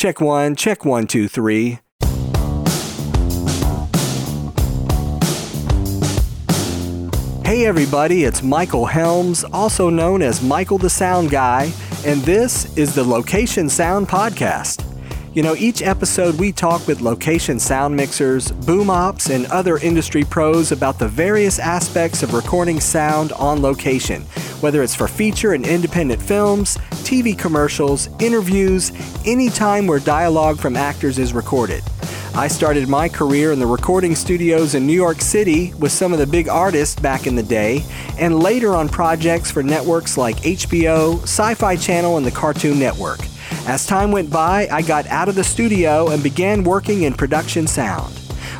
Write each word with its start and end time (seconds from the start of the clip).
Check 0.00 0.18
one, 0.18 0.56
check 0.56 0.86
one, 0.86 1.06
two, 1.06 1.28
three. 1.28 1.78
Hey 7.44 7.66
everybody, 7.66 8.24
it's 8.24 8.42
Michael 8.42 8.86
Helms, 8.86 9.44
also 9.44 9.90
known 9.90 10.22
as 10.22 10.40
Michael 10.40 10.78
the 10.78 10.88
Sound 10.88 11.28
Guy, 11.28 11.70
and 12.06 12.22
this 12.22 12.74
is 12.78 12.94
the 12.94 13.04
Location 13.04 13.68
Sound 13.68 14.08
Podcast. 14.08 14.86
You 15.34 15.42
know, 15.42 15.54
each 15.54 15.82
episode 15.82 16.40
we 16.40 16.50
talk 16.50 16.86
with 16.88 17.02
location 17.02 17.58
sound 17.60 17.94
mixers, 17.94 18.50
boom 18.52 18.88
ops, 18.88 19.28
and 19.28 19.44
other 19.48 19.76
industry 19.76 20.24
pros 20.24 20.72
about 20.72 20.98
the 20.98 21.08
various 21.08 21.58
aspects 21.58 22.22
of 22.22 22.32
recording 22.32 22.80
sound 22.80 23.32
on 23.32 23.60
location, 23.60 24.24
whether 24.60 24.82
it's 24.82 24.94
for 24.94 25.08
feature 25.08 25.52
and 25.52 25.66
independent 25.66 26.20
films, 26.22 26.76
TV 27.02 27.36
commercials, 27.36 28.08
interviews, 28.20 28.92
any 29.26 29.48
time 29.48 29.86
where 29.86 30.00
dialogue 30.00 30.58
from 30.58 30.76
actors 30.76 31.18
is 31.18 31.32
recorded. 31.32 31.82
I 32.34 32.46
started 32.46 32.88
my 32.88 33.08
career 33.08 33.50
in 33.50 33.58
the 33.58 33.66
recording 33.66 34.14
studios 34.14 34.74
in 34.74 34.86
New 34.86 34.94
York 34.94 35.20
City 35.20 35.74
with 35.74 35.90
some 35.90 36.12
of 36.12 36.20
the 36.20 36.26
big 36.26 36.48
artists 36.48 36.98
back 36.98 37.26
in 37.26 37.34
the 37.34 37.42
day, 37.42 37.84
and 38.18 38.40
later 38.40 38.76
on 38.76 38.88
projects 38.88 39.50
for 39.50 39.62
networks 39.64 40.16
like 40.16 40.36
HBO, 40.36 41.20
Sci 41.22 41.54
Fi 41.54 41.76
Channel, 41.76 42.18
and 42.18 42.24
the 42.24 42.30
Cartoon 42.30 42.78
Network. 42.78 43.18
As 43.66 43.84
time 43.84 44.12
went 44.12 44.30
by, 44.30 44.68
I 44.70 44.80
got 44.82 45.06
out 45.08 45.28
of 45.28 45.34
the 45.34 45.44
studio 45.44 46.10
and 46.10 46.22
began 46.22 46.62
working 46.62 47.02
in 47.02 47.14
production 47.14 47.66
sound. 47.66 48.14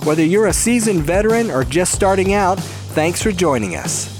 Whether 0.04 0.24
you're 0.24 0.48
a 0.48 0.52
seasoned 0.52 1.04
veteran 1.04 1.50
or 1.50 1.62
just 1.62 1.92
starting 1.92 2.34
out, 2.34 2.58
thanks 2.58 3.22
for 3.22 3.30
joining 3.30 3.76
us. 3.76 4.19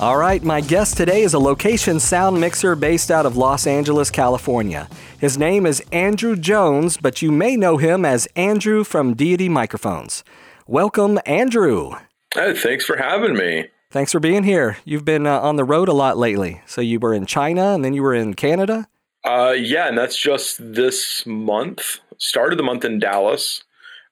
All 0.00 0.16
right, 0.16 0.40
my 0.44 0.60
guest 0.60 0.96
today 0.96 1.22
is 1.22 1.34
a 1.34 1.40
location 1.40 1.98
sound 1.98 2.40
mixer 2.40 2.76
based 2.76 3.10
out 3.10 3.26
of 3.26 3.36
Los 3.36 3.66
Angeles, 3.66 4.12
California. 4.12 4.88
His 5.18 5.36
name 5.36 5.66
is 5.66 5.82
Andrew 5.90 6.36
Jones, 6.36 6.96
but 6.96 7.20
you 7.20 7.32
may 7.32 7.56
know 7.56 7.78
him 7.78 8.04
as 8.04 8.28
Andrew 8.36 8.84
from 8.84 9.14
Deity 9.14 9.48
Microphones. 9.48 10.22
Welcome, 10.68 11.18
Andrew. 11.26 11.96
Hey, 12.32 12.54
thanks 12.54 12.84
for 12.84 12.96
having 12.96 13.34
me. 13.34 13.70
Thanks 13.90 14.12
for 14.12 14.20
being 14.20 14.44
here. 14.44 14.76
You've 14.84 15.04
been 15.04 15.26
uh, 15.26 15.40
on 15.40 15.56
the 15.56 15.64
road 15.64 15.88
a 15.88 15.92
lot 15.92 16.16
lately. 16.16 16.62
So 16.64 16.80
you 16.80 17.00
were 17.00 17.12
in 17.12 17.26
China 17.26 17.74
and 17.74 17.84
then 17.84 17.92
you 17.92 18.04
were 18.04 18.14
in 18.14 18.34
Canada? 18.34 18.86
Uh, 19.24 19.56
yeah, 19.58 19.88
and 19.88 19.98
that's 19.98 20.16
just 20.16 20.58
this 20.60 21.26
month. 21.26 21.98
Started 22.18 22.56
the 22.56 22.62
month 22.62 22.84
in 22.84 23.00
Dallas 23.00 23.64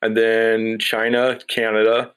and 0.02 0.16
then 0.16 0.80
China, 0.80 1.38
Canada, 1.46 2.12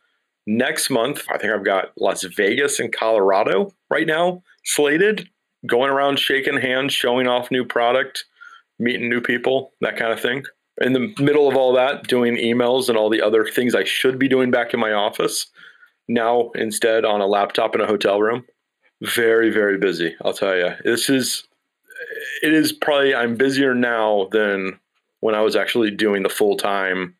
Next 0.52 0.90
month, 0.90 1.26
I 1.30 1.38
think 1.38 1.54
I've 1.54 1.64
got 1.64 1.92
Las 1.96 2.24
Vegas 2.24 2.80
and 2.80 2.92
Colorado 2.92 3.72
right 3.92 4.08
now 4.08 4.42
slated, 4.66 5.30
going 5.68 5.92
around 5.92 6.18
shaking 6.18 6.60
hands, 6.60 6.92
showing 6.92 7.28
off 7.28 7.52
new 7.52 7.64
product, 7.64 8.26
meeting 8.80 9.12
new 9.12 9.22
people, 9.22 9.74
that 9.82 9.96
kind 9.96 10.12
of 10.12 10.20
thing. 10.20 10.44
In 10.82 10.94
the 10.94 11.14
middle 11.20 11.48
of 11.48 11.56
all 11.56 11.72
that, 11.74 12.08
doing 12.08 12.36
emails 12.36 12.90
and 12.90 12.98
all 12.98 13.12
the 13.12 13.22
other 13.22 13.46
things 13.46 13.76
I 13.76 13.84
should 13.84 14.18
be 14.18 14.28
doing 14.28 14.50
back 14.50 14.74
in 14.74 14.80
my 14.80 14.92
office. 14.92 15.46
Now, 16.08 16.50
instead, 16.56 17.06
on 17.06 17.22
a 17.22 17.28
laptop 17.28 17.76
in 17.76 17.82
a 17.82 17.86
hotel 17.86 18.20
room. 18.20 18.44
Very, 19.04 19.52
very 19.52 19.78
busy, 19.78 20.16
I'll 20.26 20.34
tell 20.34 20.58
you. 20.58 20.72
This 20.84 21.12
is, 21.12 21.44
it 22.42 22.54
is 22.54 22.74
probably, 22.74 23.14
I'm 23.14 23.36
busier 23.36 23.76
now 23.76 24.30
than 24.32 24.80
when 25.20 25.36
I 25.36 25.42
was 25.42 25.56
actually 25.56 25.92
doing 25.92 26.24
the 26.24 26.30
full 26.30 26.58
time 26.58 27.14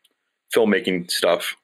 filmmaking 0.52 1.12
stuff. 1.12 1.54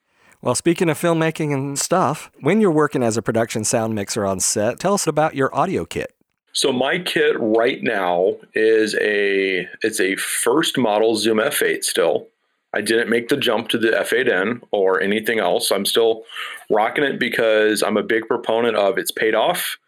Well, 0.47 0.55
speaking 0.55 0.89
of 0.89 0.97
filmmaking 0.97 1.53
and 1.53 1.77
stuff, 1.77 2.31
when 2.39 2.61
you're 2.61 2.71
working 2.71 3.03
as 3.03 3.17
a 3.17 3.21
production 3.21 3.65
sound 3.65 3.97
mixer 3.97 4.25
on 4.25 4.39
set, 4.39 4.79
tell 4.79 4.95
us 4.95 5.09
about 5.09 5.35
your 5.35 5.53
audio 5.53 5.85
kit. 5.85 6.15
So 6.53 6.73
my 6.73 7.01
kit 7.01 7.35
right 7.41 7.83
now 7.83 8.37
is 8.55 8.95
a 9.01 9.69
it's 9.83 9.99
a 9.99 10.15
first 10.15 10.79
model 10.79 11.17
Zoom 11.17 11.39
F8 11.39 11.83
still. 11.83 12.29
I 12.73 12.81
didn't 12.81 13.11
make 13.11 13.27
the 13.27 13.37
jump 13.37 13.71
to 13.71 13.79
the 13.79 13.89
F8N 13.89 14.61
or 14.71 15.01
anything 15.01 15.41
else. 15.41 15.73
I'm 15.73 15.85
still 15.85 16.23
rocking 16.71 17.03
it 17.03 17.19
because 17.19 17.83
I'm 17.83 17.97
a 17.97 18.05
big 18.05 18.29
proponent 18.29 18.77
of 18.77 18.99
it's 18.99 19.11
paid 19.11 19.35
off. 19.35 19.79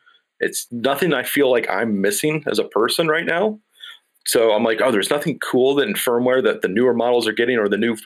It's 0.40 0.66
nothing 0.72 1.14
I 1.14 1.22
feel 1.22 1.52
like 1.52 1.70
I'm 1.70 2.00
missing 2.00 2.42
as 2.48 2.58
a 2.58 2.64
person 2.64 3.06
right 3.06 3.26
now. 3.26 3.60
So 4.26 4.50
I'm 4.50 4.64
like, 4.64 4.80
oh, 4.82 4.90
there's 4.90 5.08
nothing 5.08 5.38
cool 5.38 5.76
that 5.76 5.86
in 5.86 5.94
firmware 5.94 6.42
that 6.42 6.62
the 6.62 6.68
newer 6.68 6.94
models 6.94 7.28
are 7.28 7.32
getting 7.32 7.58
or 7.58 7.68
the 7.68 7.78
new 7.78 7.96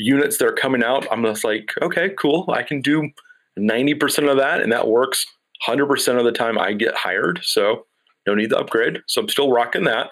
units 0.00 0.38
that 0.38 0.48
are 0.48 0.52
coming 0.52 0.82
out, 0.82 1.06
I'm 1.10 1.22
just 1.24 1.44
like, 1.44 1.72
okay, 1.82 2.10
cool. 2.18 2.46
I 2.48 2.62
can 2.62 2.80
do 2.80 3.10
90% 3.58 4.30
of 4.30 4.36
that, 4.38 4.60
and 4.60 4.72
that 4.72 4.88
works 4.88 5.26
100% 5.66 6.18
of 6.18 6.24
the 6.24 6.32
time 6.32 6.58
I 6.58 6.72
get 6.72 6.94
hired. 6.94 7.40
So 7.42 7.86
no 8.26 8.34
need 8.34 8.50
to 8.50 8.58
upgrade. 8.58 9.00
So 9.06 9.20
I'm 9.20 9.28
still 9.28 9.52
rocking 9.52 9.84
that. 9.84 10.10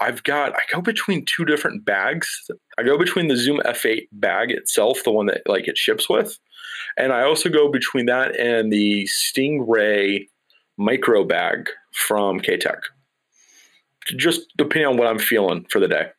I've 0.00 0.22
got, 0.24 0.52
I 0.54 0.60
go 0.72 0.80
between 0.80 1.24
two 1.24 1.44
different 1.44 1.84
bags. 1.84 2.28
I 2.78 2.82
go 2.82 2.98
between 2.98 3.28
the 3.28 3.36
Zoom 3.36 3.60
F8 3.64 4.08
bag 4.12 4.50
itself, 4.50 5.02
the 5.04 5.12
one 5.12 5.26
that 5.26 5.42
like 5.46 5.68
it 5.68 5.78
ships 5.78 6.08
with. 6.08 6.38
And 6.96 7.12
I 7.12 7.22
also 7.22 7.48
go 7.48 7.70
between 7.70 8.06
that 8.06 8.38
and 8.38 8.72
the 8.72 9.06
Stingray 9.06 10.26
micro 10.76 11.24
bag 11.24 11.68
from 11.92 12.40
K-Tek. 12.40 12.78
Just 14.16 14.52
depending 14.56 14.86
on 14.86 14.96
what 14.96 15.06
I'm 15.06 15.18
feeling 15.18 15.64
for 15.70 15.80
the 15.80 15.88
day 15.88 16.10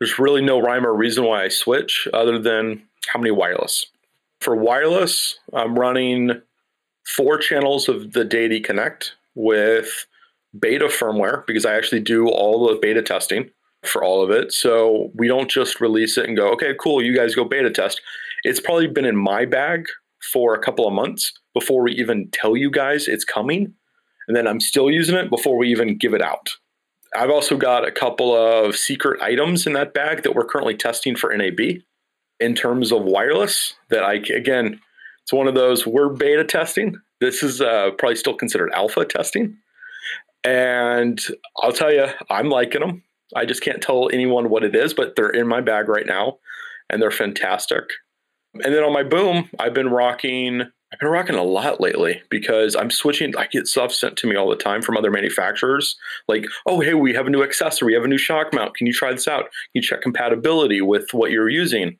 there's 0.00 0.18
really 0.18 0.40
no 0.40 0.60
rhyme 0.60 0.86
or 0.86 0.94
reason 0.94 1.24
why 1.24 1.44
I 1.44 1.48
switch 1.48 2.08
other 2.12 2.38
than 2.38 2.82
how 3.08 3.20
many 3.20 3.30
wireless. 3.30 3.86
For 4.40 4.56
wireless, 4.56 5.38
I'm 5.52 5.78
running 5.78 6.40
four 7.06 7.38
channels 7.38 7.88
of 7.88 8.12
the 8.12 8.24
Deity 8.24 8.60
Connect 8.60 9.12
with 9.34 10.06
beta 10.58 10.86
firmware 10.86 11.46
because 11.46 11.66
I 11.66 11.74
actually 11.74 12.00
do 12.00 12.28
all 12.28 12.66
the 12.66 12.78
beta 12.80 13.02
testing 13.02 13.50
for 13.84 14.02
all 14.02 14.22
of 14.22 14.30
it. 14.30 14.52
So 14.52 15.10
we 15.14 15.28
don't 15.28 15.50
just 15.50 15.80
release 15.80 16.16
it 16.16 16.26
and 16.26 16.36
go, 16.36 16.50
okay, 16.52 16.74
cool, 16.80 17.02
you 17.02 17.14
guys 17.14 17.34
go 17.34 17.44
beta 17.44 17.70
test. 17.70 18.00
It's 18.42 18.60
probably 18.60 18.86
been 18.86 19.04
in 19.04 19.16
my 19.16 19.44
bag 19.44 19.86
for 20.32 20.54
a 20.54 20.62
couple 20.62 20.86
of 20.86 20.94
months 20.94 21.32
before 21.54 21.82
we 21.82 21.92
even 21.92 22.28
tell 22.32 22.56
you 22.56 22.70
guys 22.70 23.06
it's 23.06 23.24
coming. 23.24 23.74
And 24.28 24.36
then 24.36 24.46
I'm 24.46 24.60
still 24.60 24.90
using 24.90 25.16
it 25.16 25.30
before 25.30 25.58
we 25.58 25.70
even 25.70 25.98
give 25.98 26.14
it 26.14 26.22
out. 26.22 26.50
I've 27.14 27.30
also 27.30 27.56
got 27.56 27.86
a 27.86 27.90
couple 27.90 28.36
of 28.36 28.76
secret 28.76 29.20
items 29.20 29.66
in 29.66 29.72
that 29.72 29.94
bag 29.94 30.22
that 30.22 30.34
we're 30.34 30.44
currently 30.44 30.76
testing 30.76 31.16
for 31.16 31.36
NAB 31.36 31.60
in 32.38 32.54
terms 32.54 32.92
of 32.92 33.02
wireless. 33.02 33.74
That 33.90 34.04
I, 34.04 34.14
again, 34.14 34.80
it's 35.22 35.32
one 35.32 35.48
of 35.48 35.54
those 35.54 35.86
we're 35.86 36.08
beta 36.08 36.44
testing. 36.44 36.96
This 37.20 37.42
is 37.42 37.60
uh, 37.60 37.90
probably 37.98 38.16
still 38.16 38.34
considered 38.34 38.70
alpha 38.72 39.04
testing. 39.04 39.56
And 40.44 41.20
I'll 41.58 41.72
tell 41.72 41.92
you, 41.92 42.06
I'm 42.30 42.48
liking 42.48 42.80
them. 42.80 43.02
I 43.34 43.44
just 43.44 43.62
can't 43.62 43.82
tell 43.82 44.08
anyone 44.12 44.48
what 44.48 44.64
it 44.64 44.74
is, 44.74 44.94
but 44.94 45.14
they're 45.14 45.30
in 45.30 45.46
my 45.46 45.60
bag 45.60 45.88
right 45.88 46.06
now 46.06 46.38
and 46.88 47.00
they're 47.00 47.10
fantastic. 47.10 47.84
And 48.54 48.74
then 48.74 48.82
on 48.82 48.92
my 48.92 49.04
boom, 49.04 49.48
I've 49.58 49.74
been 49.74 49.90
rocking 49.90 50.62
I've 50.92 50.98
been 50.98 51.08
rocking 51.08 51.36
a 51.36 51.44
lot 51.44 51.80
lately 51.80 52.20
because 52.30 52.74
I'm 52.74 52.90
switching. 52.90 53.36
I 53.36 53.46
get 53.46 53.68
stuff 53.68 53.92
sent 53.92 54.16
to 54.18 54.26
me 54.26 54.34
all 54.34 54.50
the 54.50 54.56
time 54.56 54.82
from 54.82 54.96
other 54.96 55.10
manufacturers. 55.10 55.96
Like, 56.26 56.44
oh, 56.66 56.80
hey, 56.80 56.94
we 56.94 57.14
have 57.14 57.28
a 57.28 57.30
new 57.30 57.44
accessory, 57.44 57.86
we 57.86 57.94
have 57.94 58.04
a 58.04 58.08
new 58.08 58.18
shock 58.18 58.52
mount. 58.52 58.74
Can 58.74 58.88
you 58.88 58.92
try 58.92 59.12
this 59.12 59.28
out? 59.28 59.44
Can 59.44 59.50
you 59.74 59.82
check 59.82 60.02
compatibility 60.02 60.80
with 60.80 61.12
what 61.12 61.30
you're 61.30 61.48
using? 61.48 61.96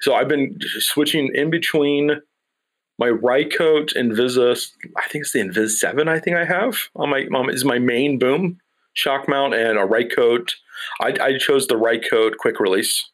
So 0.00 0.14
I've 0.14 0.28
been 0.28 0.56
switching 0.78 1.34
in 1.34 1.50
between 1.50 2.20
my 2.98 3.08
Rycote 3.08 3.96
Invisa. 3.96 4.70
I 4.96 5.08
think 5.08 5.22
it's 5.22 5.32
the 5.32 5.40
Invis 5.40 5.70
Seven. 5.70 6.08
I 6.08 6.20
think 6.20 6.36
I 6.36 6.44
have 6.44 6.76
on 6.94 7.10
my 7.10 7.26
um, 7.34 7.50
is 7.50 7.64
my 7.64 7.78
main 7.78 8.18
boom 8.18 8.60
shock 8.94 9.28
mount 9.28 9.54
and 9.54 9.78
a 9.78 9.86
Rycote. 9.86 10.52
I, 11.00 11.14
I 11.20 11.38
chose 11.38 11.66
the 11.66 11.74
Rycote 11.74 12.36
quick 12.36 12.60
release. 12.60 13.10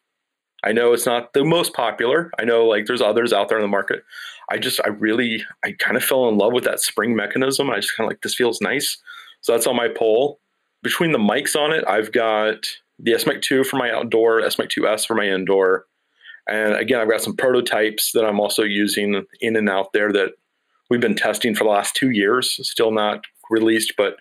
I 0.65 0.73
know 0.73 0.93
it's 0.93 1.07
not 1.07 1.33
the 1.35 1.45
most 1.45 1.75
popular. 1.75 2.31
I 2.39 2.45
know 2.45 2.65
like 2.65 2.87
there's 2.87 3.03
others 3.03 3.33
out 3.33 3.49
there 3.49 3.59
in 3.59 3.63
the 3.63 3.69
market. 3.69 4.03
I 4.51 4.59
just, 4.59 4.81
I 4.85 4.89
really, 4.89 5.43
I 5.65 5.73
kind 5.73 5.97
of 5.97 6.05
fell 6.05 6.29
in 6.29 6.39
love 6.39 6.53
with 6.53 6.65
that 6.65 6.81
spring 6.81 7.15
mechanism. 7.15 7.71
I 7.71 7.77
just 7.77 7.97
kind 7.97 8.07
of 8.07 8.11
like, 8.11 8.23
this 8.23 8.35
feels 8.35 8.61
nice. 8.61 8.99
So 9.41 9.53
that's 9.53 9.67
on 9.67 9.77
my 9.77 9.89
pole. 9.89 10.41
Between 10.83 11.13
the 11.13 11.19
mics 11.19 11.55
on 11.55 11.73
it, 11.73 11.85
I've 11.87 12.13
got 12.13 12.67
the 12.99 13.13
S 13.13 13.27
Mic 13.27 13.43
2 13.43 13.65
for 13.65 13.77
my 13.77 13.91
outdoor, 13.91 14.41
S 14.41 14.59
Mic 14.59 14.71
2S 14.71 15.07
for 15.07 15.15
my 15.15 15.27
indoor. 15.27 15.87
And 16.49 16.75
again, 16.75 17.01
I've 17.01 17.11
got 17.11 17.23
some 17.23 17.37
prototypes 17.37 18.13
that 18.13 18.25
I'm 18.25 18.41
also 18.41 18.63
using 18.63 19.25
in 19.41 19.57
and 19.57 19.69
out 19.69 19.93
there 19.93 20.13
that 20.13 20.33
we've 20.91 21.01
been 21.01 21.15
testing 21.15 21.55
for 21.55 21.65
the 21.65 21.71
last 21.71 21.95
two 21.95 22.11
years, 22.11 22.59
still 22.69 22.91
not 22.91 23.25
released, 23.51 23.95
but 23.97 24.17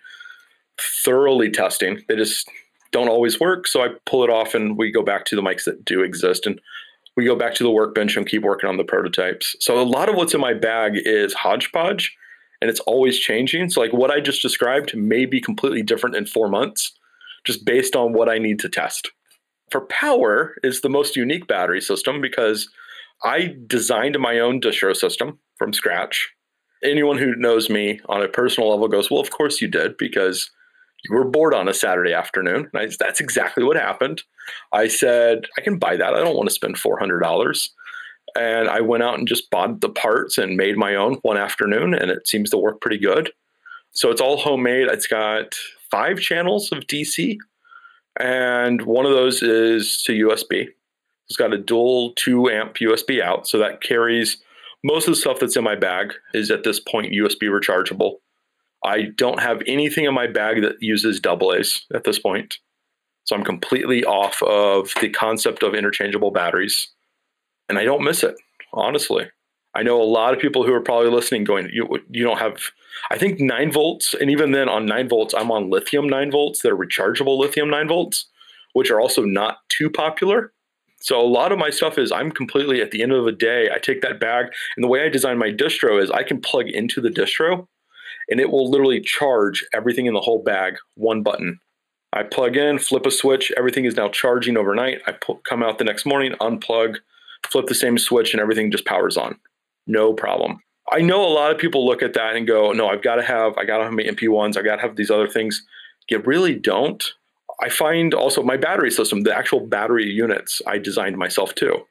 thoroughly 0.80 1.50
testing. 1.50 2.02
They 2.08 2.16
just 2.16 2.50
don't 2.94 3.10
always 3.10 3.40
work. 3.40 3.68
So 3.68 3.84
I 3.84 3.90
pull 4.06 4.24
it 4.24 4.30
off 4.30 4.56
and 4.56 4.78
we 4.78 4.92
go 4.92 5.04
back 5.04 5.26
to 5.26 5.36
the 5.36 5.42
mics 5.42 5.66
that 5.66 5.84
do 5.84 6.02
exist. 6.02 6.46
And 6.46 6.62
we 7.18 7.26
go 7.26 7.36
back 7.36 7.54
to 7.56 7.64
the 7.64 7.72
workbench 7.72 8.16
and 8.16 8.26
keep 8.26 8.44
working 8.44 8.70
on 8.70 8.78
the 8.78 8.84
prototypes. 8.86 9.56
So 9.60 9.80
a 9.80 9.84
lot 9.84 10.08
of 10.08 10.16
what's 10.16 10.34
in 10.34 10.40
my 10.40 10.54
bag 10.54 10.94
is 10.96 11.34
hodgepodge 11.34 12.16
and 12.62 12.70
it's 12.70 12.80
always 12.82 13.20
changing. 13.20 13.70
So 13.70 13.82
like 13.82 13.92
what 13.92 14.12
I 14.12 14.22
just 14.22 14.42
described 14.42 14.96
may 14.96 15.26
be 15.26 15.42
completely 15.42 15.84
different 15.84 16.16
in 16.16 16.26
4 16.26 16.48
months 16.48 16.94
just 17.46 17.66
based 17.66 17.96
on 17.96 18.14
what 18.14 18.30
I 18.30 18.38
need 18.38 18.60
to 18.60 18.70
test. 18.70 19.12
For 19.70 19.82
power 19.82 20.56
is 20.64 20.82
the 20.82 20.90
most 20.90 21.16
unique 21.16 21.48
battery 21.48 21.82
system 21.82 22.22
because 22.22 22.70
I 23.24 23.56
designed 23.68 24.18
my 24.20 24.40
own 24.40 24.62
distro 24.62 24.96
system 24.96 25.40
from 25.58 25.74
scratch. 25.74 26.30
Anyone 26.84 27.18
who 27.18 27.36
knows 27.36 27.70
me 27.70 28.00
on 28.08 28.22
a 28.22 28.28
personal 28.28 28.70
level 28.70 28.88
goes, 28.88 29.10
"Well, 29.10 29.22
of 29.22 29.32
course 29.32 29.62
you 29.62 29.68
did 29.68 29.98
because 29.98 30.50
you 31.04 31.16
were 31.16 31.26
bored 31.26 31.54
on 31.54 31.68
a 31.68 31.74
Saturday 31.74 32.14
afternoon. 32.14 32.70
I, 32.74 32.90
that's 32.98 33.20
exactly 33.20 33.64
what 33.64 33.76
happened. 33.76 34.24
I 34.72 34.88
said, 34.88 35.46
I 35.58 35.62
can 35.62 35.78
buy 35.78 35.98
that. 35.98 36.14
I 36.14 36.20
don't 36.20 36.36
want 36.36 36.48
to 36.50 36.56
spend 36.56 36.76
$400. 36.76 37.70
And 38.36 38.70
I 38.70 38.82
went 38.82 39.04
out 39.04 39.20
and 39.20 39.28
just 39.28 39.50
bought 39.52 39.82
the 39.82 39.90
parts 39.90 40.38
and 40.38 40.58
made 40.58 40.78
my 40.78 40.96
own 40.96 41.16
one 41.22 41.38
afternoon, 41.38 41.94
and 41.94 42.10
it 42.10 42.28
seems 42.28 42.50
to 42.50 42.58
work 42.58 42.82
pretty 42.82 42.98
good. 42.98 43.32
So 43.92 44.10
it's 44.10 44.22
all 44.22 44.38
homemade. 44.38 44.88
It's 44.88 45.08
got 45.08 45.56
five 45.92 46.20
channels 46.20 46.72
of 46.72 46.88
DC, 46.88 47.38
and 48.20 48.82
one 48.84 49.06
of 49.06 49.12
those 49.12 49.44
is 49.44 50.02
to 50.04 50.28
USB. 50.28 50.70
It's 51.28 51.38
got 51.38 51.54
a 51.54 51.58
dual 51.60 52.14
two 52.16 52.50
amp 52.50 52.76
USB 52.76 53.22
out, 53.22 53.48
so 53.48 53.60
that 53.60 53.82
carries 53.82 54.38
most 54.84 55.08
of 55.08 55.14
the 55.14 55.20
stuff 55.20 55.40
that's 55.40 55.56
in 55.56 55.64
my 55.64 55.76
bag 55.76 56.14
is 56.34 56.50
at 56.50 56.64
this 56.64 56.80
point 56.80 57.14
USB 57.14 57.44
rechargeable. 57.44 58.16
I 58.84 59.04
don't 59.16 59.40
have 59.40 59.62
anything 59.68 60.06
in 60.06 60.14
my 60.14 60.28
bag 60.28 60.62
that 60.62 60.82
uses 60.82 61.20
double 61.20 61.54
A's 61.54 61.86
at 61.94 62.04
this 62.04 62.20
point. 62.20 62.58
So 63.26 63.36
I'm 63.36 63.44
completely 63.44 64.04
off 64.04 64.42
of 64.44 64.92
the 65.00 65.10
concept 65.10 65.64
of 65.64 65.74
interchangeable 65.74 66.32
batteries. 66.32 66.90
And 67.70 67.78
I 67.78 67.86
don't 67.86 68.04
miss 68.04 68.24
it, 68.24 68.36
honestly. 68.74 69.30
I 69.76 69.84
know 69.84 70.02
a 70.02 70.04
lot 70.04 70.34
of 70.34 70.40
people 70.40 70.66
who 70.66 70.74
are 70.74 70.82
probably 70.82 71.10
listening 71.10 71.46
going, 71.46 71.70
you, 71.72 71.88
you 72.10 72.24
don't 72.24 72.38
have, 72.38 72.58
I 73.10 73.18
think 73.18 73.40
nine 73.40 73.72
volts. 73.72 74.14
And 74.14 74.30
even 74.30 74.52
then 74.52 74.70
on 74.70 74.86
nine 74.86 75.08
volts, 75.08 75.34
I'm 75.34 75.52
on 75.52 75.70
lithium 75.70 76.08
nine 76.08 76.30
volts. 76.30 76.62
They're 76.62 76.78
rechargeable 76.78 77.40
lithium 77.40 77.70
nine 77.70 77.88
volts, 77.88 78.28
which 78.74 78.92
are 78.92 79.00
also 79.00 79.24
not 79.24 79.58
too 79.70 79.90
popular. 79.90 80.52
So 81.02 81.20
a 81.20 81.26
lot 81.26 81.52
of 81.52 81.60
my 81.60 81.70
stuff 81.70 81.98
is 81.98 82.12
I'm 82.12 82.32
completely 82.32 82.82
at 82.82 82.92
the 82.92 83.02
end 83.02 83.14
of 83.14 83.26
the 83.26 83.32
day, 83.32 83.70
I 83.74 83.78
take 83.78 84.02
that 84.02 84.20
bag 84.20 84.48
and 84.78 84.84
the 84.84 84.88
way 84.88 85.04
I 85.04 85.10
design 85.10 85.38
my 85.38 85.50
distro 85.50 86.02
is 86.02 86.12
I 86.12 86.24
can 86.24 86.40
plug 86.40 86.68
into 86.68 87.02
the 87.02 87.10
distro 87.10 87.68
and 88.30 88.40
it 88.40 88.50
will 88.50 88.70
literally 88.70 89.02
charge 89.02 89.66
everything 89.74 90.06
in 90.06 90.14
the 90.14 90.22
whole 90.22 90.44
bag, 90.44 90.76
one 90.96 91.24
button. 91.24 91.60
I 92.14 92.24
plug 92.24 92.56
in, 92.56 92.78
flip 92.78 93.06
a 93.06 93.12
switch, 93.12 93.52
everything 93.58 93.86
is 93.86 93.96
now 93.96 94.08
charging 94.08 94.58
overnight. 94.58 95.02
I 95.08 95.14
pu- 95.14 95.42
come 95.50 95.64
out 95.64 95.80
the 95.80 95.84
next 95.84 96.06
morning, 96.06 96.34
unplug, 96.40 96.98
flip 97.50 97.66
the 97.66 97.76
same 97.76 97.98
switch, 97.98 98.34
and 98.34 98.42
everything 98.42 98.72
just 98.72 98.86
powers 98.86 99.18
on. 99.18 99.40
No 99.88 100.14
problem. 100.14 100.60
I 100.92 101.02
know 101.02 101.26
a 101.26 101.34
lot 101.34 101.52
of 101.52 101.58
people 101.58 101.86
look 101.86 102.04
at 102.04 102.14
that 102.14 102.36
and 102.36 102.46
go, 102.46 102.72
no, 102.72 102.88
I've 102.88 103.02
got 103.02 103.16
to 103.16 103.24
have, 103.24 103.58
I 103.58 103.66
got 103.66 103.80
to 103.80 103.86
have 103.86 103.94
my 103.94 104.04
NP1s, 104.04 104.58
I 104.58 104.62
got 104.62 104.76
to 104.76 104.82
have 104.82 104.96
these 104.96 105.10
other 105.10 105.28
things. 105.28 105.66
You 106.10 106.20
really 106.20 106.54
don't. 106.54 107.04
I 107.62 107.70
find 107.70 108.14
also 108.14 108.44
my 108.44 108.58
battery 108.58 108.92
system, 108.92 109.22
the 109.22 109.36
actual 109.36 109.66
battery 109.66 110.06
units, 110.06 110.62
I 110.68 110.78
designed 110.78 111.18
myself 111.18 111.56
too. 111.56 111.86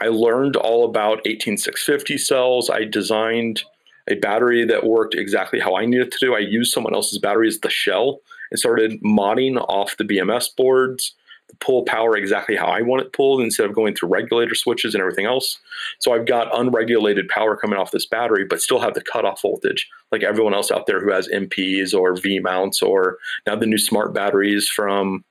I 0.00 0.06
learned 0.06 0.56
all 0.56 0.84
about 0.84 1.20
18650 1.24 2.18
cells. 2.18 2.70
I 2.70 2.84
designed 2.84 3.62
a 4.08 4.16
battery 4.16 4.64
that 4.64 4.84
worked 4.84 5.14
exactly 5.14 5.60
how 5.60 5.76
I 5.76 5.86
needed 5.86 6.10
to 6.12 6.18
do. 6.20 6.34
I 6.34 6.40
used 6.40 6.72
someone 6.72 6.94
else's 6.94 7.18
battery 7.18 7.48
as 7.48 7.60
the 7.60 7.70
shell 7.70 8.20
and 8.50 8.58
started 8.58 9.00
modding 9.02 9.56
off 9.68 9.96
the 9.96 10.04
BMS 10.04 10.54
boards 10.56 11.14
to 11.50 11.56
pull 11.56 11.84
power 11.84 12.16
exactly 12.16 12.56
how 12.56 12.66
I 12.66 12.82
want 12.82 13.02
it 13.02 13.12
pulled 13.12 13.40
instead 13.40 13.66
of 13.66 13.74
going 13.74 13.94
through 13.94 14.10
regulator 14.10 14.54
switches 14.54 14.94
and 14.94 15.00
everything 15.00 15.26
else. 15.26 15.58
So 15.98 16.12
I've 16.12 16.26
got 16.26 16.58
unregulated 16.58 17.28
power 17.28 17.56
coming 17.56 17.78
off 17.78 17.90
this 17.90 18.06
battery, 18.06 18.44
but 18.44 18.60
still 18.60 18.80
have 18.80 18.94
the 18.94 19.02
cutoff 19.02 19.42
voltage 19.42 19.88
like 20.10 20.22
everyone 20.22 20.54
else 20.54 20.70
out 20.70 20.86
there 20.86 21.00
who 21.00 21.10
has 21.10 21.28
NPs 21.28 21.94
or 21.94 22.16
V 22.16 22.38
mounts 22.38 22.82
or 22.82 23.18
now 23.46 23.56
the 23.56 23.66
new 23.66 23.78
smart 23.78 24.12
batteries 24.14 24.68
from 24.68 25.24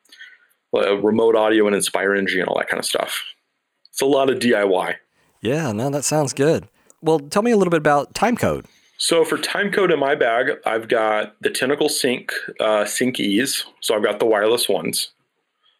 uh, 0.75 0.97
remote 0.97 1.35
audio 1.35 1.65
and 1.65 1.75
Inspired 1.75 2.15
Energy 2.15 2.39
and 2.39 2.47
all 2.47 2.57
that 2.57 2.69
kind 2.69 2.79
of 2.79 2.85
stuff. 2.85 3.23
It's 3.89 4.01
a 4.01 4.05
lot 4.05 4.29
of 4.29 4.39
DIY. 4.39 4.95
Yeah, 5.41 5.71
no, 5.71 5.89
that 5.89 6.03
sounds 6.03 6.33
good 6.33 6.67
well, 7.01 7.19
tell 7.19 7.43
me 7.43 7.51
a 7.51 7.57
little 7.57 7.71
bit 7.71 7.77
about 7.77 8.13
timecode. 8.13 8.65
So 8.97 9.23
for 9.23 9.37
timecode 9.37 9.93
in 9.93 9.99
my 9.99 10.15
bag, 10.15 10.53
I've 10.65 10.87
got 10.87 11.35
the 11.41 11.51
Tentacle 11.51 11.89
Sync 11.89 12.31
uh, 12.59 12.85
Sync 12.85 13.19
E's. 13.19 13.65
So 13.81 13.95
I've 13.95 14.03
got 14.03 14.19
the 14.19 14.25
wireless 14.25 14.67
ones, 14.67 15.11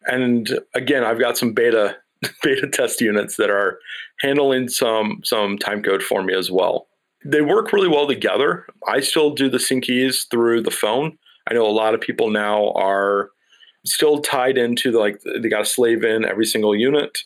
and 0.06 0.60
again, 0.74 1.04
I've 1.04 1.18
got 1.18 1.36
some 1.36 1.52
beta 1.52 1.96
beta 2.42 2.68
test 2.68 3.00
units 3.00 3.36
that 3.36 3.50
are 3.50 3.78
handling 4.20 4.68
some 4.68 5.20
some 5.24 5.58
timecode 5.58 6.02
for 6.02 6.22
me 6.22 6.34
as 6.34 6.50
well. 6.50 6.86
They 7.24 7.42
work 7.42 7.72
really 7.72 7.88
well 7.88 8.06
together. 8.06 8.66
I 8.86 9.00
still 9.00 9.34
do 9.34 9.50
the 9.50 9.58
Sync 9.58 9.88
E's 9.88 10.26
through 10.30 10.62
the 10.62 10.70
phone. 10.70 11.18
I 11.50 11.54
know 11.54 11.66
a 11.66 11.72
lot 11.72 11.94
of 11.94 12.00
people 12.00 12.30
now 12.30 12.70
are 12.72 13.30
still 13.84 14.20
tied 14.20 14.58
into 14.58 14.92
the, 14.92 14.98
like 14.98 15.20
they 15.22 15.48
got 15.48 15.62
a 15.62 15.66
slave 15.66 16.04
in 16.04 16.24
every 16.24 16.46
single 16.46 16.76
unit. 16.76 17.18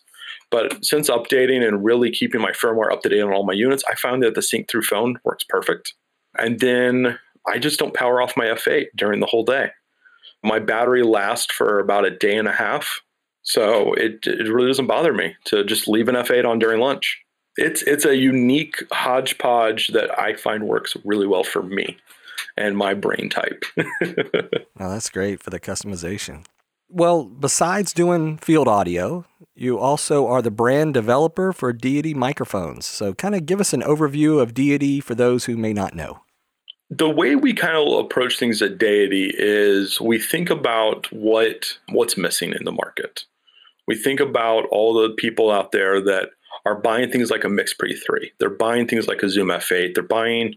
But 0.53 0.85
since 0.85 1.09
updating 1.09 1.67
and 1.67 1.83
really 1.83 2.11
keeping 2.11 2.43
my 2.43 2.53
firmware 2.53 2.93
up 2.93 3.01
to 3.03 3.09
date 3.09 3.23
on 3.23 3.33
all 3.33 3.45
my 3.45 3.55
units, 3.55 3.83
I 3.91 3.95
found 3.95 4.23
that 4.23 4.35
the 4.35 4.43
sync 4.43 4.69
through 4.71 4.83
phone 4.83 5.19
works 5.25 5.45
perfect. 5.49 5.95
And 6.39 6.61
then 6.61 7.19
I 7.49 7.59
just 7.59 7.79
don't 7.79 7.95
power 7.95 8.21
off 8.21 8.37
my 8.37 8.45
F8 8.45 8.89
during 8.95 9.21
the 9.21 9.27
whole 9.27 9.45
day. 9.45 9.71
My 10.45 10.59
battery 10.59 11.03
lasts 11.03 11.53
for 11.53 11.81
about 11.81 12.05
a 12.05 12.11
day 12.11 12.37
and 12.37 12.47
a 12.47 12.53
half. 12.53 13.01
So 13.45 13.95
it, 13.95 14.27
it 14.27 14.53
really 14.53 14.69
doesn't 14.69 14.87
bother 14.87 15.15
me 15.15 15.35
to 15.47 15.65
just 15.65 15.89
leave 15.89 16.09
an 16.09 16.17
F8 16.17 16.47
on 16.47 16.59
during 16.59 16.81
lunch. 16.81 17.19
It's 17.57 17.83
it's 17.83 18.07
a 18.07 18.17
unique 18.17 18.83
hodgepodge 18.93 19.89
that 19.89 20.19
I 20.19 20.35
find 20.35 20.65
works 20.65 20.97
really 21.05 21.27
well 21.27 21.45
for 21.45 21.63
me 21.63 21.99
and 22.57 22.77
my 22.77 22.95
brain 22.95 23.29
type. 23.29 23.65
well, 24.79 24.91
that's 24.91 25.11
great 25.11 25.43
for 25.43 25.51
the 25.51 25.61
customization. 25.61 26.45
Well, 26.89 27.25
besides 27.25 27.93
doing 27.93 28.39
field 28.39 28.69
audio, 28.69 29.25
you 29.63 29.79
also 29.79 30.27
are 30.27 30.43
the 30.43 30.51
brand 30.51 30.95
developer 30.95 31.53
for 31.53 31.73
Deity 31.73 32.15
microphones. 32.15 32.85
So, 32.85 33.15
kind 33.15 33.35
of 33.35 33.47
give 33.47 33.61
us 33.61 33.73
an 33.73 33.83
overview 33.83 34.41
of 34.41 34.55
Deity 34.55 35.01
for 35.01 35.15
those 35.15 35.45
who 35.45 35.57
may 35.57 35.73
not 35.73 35.95
know. 35.95 36.21
The 36.91 37.09
way 37.09 37.37
we 37.37 37.55
kind 37.55 37.77
of 37.77 38.05
approach 38.05 38.39
things 38.39 38.61
at 38.61 38.77
Deity 38.77 39.33
is 39.35 40.01
we 40.01 40.19
think 40.19 40.51
about 40.51 41.11
what 41.13 41.79
what's 41.89 42.19
missing 42.19 42.53
in 42.53 42.65
the 42.65 42.73
market. 42.73 43.25
We 43.87 43.97
think 43.97 44.21
about 44.21 44.67
all 44.71 44.95
the 44.95 45.11
people 45.11 45.51
out 45.51 45.73
there 45.73 46.01
that 46.03 46.31
are 46.67 46.81
buying 46.81 47.11
things 47.11 47.31
like 47.31 47.45
a 47.45 47.49
Mix 47.49 47.75
Pre 47.75 47.95
3. 47.95 48.33
They're 48.39 48.51
buying 48.51 48.87
things 48.87 49.09
like 49.09 49.23
a 49.23 49.29
Zoom 49.29 49.49
F8. 49.49 49.95
They're 49.95 50.03
buying 50.05 50.55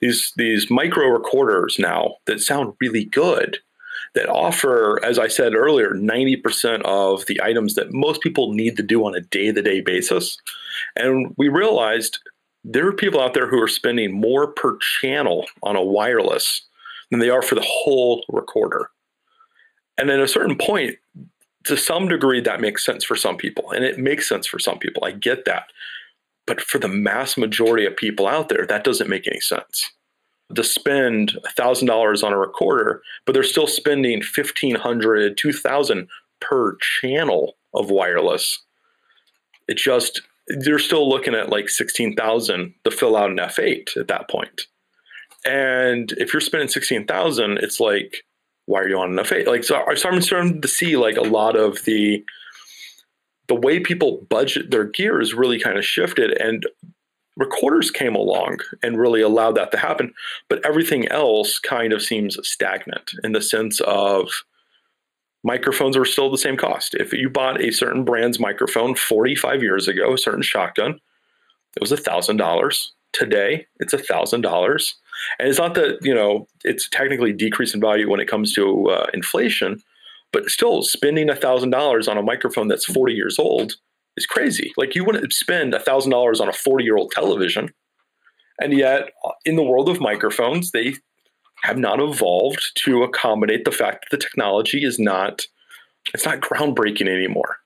these 0.00 0.32
these 0.36 0.70
micro 0.70 1.08
recorders 1.08 1.76
now 1.78 2.16
that 2.26 2.40
sound 2.40 2.74
really 2.80 3.04
good 3.04 3.58
that 4.14 4.28
offer, 4.28 5.04
as 5.04 5.18
I 5.18 5.28
said 5.28 5.54
earlier, 5.54 5.90
90% 5.90 6.82
of 6.82 7.26
the 7.26 7.40
items 7.42 7.74
that 7.74 7.92
most 7.92 8.20
people 8.20 8.52
need 8.52 8.76
to 8.76 8.82
do 8.82 9.04
on 9.04 9.14
a 9.14 9.20
day 9.20 9.50
to 9.52 9.62
day 9.62 9.80
basis. 9.80 10.38
And 10.96 11.34
we 11.36 11.48
realized 11.48 12.20
there 12.62 12.86
are 12.86 12.92
people 12.92 13.20
out 13.20 13.34
there 13.34 13.48
who 13.48 13.60
are 13.60 13.68
spending 13.68 14.12
more 14.12 14.52
per 14.52 14.78
channel 15.00 15.46
on 15.62 15.76
a 15.76 15.82
wireless 15.82 16.62
than 17.10 17.20
they 17.20 17.30
are 17.30 17.42
for 17.42 17.56
the 17.56 17.66
whole 17.66 18.24
recorder. 18.28 18.88
And 19.98 20.10
at 20.10 20.20
a 20.20 20.28
certain 20.28 20.56
point, 20.56 20.96
to 21.64 21.76
some 21.76 22.08
degree, 22.08 22.40
that 22.40 22.60
makes 22.60 22.84
sense 22.84 23.04
for 23.04 23.16
some 23.16 23.36
people. 23.36 23.70
And 23.72 23.84
it 23.84 23.98
makes 23.98 24.28
sense 24.28 24.46
for 24.46 24.58
some 24.58 24.78
people. 24.78 25.04
I 25.04 25.12
get 25.12 25.44
that. 25.44 25.64
But 26.46 26.60
for 26.60 26.78
the 26.78 26.88
mass 26.88 27.36
majority 27.36 27.86
of 27.86 27.96
people 27.96 28.26
out 28.26 28.48
there, 28.48 28.66
that 28.66 28.84
doesn't 28.84 29.08
make 29.08 29.26
any 29.26 29.40
sense 29.40 29.90
to 30.54 30.64
spend 30.64 31.36
$1,000 31.58 32.24
on 32.24 32.32
a 32.32 32.38
recorder, 32.38 33.02
but 33.24 33.32
they're 33.32 33.42
still 33.42 33.66
spending 33.66 34.20
$1,500, 34.20 35.36
$2,000 35.36 36.06
per 36.40 36.76
channel 37.00 37.56
of 37.74 37.90
wireless. 37.90 38.62
It 39.68 39.78
just, 39.78 40.22
they're 40.48 40.78
still 40.78 41.08
looking 41.08 41.34
at 41.34 41.50
like 41.50 41.68
16,000 41.68 42.74
to 42.84 42.90
fill 42.90 43.16
out 43.16 43.30
an 43.30 43.38
F8 43.38 43.96
at 43.96 44.08
that 44.08 44.28
point. 44.28 44.62
And 45.46 46.12
if 46.12 46.32
you're 46.32 46.40
spending 46.40 46.68
16,000, 46.68 47.58
it's 47.58 47.80
like, 47.80 48.24
why 48.66 48.80
are 48.80 48.88
you 48.88 48.98
on 48.98 49.18
an 49.18 49.24
F8? 49.24 49.46
Like, 49.46 49.64
so 49.64 49.84
I'm 49.86 50.22
starting 50.22 50.60
to 50.60 50.68
see 50.68 50.96
like 50.96 51.16
a 51.16 51.22
lot 51.22 51.56
of 51.56 51.84
the, 51.84 52.24
the 53.48 53.54
way 53.54 53.78
people 53.78 54.26
budget 54.30 54.70
their 54.70 54.84
gear 54.84 55.20
is 55.20 55.34
really 55.34 55.60
kind 55.60 55.76
of 55.76 55.84
shifted. 55.84 56.32
And 56.40 56.66
recorders 57.36 57.90
came 57.90 58.14
along 58.14 58.58
and 58.82 58.98
really 58.98 59.20
allowed 59.20 59.56
that 59.56 59.70
to 59.72 59.78
happen 59.78 60.12
but 60.48 60.64
everything 60.64 61.08
else 61.08 61.58
kind 61.58 61.92
of 61.92 62.02
seems 62.02 62.36
stagnant 62.46 63.12
in 63.22 63.32
the 63.32 63.40
sense 63.40 63.80
of 63.80 64.28
microphones 65.42 65.96
are 65.96 66.06
still 66.06 66.30
the 66.30 66.38
same 66.38 66.56
cost. 66.56 66.94
If 66.94 67.12
you 67.12 67.28
bought 67.28 67.60
a 67.60 67.70
certain 67.70 68.04
brand's 68.04 68.40
microphone 68.40 68.94
45 68.94 69.62
years 69.62 69.88
ago 69.88 70.14
a 70.14 70.18
certain 70.18 70.42
shotgun 70.42 71.00
it 71.76 71.80
was 71.80 71.92
$1000 71.92 72.86
today 73.12 73.66
it's 73.80 73.94
$1000 73.94 74.92
and 75.38 75.48
it's 75.48 75.58
not 75.58 75.74
that 75.74 75.98
you 76.02 76.14
know 76.14 76.46
it's 76.62 76.88
technically 76.88 77.32
decrease 77.32 77.74
in 77.74 77.80
value 77.80 78.08
when 78.08 78.20
it 78.20 78.28
comes 78.28 78.52
to 78.54 78.88
uh, 78.90 79.06
inflation 79.14 79.82
but 80.32 80.50
still 80.50 80.82
spending 80.82 81.28
$1000 81.28 82.08
on 82.08 82.18
a 82.18 82.22
microphone 82.22 82.66
that's 82.66 82.84
40 82.84 83.14
years 83.14 83.38
old 83.38 83.74
is 84.16 84.26
crazy. 84.26 84.72
Like 84.76 84.94
you 84.94 85.04
wouldn't 85.04 85.32
spend 85.32 85.74
a 85.74 85.80
thousand 85.80 86.10
dollars 86.10 86.40
on 86.40 86.48
a 86.48 86.52
40 86.52 86.84
year 86.84 86.96
old 86.96 87.12
television. 87.12 87.72
And 88.60 88.72
yet 88.72 89.10
uh, 89.24 89.32
in 89.44 89.56
the 89.56 89.62
world 89.62 89.88
of 89.88 90.00
microphones, 90.00 90.70
they 90.70 90.94
have 91.62 91.78
not 91.78 92.00
evolved 92.00 92.62
to 92.84 93.02
accommodate 93.02 93.64
the 93.64 93.72
fact 93.72 94.06
that 94.10 94.16
the 94.16 94.22
technology 94.22 94.84
is 94.84 94.98
not 94.98 95.46
it's 96.12 96.26
not 96.26 96.40
groundbreaking 96.40 97.08
anymore. 97.08 97.56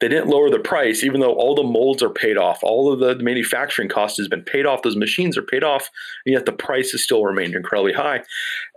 They 0.00 0.08
didn't 0.08 0.28
lower 0.28 0.50
the 0.50 0.58
price, 0.58 1.02
even 1.02 1.20
though 1.20 1.32
all 1.32 1.54
the 1.54 1.62
molds 1.62 2.02
are 2.02 2.10
paid 2.10 2.36
off, 2.36 2.58
all 2.62 2.92
of 2.92 2.98
the 2.98 3.16
manufacturing 3.22 3.88
cost 3.88 4.18
has 4.18 4.28
been 4.28 4.42
paid 4.42 4.66
off, 4.66 4.82
those 4.82 4.96
machines 4.96 5.38
are 5.38 5.42
paid 5.42 5.64
off, 5.64 5.88
and 6.26 6.34
yet 6.34 6.44
the 6.44 6.52
price 6.52 6.90
has 6.90 7.02
still 7.02 7.24
remained 7.24 7.54
incredibly 7.54 7.94
high. 7.94 8.22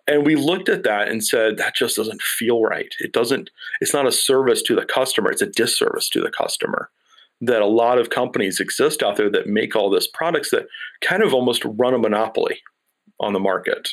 And 0.08 0.26
we 0.26 0.36
looked 0.36 0.70
at 0.70 0.84
that 0.84 1.10
and 1.10 1.24
said, 1.24 1.58
that 1.58 1.76
just 1.76 1.98
doesn't 1.98 2.22
feel 2.22 2.62
right. 2.62 2.94
It 3.00 3.12
doesn't, 3.12 3.50
it's 3.82 3.94
not 3.94 4.08
a 4.08 4.12
service 4.12 4.62
to 4.64 4.76
the 4.76 4.86
customer, 4.86 5.32
it's 5.32 5.42
a 5.42 5.48
disservice 5.48 6.10
to 6.12 6.22
the 6.22 6.32
customer. 6.32 6.90
That 7.42 7.62
a 7.62 7.68
lot 7.68 8.00
of 8.00 8.10
companies 8.10 8.60
exist 8.60 9.04
out 9.04 9.18
there 9.18 9.30
that 9.30 9.48
make 9.48 9.76
all 9.76 9.92
this 9.92 10.08
products 10.08 10.50
that 10.52 10.68
kind 11.02 11.22
of 11.22 11.34
almost 11.34 11.64
run 11.66 11.94
a 11.94 12.00
monopoly 12.00 12.60
on 13.20 13.34
the 13.34 13.40
market. 13.40 13.90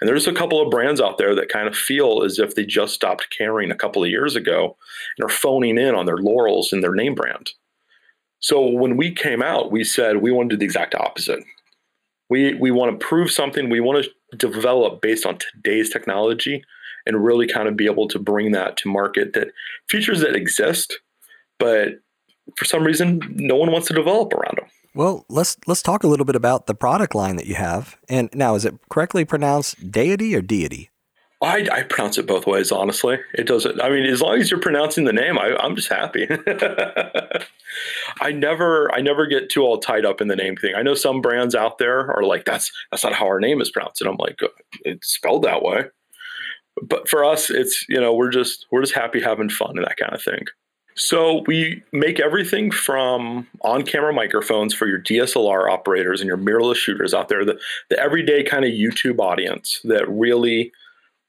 And 0.00 0.08
there's 0.08 0.26
a 0.26 0.32
couple 0.32 0.60
of 0.60 0.68
brands 0.68 1.00
out 1.00 1.16
there 1.16 1.32
that 1.36 1.48
kind 1.48 1.68
of 1.68 1.76
feel 1.76 2.24
as 2.24 2.40
if 2.40 2.56
they 2.56 2.64
just 2.64 2.92
stopped 2.92 3.30
caring 3.30 3.70
a 3.70 3.76
couple 3.76 4.02
of 4.02 4.10
years 4.10 4.34
ago 4.34 4.76
and 5.16 5.24
are 5.24 5.32
phoning 5.32 5.78
in 5.78 5.94
on 5.94 6.06
their 6.06 6.16
laurels 6.16 6.72
and 6.72 6.82
their 6.82 6.94
name 6.94 7.14
brand. 7.14 7.50
So 8.40 8.66
when 8.66 8.96
we 8.96 9.12
came 9.12 9.42
out, 9.42 9.70
we 9.70 9.84
said 9.84 10.16
we 10.16 10.32
want 10.32 10.50
to 10.50 10.56
do 10.56 10.58
the 10.58 10.64
exact 10.64 10.96
opposite. 10.96 11.44
We 12.28 12.54
we 12.54 12.72
want 12.72 12.98
to 12.98 13.06
prove 13.06 13.30
something. 13.30 13.70
We 13.70 13.78
want 13.78 14.04
to 14.04 14.10
develop 14.36 15.00
based 15.00 15.26
on 15.26 15.38
today's 15.38 15.90
technology 15.90 16.62
and 17.06 17.24
really 17.24 17.46
kind 17.46 17.68
of 17.68 17.76
be 17.76 17.86
able 17.86 18.08
to 18.08 18.18
bring 18.18 18.52
that 18.52 18.76
to 18.78 18.88
market 18.88 19.32
that 19.34 19.48
features 19.88 20.20
that 20.20 20.36
exist, 20.36 20.98
but 21.58 22.00
for 22.56 22.64
some 22.64 22.84
reason 22.84 23.20
no 23.30 23.56
one 23.56 23.70
wants 23.70 23.88
to 23.88 23.94
develop 23.94 24.32
around 24.32 24.58
them. 24.58 24.68
Well, 24.94 25.24
let's 25.28 25.56
let's 25.66 25.82
talk 25.82 26.04
a 26.04 26.06
little 26.06 26.26
bit 26.26 26.36
about 26.36 26.66
the 26.66 26.74
product 26.74 27.14
line 27.14 27.36
that 27.36 27.46
you 27.46 27.54
have. 27.54 27.96
And 28.08 28.28
now, 28.34 28.54
is 28.54 28.64
it 28.66 28.74
correctly 28.90 29.24
pronounced 29.24 29.90
deity 29.90 30.34
or 30.34 30.42
deity? 30.42 30.90
I, 31.42 31.66
I 31.72 31.82
pronounce 31.82 32.18
it 32.18 32.26
both 32.26 32.46
ways. 32.46 32.70
Honestly, 32.70 33.18
it 33.34 33.46
doesn't. 33.46 33.82
I 33.82 33.90
mean, 33.90 34.04
as 34.04 34.22
long 34.22 34.38
as 34.38 34.48
you're 34.50 34.60
pronouncing 34.60 35.04
the 35.04 35.12
name, 35.12 35.38
I, 35.38 35.56
I'm 35.58 35.74
just 35.74 35.88
happy. 35.88 36.28
I 38.20 38.30
never 38.30 38.94
I 38.94 39.00
never 39.00 39.26
get 39.26 39.50
too 39.50 39.62
all 39.62 39.78
tied 39.78 40.06
up 40.06 40.20
in 40.20 40.28
the 40.28 40.36
name 40.36 40.56
thing. 40.56 40.74
I 40.76 40.82
know 40.82 40.94
some 40.94 41.20
brands 41.20 41.56
out 41.56 41.78
there 41.78 42.12
are 42.12 42.22
like, 42.22 42.44
that's 42.44 42.70
that's 42.90 43.02
not 43.02 43.14
how 43.14 43.26
our 43.26 43.40
name 43.40 43.60
is 43.60 43.72
pronounced, 43.72 44.00
and 44.00 44.08
I'm 44.08 44.16
like, 44.18 44.40
uh, 44.40 44.48
it's 44.84 45.08
spelled 45.08 45.42
that 45.42 45.62
way. 45.62 45.86
But 46.80 47.08
for 47.08 47.24
us, 47.24 47.50
it's 47.50 47.84
you 47.88 48.00
know 48.00 48.14
we're 48.14 48.30
just 48.30 48.66
we're 48.70 48.82
just 48.82 48.94
happy 48.94 49.20
having 49.20 49.48
fun 49.48 49.76
and 49.76 49.84
that 49.84 49.96
kind 49.96 50.14
of 50.14 50.22
thing. 50.22 50.44
So 50.94 51.42
we 51.46 51.82
make 51.92 52.20
everything 52.20 52.70
from 52.70 53.48
on-camera 53.62 54.12
microphones 54.12 54.74
for 54.74 54.86
your 54.86 55.00
DSLR 55.00 55.70
operators 55.70 56.20
and 56.20 56.28
your 56.28 56.36
mirrorless 56.36 56.76
shooters 56.76 57.14
out 57.14 57.30
there, 57.30 57.46
the, 57.46 57.58
the 57.88 57.98
everyday 57.98 58.42
kind 58.44 58.66
of 58.66 58.72
YouTube 58.72 59.18
audience 59.18 59.80
that 59.84 60.06
really 60.06 60.70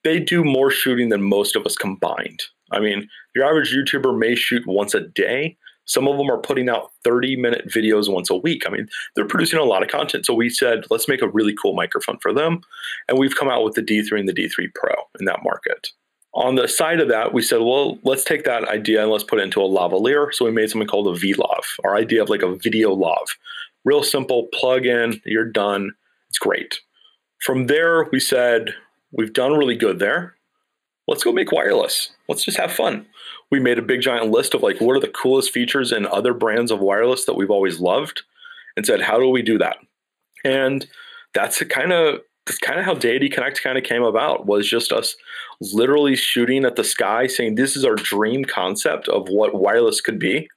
they 0.03 0.19
do 0.19 0.43
more 0.43 0.71
shooting 0.71 1.09
than 1.09 1.21
most 1.21 1.55
of 1.55 1.65
us 1.65 1.75
combined. 1.75 2.43
I 2.71 2.79
mean, 2.79 3.07
your 3.35 3.45
average 3.45 3.75
YouTuber 3.75 4.17
may 4.17 4.35
shoot 4.35 4.63
once 4.65 4.93
a 4.93 5.01
day. 5.01 5.57
Some 5.85 6.07
of 6.07 6.17
them 6.17 6.29
are 6.29 6.39
putting 6.39 6.69
out 6.69 6.91
30 7.03 7.35
minute 7.35 7.67
videos 7.67 8.11
once 8.11 8.29
a 8.29 8.35
week. 8.35 8.63
I 8.65 8.69
mean, 8.69 8.87
they're 9.15 9.27
producing 9.27 9.59
a 9.59 9.65
lot 9.65 9.83
of 9.83 9.89
content. 9.89 10.25
So 10.25 10.33
we 10.33 10.49
said, 10.49 10.85
let's 10.89 11.09
make 11.09 11.21
a 11.21 11.27
really 11.27 11.53
cool 11.53 11.75
microphone 11.75 12.17
for 12.19 12.33
them. 12.33 12.61
And 13.07 13.19
we've 13.19 13.35
come 13.35 13.49
out 13.49 13.63
with 13.63 13.75
the 13.75 13.81
D3 13.81 14.19
and 14.19 14.29
the 14.29 14.33
D3 14.33 14.73
Pro 14.73 14.93
in 15.19 15.25
that 15.25 15.43
market 15.43 15.89
on 16.33 16.55
the 16.55 16.67
side 16.67 16.99
of 16.99 17.09
that, 17.09 17.33
we 17.33 17.41
said, 17.41 17.61
well, 17.61 17.99
let's 18.03 18.23
take 18.23 18.43
that 18.45 18.67
idea 18.67 19.01
and 19.01 19.11
let's 19.11 19.23
put 19.23 19.39
it 19.39 19.43
into 19.43 19.61
a 19.61 19.69
lavalier. 19.69 20.33
So 20.33 20.45
we 20.45 20.51
made 20.51 20.69
something 20.69 20.87
called 20.87 21.07
a 21.07 21.19
VLav, 21.19 21.63
our 21.83 21.95
idea 21.95 22.23
of 22.23 22.29
like 22.29 22.41
a 22.41 22.55
video 22.55 22.93
lav. 22.93 23.37
Real 23.85 24.03
simple, 24.03 24.47
plug 24.53 24.85
in, 24.85 25.21
you're 25.25 25.49
done. 25.49 25.91
It's 26.29 26.39
great. 26.39 26.79
From 27.41 27.67
there, 27.67 28.05
we 28.11 28.19
said, 28.19 28.73
we've 29.13 29.33
done 29.33 29.53
really 29.53 29.75
good 29.75 29.99
there. 29.99 30.35
Let's 31.07 31.23
go 31.23 31.31
make 31.31 31.51
wireless. 31.51 32.11
Let's 32.27 32.43
just 32.43 32.57
have 32.57 32.71
fun. 32.71 33.05
We 33.51 33.59
made 33.59 33.77
a 33.77 33.83
big 33.83 34.01
giant 34.01 34.31
list 34.31 34.53
of 34.53 34.63
like 34.63 34.79
what 34.79 34.95
are 34.95 35.01
the 35.01 35.07
coolest 35.07 35.51
features 35.51 35.91
in 35.91 36.05
other 36.07 36.33
brands 36.33 36.71
of 36.71 36.79
wireless 36.79 37.25
that 37.25 37.35
we've 37.35 37.51
always 37.51 37.79
loved 37.79 38.23
and 38.75 38.85
said, 38.85 39.01
how 39.01 39.19
do 39.19 39.27
we 39.29 39.41
do 39.41 39.57
that? 39.57 39.77
And 40.43 40.87
that's 41.33 41.61
kind 41.63 41.91
of 41.91 42.21
that's 42.45 42.59
kind 42.59 42.79
of 42.79 42.85
how 42.85 42.93
Deity 42.93 43.29
Connect 43.29 43.63
kind 43.63 43.77
of 43.77 43.85
came 43.85 44.03
about 44.03 44.45
was 44.45 44.69
just 44.69 44.91
us 44.91 45.15
literally 45.61 46.15
shooting 46.15 46.65
at 46.65 46.75
the 46.75 46.83
sky 46.83 47.25
saying 47.27 47.55
this 47.55 47.77
is 47.77 47.85
our 47.85 47.95
dream 47.95 48.43
concept 48.43 49.07
of 49.07 49.29
what 49.29 49.55
wireless 49.55 50.01
could 50.01 50.19
be. 50.19 50.49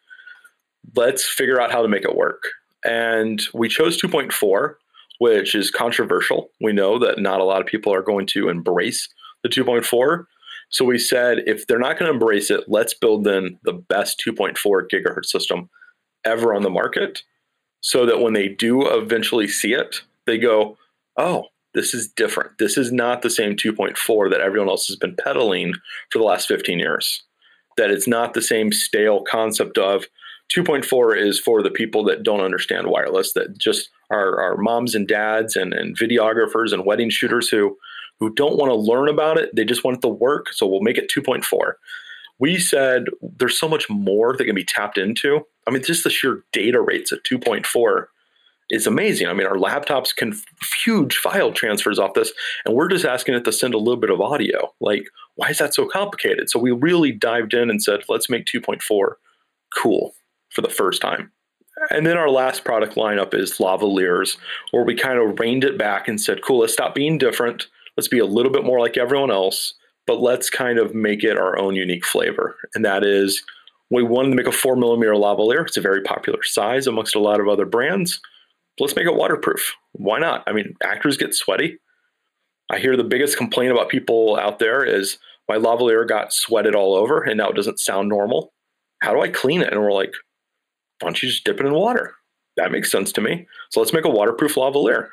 Let's 0.97 1.25
figure 1.25 1.61
out 1.61 1.71
how 1.71 1.83
to 1.83 1.89
make 1.89 2.05
it 2.05 2.17
work. 2.17 2.43
And 2.85 3.41
we 3.55 3.69
chose 3.69 4.01
2.4, 4.01 4.75
which 5.19 5.55
is 5.55 5.71
controversial. 5.71 6.51
We 6.61 6.73
know 6.73 6.99
that 6.99 7.19
not 7.19 7.41
a 7.41 7.45
lot 7.45 7.61
of 7.61 7.67
people 7.67 7.93
are 7.93 8.03
going 8.03 8.27
to 8.29 8.49
embrace 8.49 9.09
the 9.43 9.49
2.4. 9.49 10.27
So 10.69 10.85
we 10.85 10.99
said 10.99 11.39
if 11.47 11.67
they're 11.67 11.79
not 11.79 11.99
going 11.99 12.09
to 12.09 12.15
embrace 12.15 12.51
it, 12.51 12.65
let's 12.69 12.95
build 12.95 13.27
in 13.27 13.59
the 13.65 13.73
best 13.73 14.23
2.4 14.27 14.57
gigahertz 14.93 15.27
system 15.27 15.69
ever 16.25 16.55
on 16.55 16.63
the 16.63 16.71
market 16.71 17.23
so 17.81 18.05
that 18.05 18.21
when 18.21 18.33
they 18.33 18.49
do 18.49 18.87
eventually 18.87 19.47
see 19.47 19.73
it, 19.73 20.03
they 20.27 20.39
go, 20.39 20.77
oh, 21.17 21.45
this 21.75 21.95
is 21.95 22.09
different. 22.09 22.59
This 22.59 22.77
is 22.77 22.91
not 22.91 23.23
the 23.23 23.31
same 23.31 23.55
2.4 23.55 24.31
that 24.31 24.41
everyone 24.41 24.69
else 24.69 24.89
has 24.89 24.97
been 24.97 25.15
peddling 25.15 25.73
for 26.11 26.19
the 26.19 26.25
last 26.25 26.49
15 26.49 26.79
years. 26.79 27.23
That 27.77 27.91
it's 27.91 28.09
not 28.09 28.35
the 28.35 28.43
same 28.43 28.73
stale 28.73 29.23
concept 29.23 29.79
of 29.79 30.07
2.4 30.55 31.17
is 31.17 31.39
for 31.39 31.63
the 31.63 31.71
people 31.71 32.03
that 32.05 32.23
don't 32.23 32.41
understand 32.41 32.89
wireless, 32.89 33.35
that 33.35 33.59
just 33.59 33.91
are, 34.11 34.41
are 34.41 34.57
moms 34.57 34.95
and 34.95 35.09
dads 35.09 35.57
and, 35.57 35.73
and 35.73 35.97
videographers 35.97 36.73
and 36.73 36.85
wedding 36.85 37.11
shooters 37.11 37.49
who 37.49 37.77
who 38.19 38.33
don't 38.33 38.57
want 38.57 38.71
to 38.71 38.77
learn 38.77 39.09
about 39.09 39.39
it. 39.39 39.55
They 39.55 39.65
just 39.65 39.85
want 39.85 40.01
the 40.01 40.09
work. 40.09 40.53
So 40.53 40.67
we'll 40.67 40.81
make 40.81 40.97
it 40.97 41.11
2.4. 41.15 41.73
We 42.39 42.59
said 42.59 43.05
there's 43.21 43.59
so 43.59 43.69
much 43.69 43.89
more 43.91 44.35
that 44.35 44.45
can 44.45 44.55
be 44.55 44.65
tapped 44.65 44.99
into. 44.99 45.43
I 45.67 45.71
mean, 45.71 45.83
just 45.83 46.05
the 46.05 46.11
sheer 46.11 46.43
data 46.53 46.81
rates 46.81 47.13
at 47.13 47.25
2.4 47.25 48.07
is 48.71 48.87
amazing. 48.87 49.29
I 49.29 49.33
mean, 49.33 49.47
our 49.47 49.57
laptops 49.57 50.15
can 50.15 50.35
huge 50.85 51.17
file 51.17 51.53
transfers 51.53 51.99
off 51.99 52.15
this, 52.15 52.33
and 52.65 52.75
we're 52.75 52.89
just 52.89 53.05
asking 53.05 53.35
it 53.35 53.45
to 53.45 53.53
send 53.53 53.75
a 53.75 53.79
little 53.79 54.01
bit 54.01 54.11
of 54.11 54.21
audio. 54.21 54.73
Like, 54.81 55.07
why 55.37 55.49
is 55.49 55.59
that 55.59 55.75
so 55.75 55.87
complicated? 55.87 56.51
So 56.51 56.59
we 56.59 56.73
really 56.73 57.13
dived 57.13 57.55
in 57.55 57.71
and 57.71 57.83
said, 57.83 58.01
let's 58.09 58.29
make 58.29 58.47
2.4 58.47 58.81
cool 59.77 60.15
for 60.51 60.63
the 60.63 60.69
first 60.69 61.01
time. 61.01 61.31
And 61.91 62.07
then 62.07 62.17
our 62.17 62.31
last 62.31 62.65
product 62.65 62.95
lineup 62.95 63.35
is 63.35 63.59
lavaliers, 63.59 64.37
where 64.71 64.85
we 64.85 64.95
kind 64.95 65.19
of 65.19 65.39
reined 65.39 65.65
it 65.65 65.79
back 65.79 66.09
and 66.09 66.21
said, 66.21 66.43
cool, 66.43 66.61
let's 66.61 66.73
stop 66.73 66.95
being 66.95 67.19
different. 67.19 67.67
Let's 67.97 68.09
be 68.09 68.19
a 68.19 68.27
little 68.27 68.53
bit 68.53 68.65
more 68.65 68.81
like 68.81 68.97
everyone 68.97 69.31
else, 69.31 69.75
but 70.07 70.21
let's 70.21 70.51
kind 70.51 70.79
of 70.79 70.95
make 70.95 71.23
it 71.23 71.37
our 71.39 71.59
own 71.59 71.75
unique 71.75 72.05
flavor. 72.05 72.57
And 72.75 72.85
that 72.85 73.05
is, 73.05 73.43
we 73.91 74.03
wanted 74.03 74.31
to 74.31 74.37
make 74.37 74.47
a 74.47 74.53
four 74.53 74.77
millimeter 74.77 75.13
lavalier. 75.13 75.67
It's 75.67 75.77
a 75.77 75.83
very 75.83 76.03
popular 76.03 76.43
size 76.43 76.87
amongst 76.87 77.15
a 77.15 77.21
lot 77.21 77.41
of 77.41 77.49
other 77.49 77.67
brands 77.67 78.21
let's 78.81 78.97
make 78.97 79.07
it 79.07 79.15
waterproof. 79.15 79.75
Why 79.93 80.19
not? 80.19 80.43
I 80.47 80.53
mean, 80.53 80.75
actors 80.83 81.17
get 81.17 81.35
sweaty. 81.35 81.79
I 82.71 82.79
hear 82.79 82.97
the 82.97 83.05
biggest 83.05 83.37
complaint 83.37 83.73
about 83.73 83.89
people 83.89 84.37
out 84.39 84.59
there 84.59 84.85
is 84.85 85.19
my 85.49 85.57
lavalier 85.57 86.07
got 86.07 86.33
sweated 86.33 86.75
all 86.75 86.95
over 86.95 87.23
and 87.23 87.39
now 87.39 87.49
it 87.49 87.57
doesn't 87.57 87.79
sound 87.79 88.09
normal. 88.09 88.53
How 89.03 89.13
do 89.13 89.21
I 89.21 89.29
clean 89.29 89.61
it? 89.61 89.73
And 89.73 89.81
we're 89.81 89.93
like, 89.93 90.13
why 91.01 91.09
don't 91.09 91.23
you 91.23 91.29
just 91.29 91.45
dip 91.45 91.61
it 91.61 91.67
in 91.67 91.73
water? 91.73 92.15
That 92.57 92.73
makes 92.73 92.91
sense 92.91 93.13
to 93.13 93.21
me. 93.21 93.47
So 93.71 93.81
let's 93.81 93.93
make 93.93 94.05
a 94.05 94.11
waterproof 94.11 94.55
lavalier. 94.55 95.09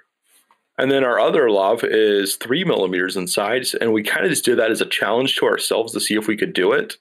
And 0.77 0.89
then 0.89 1.03
our 1.03 1.19
other 1.19 1.51
lav 1.51 1.83
is 1.83 2.35
three 2.35 2.63
millimeters 2.63 3.15
in 3.15 3.27
size. 3.27 3.75
And 3.75 3.93
we 3.93 4.01
kind 4.01 4.25
of 4.25 4.31
just 4.31 4.45
did 4.45 4.57
that 4.57 4.71
as 4.71 4.81
a 4.81 4.85
challenge 4.85 5.35
to 5.37 5.45
ourselves 5.45 5.93
to 5.93 5.99
see 5.99 6.15
if 6.15 6.27
we 6.27 6.37
could 6.37 6.53
do 6.53 6.71
it. 6.71 6.95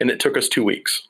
And 0.00 0.10
it 0.10 0.20
took 0.20 0.36
us 0.36 0.48
two 0.48 0.64
weeks. 0.64 1.06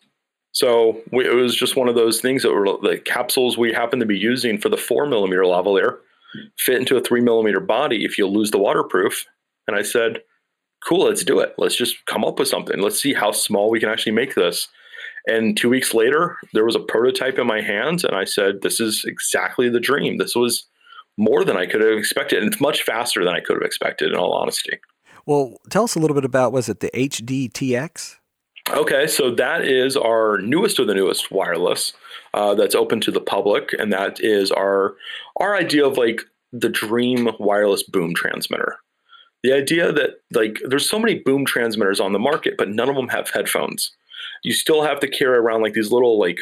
So 0.52 1.00
we, 1.12 1.26
it 1.26 1.34
was 1.34 1.54
just 1.54 1.76
one 1.76 1.88
of 1.88 1.94
those 1.94 2.20
things 2.20 2.42
that 2.42 2.52
were 2.52 2.66
the 2.82 2.98
capsules 2.98 3.56
we 3.56 3.72
happened 3.72 4.00
to 4.00 4.06
be 4.06 4.18
using 4.18 4.58
for 4.58 4.68
the 4.68 4.76
four 4.76 5.06
millimeter 5.06 5.42
lavalier 5.42 5.98
fit 6.58 6.78
into 6.78 6.96
a 6.96 7.00
three 7.00 7.20
millimeter 7.20 7.60
body 7.60 8.04
if 8.04 8.18
you 8.18 8.26
lose 8.26 8.50
the 8.50 8.58
waterproof. 8.58 9.24
And 9.66 9.76
I 9.76 9.82
said, 9.82 10.22
cool, 10.86 11.04
let's 11.04 11.24
do 11.24 11.38
it. 11.40 11.54
Let's 11.56 11.76
just 11.76 12.04
come 12.06 12.24
up 12.24 12.38
with 12.38 12.48
something. 12.48 12.80
Let's 12.80 13.00
see 13.00 13.14
how 13.14 13.32
small 13.32 13.70
we 13.70 13.80
can 13.80 13.88
actually 13.88 14.12
make 14.12 14.34
this. 14.34 14.68
And 15.26 15.56
two 15.56 15.68
weeks 15.68 15.94
later, 15.94 16.36
there 16.52 16.64
was 16.64 16.74
a 16.74 16.80
prototype 16.80 17.38
in 17.38 17.46
my 17.46 17.60
hands, 17.60 18.04
and 18.04 18.16
I 18.16 18.24
said, 18.24 18.62
This 18.62 18.80
is 18.80 19.04
exactly 19.06 19.68
the 19.68 19.80
dream. 19.80 20.18
This 20.18 20.34
was 20.34 20.66
more 21.16 21.44
than 21.44 21.56
I 21.56 21.66
could 21.66 21.80
have 21.80 21.98
expected, 21.98 22.42
and 22.42 22.52
it's 22.52 22.60
much 22.60 22.82
faster 22.82 23.24
than 23.24 23.34
I 23.34 23.40
could 23.40 23.56
have 23.56 23.62
expected, 23.62 24.12
in 24.12 24.18
all 24.18 24.32
honesty. 24.32 24.78
Well, 25.26 25.58
tell 25.70 25.84
us 25.84 25.94
a 25.94 25.98
little 25.98 26.14
bit 26.14 26.24
about 26.24 26.52
was 26.52 26.68
it 26.68 26.80
the 26.80 26.90
HDTX? 26.94 28.16
Okay, 28.70 29.06
so 29.06 29.30
that 29.34 29.64
is 29.64 29.96
our 29.96 30.38
newest 30.38 30.78
of 30.78 30.86
the 30.86 30.94
newest 30.94 31.30
wireless 31.30 31.92
uh, 32.34 32.54
that's 32.54 32.74
open 32.74 33.00
to 33.02 33.10
the 33.10 33.20
public, 33.20 33.74
and 33.78 33.92
that 33.92 34.20
is 34.20 34.50
our 34.50 34.96
our 35.38 35.56
idea 35.56 35.86
of 35.86 35.98
like 35.98 36.22
the 36.52 36.68
dream 36.68 37.30
wireless 37.38 37.82
boom 37.82 38.14
transmitter. 38.14 38.76
The 39.42 39.52
idea 39.52 39.92
that 39.92 40.20
like 40.32 40.60
there's 40.64 40.88
so 40.88 40.98
many 40.98 41.16
boom 41.16 41.44
transmitters 41.44 42.00
on 42.00 42.12
the 42.12 42.18
market, 42.18 42.54
but 42.56 42.68
none 42.68 42.88
of 42.88 42.96
them 42.96 43.08
have 43.08 43.30
headphones. 43.30 43.92
You 44.42 44.52
still 44.52 44.82
have 44.82 45.00
to 45.00 45.08
carry 45.08 45.36
around 45.36 45.62
like 45.62 45.74
these 45.74 45.92
little 45.92 46.18
like 46.18 46.38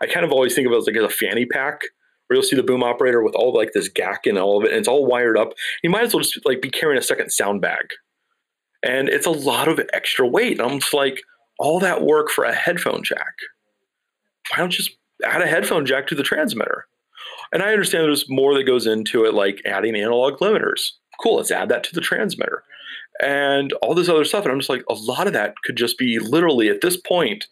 I, 0.00 0.06
kind 0.06 0.24
of 0.24 0.32
always 0.32 0.54
think 0.54 0.66
of 0.66 0.72
it 0.72 0.76
as 0.76 0.86
like 0.86 0.96
a 0.96 1.08
fanny 1.08 1.46
pack 1.46 1.82
where 2.26 2.36
you'll 2.36 2.42
see 2.42 2.56
the 2.56 2.62
boom 2.62 2.82
operator 2.82 3.22
with 3.22 3.34
all 3.34 3.52
like 3.52 3.72
this 3.72 3.90
GAC 3.90 4.26
and 4.26 4.38
all 4.38 4.58
of 4.58 4.64
it, 4.64 4.70
and 4.70 4.78
it's 4.78 4.88
all 4.88 5.06
wired 5.06 5.36
up. 5.36 5.52
You 5.82 5.90
might 5.90 6.04
as 6.04 6.14
well 6.14 6.22
just 6.22 6.44
like 6.46 6.62
be 6.62 6.70
carrying 6.70 6.98
a 6.98 7.02
second 7.02 7.30
sound 7.30 7.60
bag 7.60 7.86
and 8.84 9.08
it's 9.08 9.26
a 9.26 9.30
lot 9.30 9.66
of 9.66 9.80
extra 9.92 10.26
weight. 10.26 10.60
I'm 10.60 10.78
just 10.78 10.94
like, 10.94 11.22
all 11.58 11.80
that 11.80 12.02
work 12.02 12.30
for 12.30 12.44
a 12.44 12.54
headphone 12.54 13.02
jack. 13.02 13.34
Why 14.50 14.58
don't 14.58 14.72
you 14.72 14.84
just 14.84 14.96
add 15.24 15.40
a 15.40 15.46
headphone 15.46 15.86
jack 15.86 16.06
to 16.08 16.14
the 16.14 16.22
transmitter? 16.22 16.86
And 17.52 17.62
I 17.62 17.72
understand 17.72 18.04
there's 18.04 18.28
more 18.28 18.54
that 18.54 18.64
goes 18.64 18.86
into 18.86 19.24
it, 19.24 19.32
like 19.32 19.62
adding 19.64 19.94
analog 19.94 20.38
limiters. 20.38 20.90
cool, 21.22 21.36
let's 21.36 21.50
add 21.50 21.68
that 21.70 21.84
to 21.84 21.94
the 21.94 22.00
transmitter. 22.00 22.64
And 23.22 23.72
all 23.74 23.94
this 23.94 24.08
other 24.08 24.24
stuff. 24.24 24.44
And 24.44 24.52
I'm 24.52 24.58
just 24.58 24.70
like, 24.70 24.84
a 24.90 24.94
lot 24.94 25.26
of 25.26 25.32
that 25.32 25.54
could 25.64 25.76
just 25.76 25.98
be 25.98 26.18
literally 26.18 26.68
at 26.68 26.80
this 26.80 26.96
point, 26.96 27.46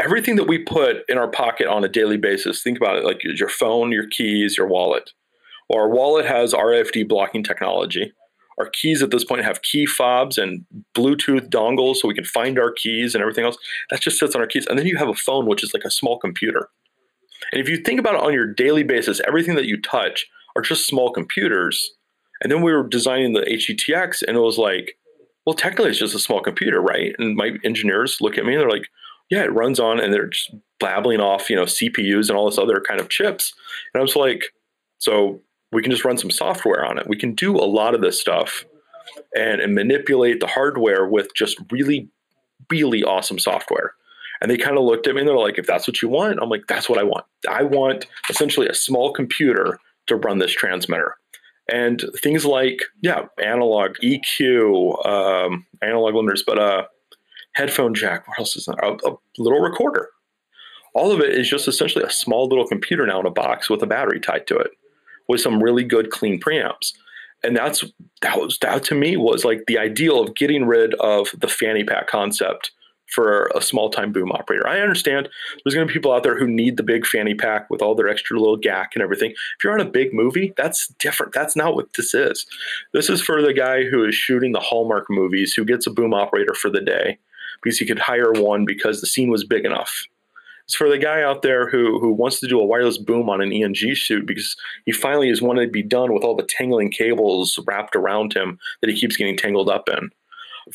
everything 0.00 0.36
that 0.36 0.48
we 0.48 0.58
put 0.58 0.98
in 1.08 1.18
our 1.18 1.28
pocket 1.28 1.66
on 1.66 1.84
a 1.84 1.88
daily 1.88 2.16
basis, 2.16 2.62
think 2.62 2.76
about 2.76 2.96
it 2.96 3.04
like 3.04 3.22
your 3.22 3.48
phone, 3.48 3.92
your 3.92 4.06
keys, 4.08 4.56
your 4.56 4.66
wallet. 4.66 5.10
Well, 5.68 5.80
our 5.80 5.88
wallet 5.88 6.26
has 6.26 6.54
RFID 6.54 7.08
blocking 7.08 7.44
technology. 7.44 8.12
Our 8.58 8.68
keys 8.68 9.02
at 9.02 9.10
this 9.10 9.24
point 9.24 9.44
have 9.44 9.62
key 9.62 9.86
fobs 9.86 10.36
and 10.36 10.64
Bluetooth 10.96 11.48
dongles 11.48 11.96
so 11.96 12.08
we 12.08 12.14
can 12.14 12.24
find 12.24 12.58
our 12.58 12.72
keys 12.72 13.14
and 13.14 13.22
everything 13.22 13.44
else. 13.44 13.56
That 13.90 14.00
just 14.00 14.18
sits 14.18 14.34
on 14.34 14.40
our 14.40 14.48
keys. 14.48 14.66
And 14.66 14.78
then 14.78 14.86
you 14.86 14.96
have 14.96 15.08
a 15.08 15.14
phone, 15.14 15.46
which 15.46 15.62
is 15.62 15.72
like 15.72 15.84
a 15.84 15.90
small 15.90 16.18
computer. 16.18 16.68
And 17.52 17.60
if 17.60 17.68
you 17.68 17.76
think 17.76 18.00
about 18.00 18.14
it 18.14 18.20
on 18.20 18.32
your 18.32 18.52
daily 18.52 18.82
basis, 18.82 19.20
everything 19.26 19.54
that 19.54 19.66
you 19.66 19.80
touch 19.80 20.26
are 20.56 20.62
just 20.62 20.86
small 20.86 21.12
computers. 21.12 21.92
And 22.42 22.52
then 22.52 22.62
we 22.62 22.72
were 22.72 22.86
designing 22.86 23.32
the 23.32 23.40
HDTX, 23.42 24.22
and 24.26 24.36
it 24.36 24.40
was 24.40 24.58
like, 24.58 24.96
well, 25.46 25.54
technically 25.54 25.90
it's 25.90 25.98
just 25.98 26.14
a 26.14 26.18
small 26.18 26.40
computer, 26.40 26.80
right? 26.80 27.14
And 27.18 27.36
my 27.36 27.56
engineers 27.64 28.18
look 28.20 28.36
at 28.36 28.44
me 28.44 28.52
and 28.52 28.60
they're 28.60 28.70
like, 28.70 28.88
yeah, 29.30 29.44
it 29.44 29.52
runs 29.52 29.80
on, 29.80 30.00
and 30.00 30.12
they're 30.12 30.28
just 30.28 30.54
babbling 30.80 31.20
off, 31.20 31.50
you 31.50 31.56
know, 31.56 31.64
CPUs 31.64 32.28
and 32.28 32.38
all 32.38 32.48
this 32.48 32.58
other 32.58 32.80
kind 32.80 33.00
of 33.00 33.08
chips. 33.08 33.52
And 33.92 34.00
I 34.00 34.02
was 34.02 34.16
like, 34.16 34.52
so 34.98 35.40
we 35.72 35.82
can 35.82 35.90
just 35.90 36.04
run 36.04 36.18
some 36.18 36.30
software 36.30 36.84
on 36.84 36.98
it. 36.98 37.08
We 37.08 37.16
can 37.16 37.34
do 37.34 37.56
a 37.56 37.64
lot 37.64 37.94
of 37.94 38.00
this 38.00 38.20
stuff 38.20 38.64
and, 39.36 39.60
and 39.60 39.74
manipulate 39.74 40.40
the 40.40 40.46
hardware 40.46 41.06
with 41.06 41.28
just 41.34 41.58
really, 41.70 42.08
really 42.70 43.04
awesome 43.04 43.38
software. 43.38 43.94
And 44.40 44.50
they 44.50 44.56
kind 44.56 44.78
of 44.78 44.84
looked 44.84 45.06
at 45.06 45.14
me 45.14 45.20
and 45.20 45.28
they're 45.28 45.36
like, 45.36 45.58
if 45.58 45.66
that's 45.66 45.86
what 45.86 46.00
you 46.00 46.08
want, 46.08 46.38
I'm 46.40 46.48
like, 46.48 46.66
that's 46.68 46.88
what 46.88 46.98
I 46.98 47.02
want. 47.02 47.24
I 47.50 47.64
want 47.64 48.06
essentially 48.30 48.68
a 48.68 48.74
small 48.74 49.12
computer 49.12 49.80
to 50.06 50.16
run 50.16 50.38
this 50.38 50.52
transmitter. 50.52 51.16
And 51.70 52.02
things 52.22 52.44
like, 52.44 52.80
yeah, 53.02 53.26
analog 53.44 53.96
EQ, 54.02 55.06
um, 55.06 55.66
analog 55.82 56.14
limiters, 56.14 56.40
but 56.46 56.58
uh, 56.58 56.84
headphone 57.52 57.94
jack. 57.94 58.26
What 58.26 58.38
else 58.38 58.56
is 58.56 58.66
there? 58.66 58.76
A, 58.82 58.94
a 59.06 59.16
little 59.36 59.60
recorder. 59.60 60.08
All 60.94 61.12
of 61.12 61.20
it 61.20 61.30
is 61.30 61.48
just 61.48 61.68
essentially 61.68 62.04
a 62.04 62.10
small 62.10 62.48
little 62.48 62.66
computer 62.66 63.06
now 63.06 63.20
in 63.20 63.26
a 63.26 63.30
box 63.30 63.68
with 63.68 63.82
a 63.82 63.86
battery 63.86 64.18
tied 64.18 64.46
to 64.46 64.56
it, 64.56 64.70
with 65.28 65.40
some 65.40 65.62
really 65.62 65.84
good 65.84 66.10
clean 66.10 66.40
preamps. 66.40 66.92
And 67.44 67.56
that's 67.56 67.84
that 68.22 68.40
was 68.40 68.58
that 68.62 68.82
to 68.84 68.94
me 68.94 69.16
was 69.16 69.44
like 69.44 69.64
the 69.66 69.78
ideal 69.78 70.20
of 70.20 70.34
getting 70.34 70.64
rid 70.64 70.94
of 70.94 71.28
the 71.38 71.46
fanny 71.46 71.84
pack 71.84 72.08
concept 72.08 72.72
for 73.08 73.50
a 73.54 73.62
small 73.62 73.90
time 73.90 74.12
boom 74.12 74.32
operator. 74.32 74.66
I 74.66 74.80
understand 74.80 75.28
there's 75.64 75.74
going 75.74 75.86
to 75.86 75.92
be 75.92 75.98
people 75.98 76.12
out 76.12 76.22
there 76.22 76.38
who 76.38 76.46
need 76.46 76.76
the 76.76 76.82
big 76.82 77.06
fanny 77.06 77.34
pack 77.34 77.70
with 77.70 77.82
all 77.82 77.94
their 77.94 78.08
extra 78.08 78.38
little 78.38 78.58
GAC 78.58 78.88
and 78.94 79.02
everything. 79.02 79.30
If 79.30 79.64
you're 79.64 79.72
on 79.72 79.86
a 79.86 79.90
big 79.90 80.12
movie, 80.12 80.52
that's 80.56 80.88
different. 80.98 81.32
That's 81.32 81.56
not 81.56 81.74
what 81.74 81.94
this 81.94 82.14
is. 82.14 82.46
This 82.92 83.08
is 83.08 83.22
for 83.22 83.42
the 83.42 83.54
guy 83.54 83.84
who 83.84 84.04
is 84.04 84.14
shooting 84.14 84.52
the 84.52 84.60
Hallmark 84.60 85.06
movies 85.08 85.54
who 85.54 85.64
gets 85.64 85.86
a 85.86 85.90
boom 85.90 86.14
operator 86.14 86.54
for 86.54 86.70
the 86.70 86.80
day 86.80 87.18
because 87.62 87.78
he 87.78 87.86
could 87.86 87.98
hire 87.98 88.32
one 88.32 88.64
because 88.64 89.00
the 89.00 89.06
scene 89.06 89.30
was 89.30 89.44
big 89.44 89.64
enough. 89.64 90.04
It's 90.64 90.74
for 90.74 90.90
the 90.90 90.98
guy 90.98 91.22
out 91.22 91.40
there 91.40 91.70
who 91.70 91.98
who 91.98 92.12
wants 92.12 92.40
to 92.40 92.46
do 92.46 92.60
a 92.60 92.64
wireless 92.64 92.98
boom 92.98 93.30
on 93.30 93.40
an 93.40 93.54
ENG 93.54 93.94
suit 93.94 94.26
because 94.26 94.54
he 94.84 94.92
finally 94.92 95.30
is 95.30 95.40
wanting 95.40 95.66
to 95.66 95.72
be 95.72 95.82
done 95.82 96.12
with 96.12 96.22
all 96.22 96.36
the 96.36 96.42
tangling 96.42 96.90
cables 96.90 97.58
wrapped 97.66 97.96
around 97.96 98.34
him 98.34 98.58
that 98.82 98.90
he 98.90 99.00
keeps 99.00 99.16
getting 99.16 99.34
tangled 99.34 99.70
up 99.70 99.88
in. 99.88 100.10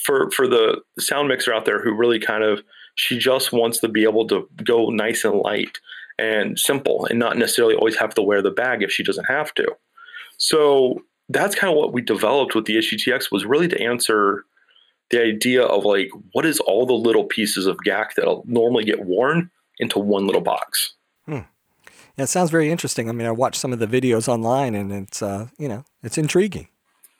For 0.02 0.30
for 0.32 0.48
the 0.48 0.82
sound 1.00 1.28
mixer 1.28 1.54
out 1.54 1.66
there 1.66 1.82
who 1.82 1.94
really 1.94 2.20
kind 2.20 2.44
of 2.44 2.62
she 2.96 3.18
just 3.18 3.52
wants 3.52 3.80
to 3.80 3.88
be 3.88 4.04
able 4.04 4.28
to 4.28 4.48
go 4.64 4.90
nice 4.90 5.24
and 5.24 5.40
light 5.40 5.80
and 6.20 6.60
simple 6.60 7.06
and 7.10 7.18
not 7.18 7.38
necessarily 7.38 7.76
always 7.76 7.98
have 7.98 8.14
to 8.16 8.22
wear 8.22 8.42
the 8.42 8.52
bag 8.52 8.84
if 8.84 8.92
she 8.92 9.04
doesn't 9.04 9.26
have 9.26 9.54
to. 9.56 9.68
So 10.38 11.02
that's 11.30 11.56
kind 11.56 11.72
of 11.72 11.78
what 11.78 11.94
we 11.94 12.02
developed 12.02 12.54
with 12.56 12.66
the 12.66 12.78
HDTX 12.78 13.32
was 13.32 13.46
really 13.46 13.68
to 13.68 13.82
answer 13.82 14.46
the 15.10 15.22
idea 15.22 15.64
of 15.64 15.86
like 15.86 16.10
what 16.32 16.46
is 16.46 16.60
all 16.62 16.86
the 16.86 16.94
little 16.94 17.26
pieces 17.26 17.66
of 17.66 17.78
GAC 17.86 18.16
that'll 18.16 18.44
normally 18.48 18.84
get 18.84 19.06
worn 19.06 19.50
into 19.80 20.00
one 20.00 20.26
little 20.26 20.42
box. 20.42 20.94
Hmm. 21.26 21.40
Yeah, 22.18 22.26
it 22.26 22.28
sounds 22.28 22.52
very 22.52 22.70
interesting. 22.70 23.10
I 23.10 23.12
mean, 23.12 23.26
I 23.26 23.32
watched 23.32 23.60
some 23.60 23.74
of 23.74 23.80
the 23.80 23.88
videos 23.88 24.28
online, 24.28 24.76
and 24.76 24.91
it's 24.91 25.22
uh, 25.22 25.48
you 25.58 25.67
know 25.67 25.84
it's 26.04 26.17
intriguing. 26.17 26.67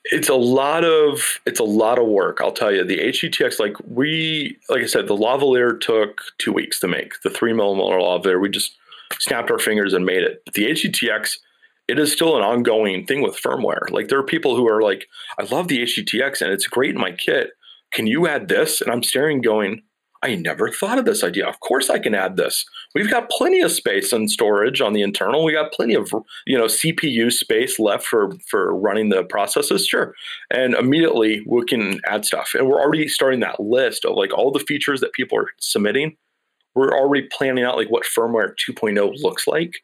It's 0.06 0.30
a 0.30 0.36
lot 0.36 0.84
of 0.84 1.40
it's 1.46 1.60
a 1.60 1.66
lot 1.66 1.98
of 1.98 2.08
work. 2.08 2.40
I'll 2.42 2.52
tell 2.52 2.74
you. 2.74 2.84
The 2.84 3.00
HDTX, 3.00 3.60
like 3.60 3.76
we, 3.88 4.58
like 4.70 4.84
I 4.84 4.86
said, 4.86 5.08
the 5.08 5.16
lavalier 5.16 5.80
took 5.80 6.22
two 6.40 6.52
weeks 6.52 6.80
to 6.82 6.88
make. 6.88 7.14
The 7.24 7.30
three 7.30 7.54
millimeter 7.54 7.98
lavalier, 7.98 8.42
we 8.42 8.50
just 8.50 8.76
snapped 9.20 9.50
our 9.50 9.60
fingers 9.60 9.94
and 9.94 10.06
made 10.06 10.24
it. 10.24 10.42
But 10.46 10.56
the 10.56 10.66
HDTX, 10.72 11.38
it 11.88 12.00
is 12.00 12.12
still 12.12 12.36
an 12.36 12.44
ongoing 12.44 13.06
thing 13.06 13.22
with 13.22 13.42
firmware. 13.42 13.90
Like 13.92 14.10
there 14.10 14.20
are 14.20 14.24
people 14.24 14.56
who 14.56 14.68
are 14.68 14.82
like, 14.82 15.08
I 15.40 15.44
love 15.44 15.68
the 15.68 15.84
HDTX 15.84 16.42
and 16.42 16.52
it's 16.52 16.68
great 16.68 16.96
in 16.96 17.02
my 17.02 17.12
kit, 17.12 17.52
can 17.94 18.08
you 18.08 18.28
add 18.28 18.48
this? 18.48 18.82
And 18.82 18.92
I'm 18.92 19.04
staring, 19.04 19.42
going, 19.42 19.84
I 20.24 20.36
never 20.36 20.72
thought 20.72 20.98
of 20.98 21.04
this 21.04 21.22
idea. 21.22 21.46
Of 21.46 21.60
course 21.60 21.90
I 21.90 22.00
can 22.00 22.16
add 22.16 22.38
this. 22.38 22.66
We've 22.96 23.12
got 23.12 23.30
plenty 23.30 23.60
of 23.60 23.74
space 23.74 24.14
and 24.14 24.32
storage 24.32 24.80
on 24.80 24.94
the 24.94 25.02
internal. 25.02 25.44
We 25.44 25.52
got 25.52 25.74
plenty 25.74 25.96
of 25.96 26.14
you 26.48 26.58
know 26.58 26.66
CPU 26.66 27.32
space 27.32 27.78
left 27.78 28.06
for 28.06 28.32
for 28.48 28.74
running 28.74 29.10
the 29.10 29.26
processes. 29.26 29.86
Sure. 29.86 30.16
And 30.50 30.76
immediately 30.76 31.44
we 31.46 31.66
can 31.66 32.00
add 32.08 32.24
stuff. 32.24 32.52
And 32.58 32.68
we're 32.68 32.82
already 32.82 33.10
starting 33.10 33.42
that 33.42 33.60
list 33.60 34.06
of 34.06 34.16
like 34.16 34.34
all 34.34 34.52
the 34.52 34.60
features 34.60 35.02
that 35.02 35.12
people 35.12 35.38
are 35.38 35.50
submitting. 35.60 36.16
We're 36.74 36.98
already 36.98 37.28
planning 37.32 37.66
out 37.66 37.76
like 37.76 37.92
what 37.92 38.06
firmware 38.06 38.56
2.0 38.56 39.22
looks 39.22 39.46
like 39.46 39.76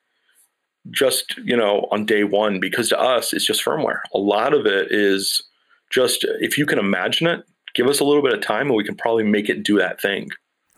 just, 0.89 1.37
you 1.37 1.55
know, 1.55 1.87
on 1.91 2.05
day 2.05 2.23
1 2.23 2.61
because 2.61 2.89
to 2.89 2.99
us 2.99 3.33
it's 3.33 3.45
just 3.45 3.63
firmware. 3.63 3.99
A 4.13 4.17
lot 4.17 4.53
of 4.53 4.65
it 4.65 4.87
is 4.89 5.43
just 5.91 6.25
if 6.39 6.57
you 6.57 6.65
can 6.65 6.79
imagine 6.79 7.27
it, 7.27 7.43
give 7.79 7.87
us 7.87 8.01
a 8.01 8.03
little 8.03 8.21
bit 8.21 8.33
of 8.33 8.41
time 8.41 8.67
and 8.67 8.75
we 8.75 8.83
can 8.83 8.95
probably 8.95 9.23
make 9.23 9.47
it 9.47 9.63
do 9.63 9.77
that 9.77 10.01
thing. 10.01 10.29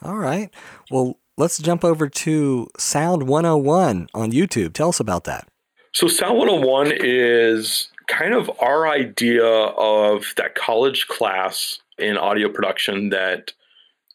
All 0.03 0.17
right. 0.17 0.53
Well, 0.91 1.17
let's 1.35 1.57
jump 1.57 1.83
over 1.83 2.07
to 2.07 2.67
Sound 2.77 3.23
101 3.23 4.07
on 4.13 4.31
YouTube. 4.31 4.73
Tell 4.73 4.89
us 4.89 4.99
about 4.99 5.23
that. 5.23 5.47
So, 5.93 6.07
Sound 6.07 6.37
101 6.37 6.93
is 6.99 7.89
kind 8.07 8.35
of 8.35 8.51
our 8.59 8.87
idea 8.87 9.43
of 9.43 10.33
that 10.37 10.53
college 10.53 11.07
class 11.07 11.79
in 11.97 12.17
audio 12.17 12.49
production 12.49 13.09
that 13.09 13.53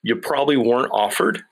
you 0.02 0.14
probably 0.14 0.56
weren't 0.56 0.92
offered. 0.92 1.42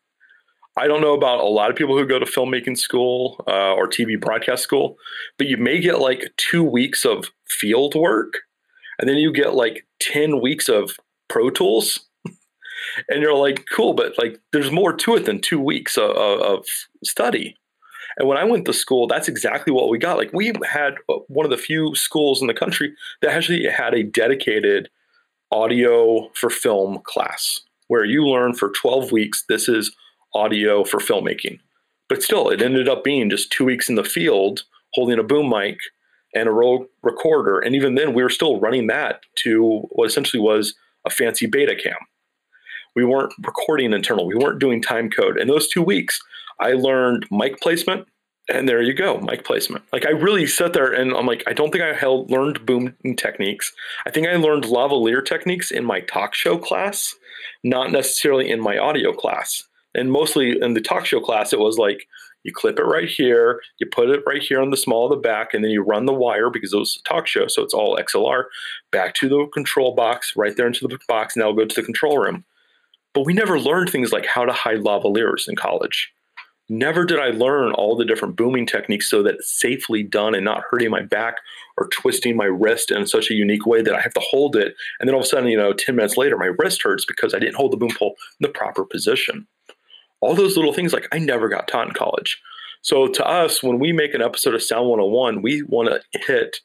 I 0.78 0.86
don't 0.86 1.02
know 1.02 1.12
about 1.12 1.40
a 1.40 1.48
lot 1.48 1.68
of 1.68 1.76
people 1.76 1.96
who 1.98 2.06
go 2.06 2.18
to 2.18 2.24
filmmaking 2.24 2.78
school 2.78 3.44
uh, 3.46 3.74
or 3.74 3.86
TV 3.86 4.18
broadcast 4.18 4.62
school, 4.62 4.96
but 5.36 5.46
you 5.46 5.58
may 5.58 5.78
get 5.78 5.98
like 5.98 6.32
two 6.38 6.64
weeks 6.64 7.04
of 7.04 7.26
field 7.46 7.94
work 7.94 8.38
and 8.98 9.08
then 9.08 9.16
you 9.16 9.32
get 9.32 9.54
like 9.54 9.86
10 10.12 10.40
weeks 10.40 10.68
of 10.68 10.92
Pro 11.28 11.50
Tools. 11.50 12.06
and 13.08 13.22
you're 13.22 13.36
like, 13.36 13.66
cool, 13.74 13.94
but 13.94 14.16
like 14.18 14.40
there's 14.52 14.70
more 14.70 14.92
to 14.92 15.16
it 15.16 15.24
than 15.24 15.40
two 15.40 15.60
weeks 15.60 15.96
of, 15.96 16.10
of 16.10 16.66
study. 17.02 17.56
And 18.16 18.28
when 18.28 18.38
I 18.38 18.44
went 18.44 18.64
to 18.66 18.72
school, 18.72 19.06
that's 19.06 19.28
exactly 19.28 19.72
what 19.72 19.88
we 19.88 19.98
got. 19.98 20.18
Like 20.18 20.32
we 20.32 20.52
had 20.70 20.94
uh, 21.08 21.14
one 21.28 21.44
of 21.44 21.50
the 21.50 21.56
few 21.56 21.94
schools 21.94 22.40
in 22.40 22.46
the 22.46 22.54
country 22.54 22.94
that 23.22 23.32
actually 23.32 23.66
had 23.66 23.94
a 23.94 24.04
dedicated 24.04 24.88
audio 25.50 26.30
for 26.34 26.50
film 26.50 27.00
class 27.04 27.60
where 27.88 28.04
you 28.04 28.26
learn 28.26 28.54
for 28.54 28.70
12 28.70 29.12
weeks 29.12 29.44
this 29.48 29.68
is 29.68 29.94
audio 30.34 30.84
for 30.84 30.98
filmmaking. 30.98 31.58
But 32.08 32.22
still, 32.22 32.50
it 32.50 32.62
ended 32.62 32.88
up 32.88 33.02
being 33.02 33.30
just 33.30 33.50
two 33.50 33.64
weeks 33.64 33.88
in 33.88 33.94
the 33.94 34.04
field 34.04 34.64
holding 34.94 35.18
a 35.18 35.24
boom 35.24 35.48
mic 35.48 35.78
and 36.34 36.48
a 36.48 36.52
roll 36.52 36.86
recorder. 37.02 37.60
And 37.60 37.74
even 37.74 37.94
then, 37.94 38.14
we 38.14 38.22
were 38.22 38.30
still 38.30 38.60
running 38.60 38.86
that 38.88 39.20
to 39.44 39.82
what 39.90 40.06
essentially 40.06 40.40
was 40.40 40.74
a 41.04 41.10
fancy 41.10 41.46
beta 41.46 41.74
cam. 41.74 41.96
We 42.96 43.04
weren't 43.04 43.32
recording 43.44 43.92
internal, 43.92 44.26
we 44.26 44.36
weren't 44.36 44.60
doing 44.60 44.80
time 44.80 45.10
code. 45.10 45.38
In 45.38 45.48
those 45.48 45.68
two 45.68 45.82
weeks, 45.82 46.20
I 46.60 46.72
learned 46.72 47.26
mic 47.30 47.60
placement, 47.60 48.06
and 48.48 48.68
there 48.68 48.82
you 48.82 48.94
go, 48.94 49.18
mic 49.20 49.44
placement. 49.44 49.84
Like 49.92 50.06
I 50.06 50.10
really 50.10 50.46
sat 50.46 50.72
there 50.72 50.92
and 50.92 51.12
I'm 51.12 51.26
like, 51.26 51.42
I 51.46 51.52
don't 51.52 51.70
think 51.72 51.82
I 51.82 51.92
held, 51.92 52.30
learned 52.30 52.64
boom 52.64 52.94
techniques. 53.16 53.72
I 54.06 54.10
think 54.10 54.28
I 54.28 54.36
learned 54.36 54.64
lavalier 54.64 55.24
techniques 55.24 55.70
in 55.70 55.84
my 55.84 56.00
talk 56.00 56.34
show 56.34 56.58
class, 56.58 57.14
not 57.62 57.90
necessarily 57.90 58.50
in 58.50 58.60
my 58.60 58.78
audio 58.78 59.12
class. 59.12 59.64
And 59.94 60.10
mostly 60.12 60.60
in 60.60 60.74
the 60.74 60.80
talk 60.80 61.06
show 61.06 61.20
class, 61.20 61.52
it 61.52 61.58
was 61.58 61.78
like 61.78 62.06
you 62.44 62.52
clip 62.52 62.78
it 62.78 62.84
right 62.84 63.08
here, 63.08 63.60
you 63.78 63.86
put 63.86 64.10
it 64.10 64.22
right 64.26 64.42
here 64.42 64.60
on 64.60 64.70
the 64.70 64.76
small 64.76 65.04
of 65.04 65.10
the 65.10 65.16
back, 65.16 65.54
and 65.54 65.64
then 65.64 65.70
you 65.70 65.82
run 65.82 66.06
the 66.06 66.12
wire 66.12 66.50
because 66.50 66.72
it 66.72 66.78
was 66.78 67.00
a 67.00 67.08
talk 67.08 67.26
show, 67.26 67.46
so 67.48 67.62
it's 67.62 67.74
all 67.74 67.98
XLR, 67.98 68.44
back 68.92 69.14
to 69.14 69.28
the 69.28 69.46
control 69.52 69.94
box, 69.94 70.34
right 70.36 70.56
there 70.56 70.66
into 70.66 70.86
the 70.86 70.98
box, 71.08 71.34
and 71.34 71.40
that'll 71.40 71.54
go 71.54 71.64
to 71.64 71.74
the 71.74 71.82
control 71.82 72.18
room. 72.18 72.44
But 73.14 73.24
we 73.24 73.32
never 73.32 73.58
learned 73.58 73.90
things 73.90 74.12
like 74.12 74.26
how 74.26 74.44
to 74.44 74.52
hide 74.52 74.80
lavaliers 74.80 75.48
in 75.48 75.56
college. 75.56 76.12
Never 76.68 77.04
did 77.04 77.18
I 77.18 77.28
learn 77.28 77.72
all 77.72 77.94
the 77.94 78.06
different 78.06 78.36
booming 78.36 78.66
techniques 78.66 79.10
so 79.10 79.22
that 79.22 79.34
it's 79.34 79.60
safely 79.60 80.02
done 80.02 80.34
and 80.34 80.44
not 80.44 80.62
hurting 80.70 80.90
my 80.90 81.02
back 81.02 81.36
or 81.76 81.88
twisting 81.88 82.36
my 82.36 82.46
wrist 82.46 82.90
in 82.90 83.06
such 83.06 83.30
a 83.30 83.34
unique 83.34 83.66
way 83.66 83.82
that 83.82 83.94
I 83.94 84.00
have 84.00 84.14
to 84.14 84.20
hold 84.20 84.56
it. 84.56 84.74
And 84.98 85.06
then 85.06 85.14
all 85.14 85.20
of 85.20 85.26
a 85.26 85.28
sudden, 85.28 85.50
you 85.50 85.58
know, 85.58 85.74
10 85.74 85.94
minutes 85.94 86.16
later, 86.16 86.38
my 86.38 86.52
wrist 86.58 86.82
hurts 86.82 87.04
because 87.04 87.34
I 87.34 87.38
didn't 87.38 87.56
hold 87.56 87.72
the 87.72 87.76
boom 87.76 87.90
pole 87.96 88.14
in 88.40 88.44
the 88.44 88.48
proper 88.48 88.84
position 88.86 89.46
all 90.20 90.34
those 90.34 90.56
little 90.56 90.72
things 90.72 90.92
like 90.92 91.08
I 91.12 91.18
never 91.18 91.48
got 91.48 91.68
taught 91.68 91.88
in 91.88 91.94
college. 91.94 92.40
So 92.82 93.08
to 93.08 93.26
us, 93.26 93.62
when 93.62 93.78
we 93.78 93.92
make 93.92 94.14
an 94.14 94.22
episode 94.22 94.54
of 94.54 94.62
Sound 94.62 94.88
101, 94.88 95.42
we 95.42 95.62
want 95.62 95.88
to 95.88 96.20
hit 96.26 96.58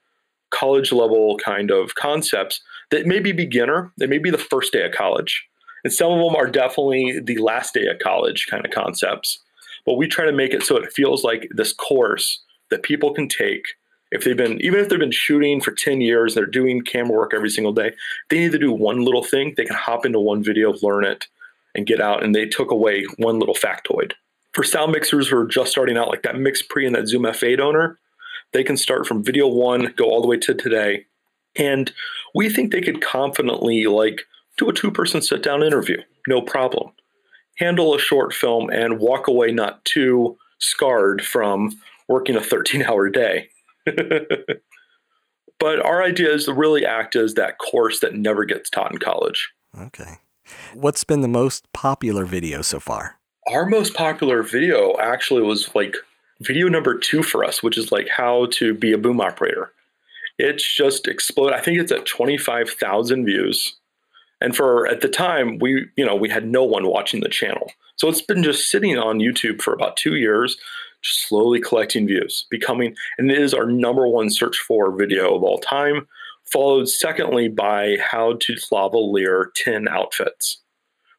college 0.52 0.92
level 0.92 1.38
kind 1.38 1.72
of 1.72 1.96
concepts 1.96 2.62
that 2.92 3.06
may 3.06 3.20
be 3.20 3.32
beginner, 3.32 3.92
that 3.98 4.10
may 4.10 4.18
be 4.18 4.32
the 4.32 4.38
first 4.38 4.74
day 4.74 4.84
of 4.84 4.92
college. 4.92 5.46
And 5.84 5.94
some 5.94 6.12
of 6.12 6.20
them 6.20 6.36
are 6.36 6.50
definitely 6.50 7.20
the 7.24 7.38
last 7.38 7.74
day 7.74 7.86
of 7.88 8.00
college 8.00 8.48
kind 8.50 8.66
of 8.66 8.72
concepts. 8.72 9.40
But 9.86 9.96
we 9.96 10.08
try 10.08 10.26
to 10.26 10.34
make 10.34 10.54
it 10.54 10.64
so 10.64 10.76
it 10.76 10.92
feels 10.92 11.24
like 11.24 11.48
this 11.52 11.74
course 11.74 12.42
that 12.70 12.84
people 12.84 13.14
can 13.14 13.28
take 13.28 13.64
if 14.12 14.24
they've 14.24 14.38
been 14.38 14.60
even 14.62 14.80
if 14.80 14.90
they've 14.90 15.00
been 15.00 15.12
shooting 15.12 15.62
for 15.62 15.72
10 15.72 16.02
years 16.02 16.34
they're 16.34 16.46
doing 16.46 16.82
camera 16.82 17.16
work 17.16 17.32
every 17.34 17.50
single 17.50 17.74
day 17.74 17.92
they 18.30 18.40
need 18.40 18.52
to 18.52 18.60
do 18.60 18.72
one 18.72 19.06
little 19.06 19.24
thing 19.24 19.54
they 19.56 19.66
can 19.66 19.76
hop 19.76 20.06
into 20.06 20.20
one 20.20 20.44
video 20.44 20.74
learn 20.82 21.04
it 21.04 21.28
and 21.76 21.88
get 21.88 22.02
out 22.02 22.24
and 22.24 22.34
they 22.34 22.46
took 22.46 22.72
away 22.72 23.06
one 23.18 23.40
little 23.40 23.56
factoid 23.56 24.14
for 24.54 24.64
sound 24.64 24.92
mixers 24.92 25.28
who 25.28 25.38
are 25.38 25.48
just 25.48 25.72
starting 25.72 25.98
out 25.98 26.10
like 26.10 26.24
that 26.24 26.40
Mix 26.40 26.62
Pre 26.62 26.86
and 26.86 26.96
that 26.96 27.08
zoom 27.08 27.24
f8 27.24 27.60
owner 27.60 27.98
they 28.52 28.64
can 28.64 28.78
start 28.78 29.06
from 29.06 29.24
video 29.24 29.48
one 29.48 29.94
go 29.96 30.06
all 30.06 30.22
the 30.22 30.28
way 30.28 30.38
to 30.38 30.54
today 30.54 31.06
and 31.56 31.92
we 32.34 32.50
think 32.50 32.72
they 32.72 32.82
could 32.82 33.02
confidently 33.02 33.86
like 33.86 34.22
do 34.58 34.70
a 34.70 34.74
two 34.74 34.92
person 34.92 35.22
sit 35.22 35.44
down 35.44 35.64
interview 35.64 36.02
no 36.28 36.42
problem 36.42 36.92
handle 37.60 37.94
a 37.94 38.00
short 38.00 38.34
film 38.34 38.70
and 38.70 39.00
walk 39.00 39.28
away 39.28 39.52
not 39.52 39.84
too 39.86 40.38
scarred 40.60 41.24
from 41.24 41.72
working 42.08 42.36
a 42.36 42.42
13 42.42 42.84
hour 42.84 43.10
day. 43.10 43.50
but 43.86 45.86
our 45.86 46.04
idea 46.04 46.34
is 46.34 46.46
to 46.46 46.54
really 46.54 46.86
act 46.86 47.16
as 47.16 47.36
that 47.36 47.58
course 47.58 48.00
that 48.00 48.16
never 48.16 48.46
gets 48.46 48.70
taught 48.70 48.92
in 48.92 48.98
college. 48.98 49.50
Okay. 49.78 50.18
What's 50.74 51.04
been 51.04 51.22
the 51.22 51.28
most 51.28 51.72
popular 51.74 52.26
video 52.26 52.62
so 52.62 52.80
far? 52.80 53.20
Our 53.48 53.66
most 53.66 53.94
popular 53.94 54.44
video 54.44 54.98
actually 55.00 55.42
was 55.42 55.74
like 55.74 55.96
video 56.42 56.68
number 56.68 56.98
two 56.98 57.24
for 57.24 57.44
us, 57.44 57.64
which 57.64 57.78
is 57.78 57.92
like 57.92 58.08
how 58.08 58.48
to 58.52 58.74
be 58.74 58.92
a 58.92 58.98
boom 58.98 59.20
operator. 59.22 59.72
It's 60.38 60.64
just 60.76 61.08
exploded. 61.08 61.58
I 61.58 61.62
think 61.62 61.80
it's 61.80 61.92
at 61.92 62.06
25,000 62.06 63.26
views. 63.26 63.76
And 64.42 64.56
for 64.56 64.88
at 64.88 65.02
the 65.02 65.10
time, 65.10 65.60
we, 65.60 65.88
you 65.98 66.06
know, 66.06 66.16
we 66.16 66.30
had 66.30 66.48
no 66.48 66.64
one 66.64 66.88
watching 66.88 67.20
the 67.20 67.30
channel. 67.30 67.72
So 67.98 68.08
it's 68.08 68.22
been 68.22 68.44
just 68.44 68.70
sitting 68.70 68.98
on 68.98 69.20
YouTube 69.20 69.62
for 69.62 69.74
about 69.74 69.98
two 69.98 70.16
years, 70.16 70.58
just 71.02 71.28
slowly 71.28 71.60
collecting 71.60 72.08
views, 72.08 72.46
becoming, 72.50 72.96
and 73.18 73.30
it 73.30 73.38
is 73.38 73.54
our 73.54 73.66
number 73.66 74.08
one 74.08 74.30
search 74.30 74.58
for 74.60 74.96
video 74.96 75.36
of 75.36 75.44
all 75.44 75.58
time, 75.58 76.08
followed 76.52 76.90
secondly 76.90 77.48
by 77.48 77.98
how 78.00 78.34
to 78.42 78.54
lavalier 78.72 79.46
10 79.56 79.88
outfits, 79.88 80.62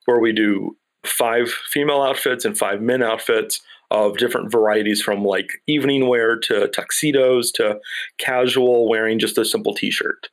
where 0.07 0.19
we 0.19 0.33
do 0.33 0.77
five 1.05 1.49
female 1.49 2.03
outfits 2.03 2.45
and 2.45 2.59
five 2.59 2.81
men 2.81 3.03
outfits 3.03 3.61
of 3.90 4.19
different 4.19 4.53
varieties 4.53 5.03
from 5.03 5.25
like 5.25 5.51
evening 5.66 6.09
wear 6.09 6.37
to 6.37 6.69
tuxedos 6.69 7.51
to 7.51 7.81
casual 8.19 8.88
wearing 8.88 9.19
just 9.19 9.38
a 9.38 9.45
simple 9.45 9.75
t-shirt. 9.75 10.29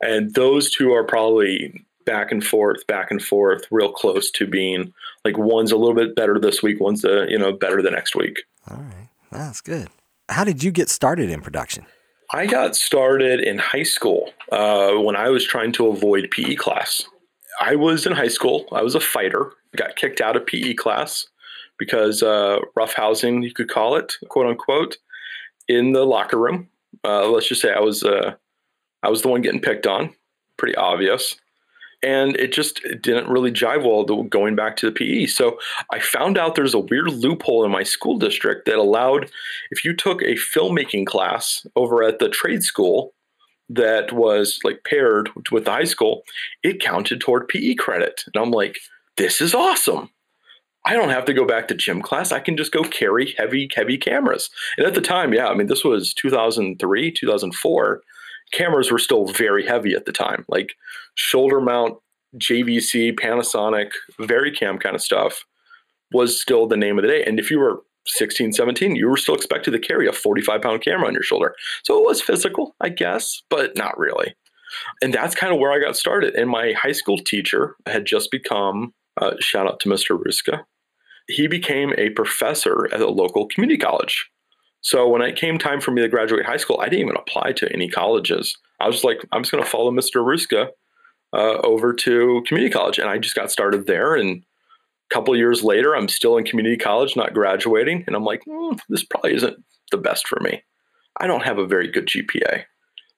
And 0.00 0.34
those 0.34 0.70
two 0.70 0.92
are 0.92 1.04
probably 1.04 1.84
back 2.04 2.32
and 2.32 2.44
forth, 2.44 2.86
back 2.86 3.10
and 3.10 3.22
forth, 3.22 3.66
real 3.70 3.92
close 3.92 4.30
to 4.32 4.46
being 4.46 4.92
like 5.24 5.38
one's 5.38 5.72
a 5.72 5.76
little 5.76 5.94
bit 5.94 6.16
better 6.16 6.38
this 6.38 6.62
week, 6.62 6.80
one's 6.80 7.02
the 7.02 7.26
you 7.28 7.38
know 7.38 7.52
better 7.52 7.82
the 7.82 7.90
next 7.90 8.14
week. 8.14 8.42
All 8.68 8.78
right, 8.78 9.08
that's 9.30 9.60
good. 9.60 9.88
How 10.28 10.44
did 10.44 10.62
you 10.62 10.70
get 10.70 10.88
started 10.88 11.30
in 11.30 11.40
production? 11.40 11.86
I 12.34 12.46
got 12.46 12.74
started 12.74 13.40
in 13.40 13.58
high 13.58 13.82
school 13.82 14.30
uh, 14.50 14.92
when 14.94 15.16
I 15.16 15.28
was 15.28 15.44
trying 15.44 15.72
to 15.72 15.88
avoid 15.88 16.30
PE 16.30 16.54
class. 16.54 17.04
I 17.60 17.76
was 17.76 18.06
in 18.06 18.12
high 18.12 18.28
school. 18.28 18.66
I 18.72 18.82
was 18.82 18.94
a 18.94 19.00
fighter. 19.00 19.52
Got 19.76 19.96
kicked 19.96 20.22
out 20.22 20.36
of 20.36 20.46
PE 20.46 20.74
class 20.74 21.26
because 21.78 22.22
uh, 22.22 22.60
rough 22.74 22.94
housing, 22.94 23.42
you 23.42 23.52
could 23.52 23.68
call 23.68 23.96
it, 23.96 24.14
quote 24.28 24.46
unquote, 24.46 24.96
in 25.68 25.92
the 25.92 26.06
locker 26.06 26.38
room. 26.38 26.68
Uh, 27.04 27.28
let's 27.28 27.48
just 27.48 27.60
say 27.60 27.72
I 27.72 27.80
was 27.80 28.02
uh, 28.02 28.34
I 29.02 29.10
was 29.10 29.22
the 29.22 29.28
one 29.28 29.42
getting 29.42 29.60
picked 29.60 29.86
on. 29.86 30.14
Pretty 30.56 30.76
obvious 30.76 31.36
and 32.02 32.36
it 32.36 32.52
just 32.52 32.80
didn't 33.00 33.28
really 33.28 33.52
jive 33.52 33.84
well 33.84 34.04
going 34.24 34.56
back 34.56 34.76
to 34.76 34.86
the 34.86 34.92
PE. 34.92 35.26
So 35.26 35.58
I 35.90 36.00
found 36.00 36.36
out 36.36 36.54
there's 36.54 36.74
a 36.74 36.80
weird 36.80 37.12
loophole 37.12 37.64
in 37.64 37.70
my 37.70 37.82
school 37.82 38.18
district 38.18 38.66
that 38.66 38.76
allowed 38.76 39.30
if 39.70 39.84
you 39.84 39.94
took 39.94 40.22
a 40.22 40.34
filmmaking 40.34 41.06
class 41.06 41.66
over 41.76 42.02
at 42.02 42.18
the 42.18 42.28
trade 42.28 42.62
school 42.62 43.14
that 43.68 44.12
was 44.12 44.58
like 44.64 44.84
paired 44.84 45.30
with 45.50 45.64
the 45.64 45.70
high 45.70 45.84
school, 45.84 46.24
it 46.62 46.80
counted 46.80 47.20
toward 47.20 47.48
PE 47.48 47.74
credit. 47.74 48.24
And 48.26 48.42
I'm 48.42 48.50
like, 48.50 48.78
this 49.16 49.40
is 49.40 49.54
awesome. 49.54 50.10
I 50.84 50.94
don't 50.94 51.10
have 51.10 51.24
to 51.26 51.34
go 51.34 51.44
back 51.44 51.68
to 51.68 51.74
gym 51.74 52.02
class. 52.02 52.32
I 52.32 52.40
can 52.40 52.56
just 52.56 52.72
go 52.72 52.82
carry 52.82 53.34
heavy, 53.38 53.68
heavy 53.72 53.96
cameras. 53.96 54.50
And 54.76 54.86
at 54.86 54.94
the 54.94 55.00
time, 55.00 55.32
yeah, 55.32 55.46
I 55.46 55.54
mean, 55.54 55.68
this 55.68 55.84
was 55.84 56.12
2003, 56.14 57.12
2004 57.12 58.02
cameras 58.52 58.90
were 58.90 58.98
still 58.98 59.26
very 59.26 59.66
heavy 59.66 59.94
at 59.94 60.06
the 60.06 60.12
time, 60.12 60.44
like 60.48 60.74
shoulder 61.14 61.60
mount 61.60 61.98
JVC, 62.36 63.12
Panasonic, 63.18 63.92
VariCam 64.20 64.80
kind 64.80 64.94
of 64.94 65.02
stuff 65.02 65.44
was 66.12 66.40
still 66.40 66.66
the 66.66 66.76
name 66.76 66.98
of 66.98 67.02
the 67.02 67.08
day. 67.08 67.24
And 67.24 67.38
if 67.38 67.50
you 67.50 67.58
were 67.58 67.82
16, 68.06 68.52
17, 68.52 68.96
you 68.96 69.08
were 69.08 69.16
still 69.16 69.34
expected 69.34 69.70
to 69.72 69.78
carry 69.78 70.06
a 70.08 70.12
45 70.12 70.60
pound 70.60 70.82
camera 70.82 71.06
on 71.06 71.14
your 71.14 71.22
shoulder. 71.22 71.54
So 71.84 71.98
it 71.98 72.04
was 72.04 72.20
physical, 72.20 72.74
I 72.80 72.88
guess, 72.88 73.42
but 73.48 73.76
not 73.76 73.98
really. 73.98 74.34
And 75.02 75.12
that's 75.12 75.34
kind 75.34 75.52
of 75.52 75.60
where 75.60 75.72
I 75.72 75.78
got 75.78 75.96
started. 75.96 76.34
And 76.34 76.48
my 76.48 76.72
high 76.72 76.92
school 76.92 77.18
teacher 77.18 77.76
had 77.86 78.06
just 78.06 78.30
become, 78.30 78.94
uh, 79.20 79.34
shout 79.40 79.66
out 79.66 79.80
to 79.80 79.88
Mr. 79.88 80.18
Ruska, 80.18 80.64
he 81.28 81.46
became 81.46 81.92
a 81.98 82.10
professor 82.10 82.88
at 82.92 83.00
a 83.00 83.10
local 83.10 83.46
community 83.46 83.78
college. 83.78 84.28
So 84.82 85.08
when 85.08 85.22
it 85.22 85.36
came 85.36 85.58
time 85.58 85.80
for 85.80 85.92
me 85.92 86.02
to 86.02 86.08
graduate 86.08 86.44
high 86.44 86.56
school, 86.56 86.80
I 86.80 86.88
didn't 86.88 87.06
even 87.06 87.16
apply 87.16 87.52
to 87.52 87.72
any 87.72 87.88
colleges. 87.88 88.56
I 88.80 88.88
was 88.88 89.04
like, 89.04 89.24
I'm 89.32 89.42
just 89.42 89.52
going 89.52 89.62
to 89.62 89.70
follow 89.70 89.92
Mr. 89.92 90.24
Ruska 90.24 90.68
uh, 91.32 91.60
over 91.64 91.92
to 91.94 92.42
community 92.46 92.72
college, 92.72 92.98
and 92.98 93.08
I 93.08 93.18
just 93.18 93.36
got 93.36 93.50
started 93.50 93.86
there. 93.86 94.16
And 94.16 94.42
a 95.10 95.14
couple 95.14 95.36
years 95.36 95.62
later, 95.62 95.94
I'm 95.94 96.08
still 96.08 96.36
in 96.36 96.44
community 96.44 96.76
college, 96.76 97.16
not 97.16 97.32
graduating, 97.32 98.04
and 98.06 98.16
I'm 98.16 98.24
like, 98.24 98.42
mm, 98.44 98.78
this 98.88 99.04
probably 99.04 99.34
isn't 99.34 99.56
the 99.92 99.98
best 99.98 100.26
for 100.26 100.40
me. 100.40 100.62
I 101.20 101.28
don't 101.28 101.44
have 101.44 101.58
a 101.58 101.66
very 101.66 101.88
good 101.88 102.06
GPA. 102.06 102.64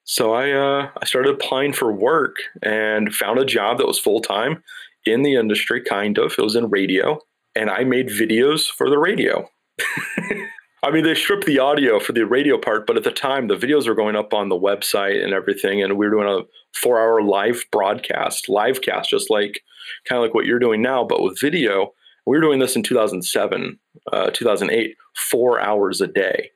So 0.03 0.33
I 0.33 0.51
uh, 0.51 0.89
I 1.01 1.05
started 1.05 1.33
applying 1.33 1.73
for 1.73 1.91
work 1.91 2.35
and 2.61 3.13
found 3.13 3.39
a 3.39 3.45
job 3.45 3.79
that 3.79 3.87
was 3.87 3.97
full 3.97 4.21
time 4.21 4.63
in 5.05 5.23
the 5.23 5.33
industry, 5.33 5.81
kind 5.81 6.19
of. 6.19 6.35
It 6.37 6.43
was 6.43 6.55
in 6.55 6.69
radio, 6.69 7.19
and 7.55 7.71
I 7.71 7.85
made 7.85 8.09
videos 8.09 8.69
for 8.69 8.87
the 8.87 8.99
radio. 8.99 9.49
I 10.85 10.91
mean, 10.91 11.03
they 11.03 11.15
stripped 11.15 11.47
the 11.47 11.57
audio 11.57 11.99
for 11.99 12.13
the 12.13 12.27
radio 12.27 12.59
part, 12.59 12.85
but 12.85 12.95
at 12.95 13.03
the 13.03 13.11
time, 13.11 13.47
the 13.47 13.55
videos 13.55 13.87
were 13.87 13.95
going 13.95 14.15
up 14.15 14.35
on 14.35 14.49
the 14.49 14.55
website 14.55 15.23
and 15.23 15.33
everything, 15.33 15.81
and 15.81 15.97
we 15.97 16.05
were 16.05 16.11
doing 16.11 16.27
a 16.29 16.43
four-hour 16.77 17.23
live 17.23 17.65
broadcast, 17.71 18.49
live 18.49 18.81
cast, 18.81 19.09
just 19.09 19.31
like 19.31 19.63
kind 20.07 20.19
of 20.19 20.23
like 20.23 20.35
what 20.35 20.45
you're 20.45 20.59
doing 20.59 20.83
now, 20.83 21.03
but 21.03 21.23
with 21.23 21.41
video. 21.41 21.95
We 22.27 22.37
were 22.37 22.41
doing 22.41 22.59
this 22.59 22.75
in 22.75 22.83
2007, 22.83 23.79
uh, 24.13 24.29
2008, 24.29 24.95
four 25.15 25.59
hours 25.59 26.01
a 26.01 26.07
day, 26.07 26.51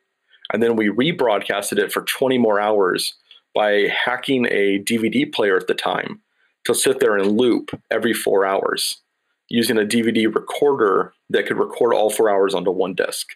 and 0.52 0.62
then 0.62 0.76
we 0.76 0.90
rebroadcasted 0.90 1.78
it 1.78 1.92
for 1.92 2.02
20 2.02 2.38
more 2.38 2.60
hours 2.60 3.14
by 3.52 3.88
hacking 4.04 4.46
a 4.46 4.78
DVD 4.78 5.32
player 5.32 5.56
at 5.56 5.66
the 5.66 5.74
time 5.74 6.20
to 6.66 6.74
sit 6.74 7.00
there 7.00 7.16
and 7.16 7.36
loop 7.36 7.70
every 7.90 8.12
four 8.12 8.46
hours 8.46 9.02
using 9.48 9.76
a 9.76 9.84
DVD 9.84 10.32
recorder 10.32 11.14
that 11.30 11.46
could 11.46 11.58
record 11.58 11.92
all 11.92 12.10
four 12.10 12.30
hours 12.30 12.54
onto 12.54 12.70
one 12.70 12.94
disc 12.94 13.26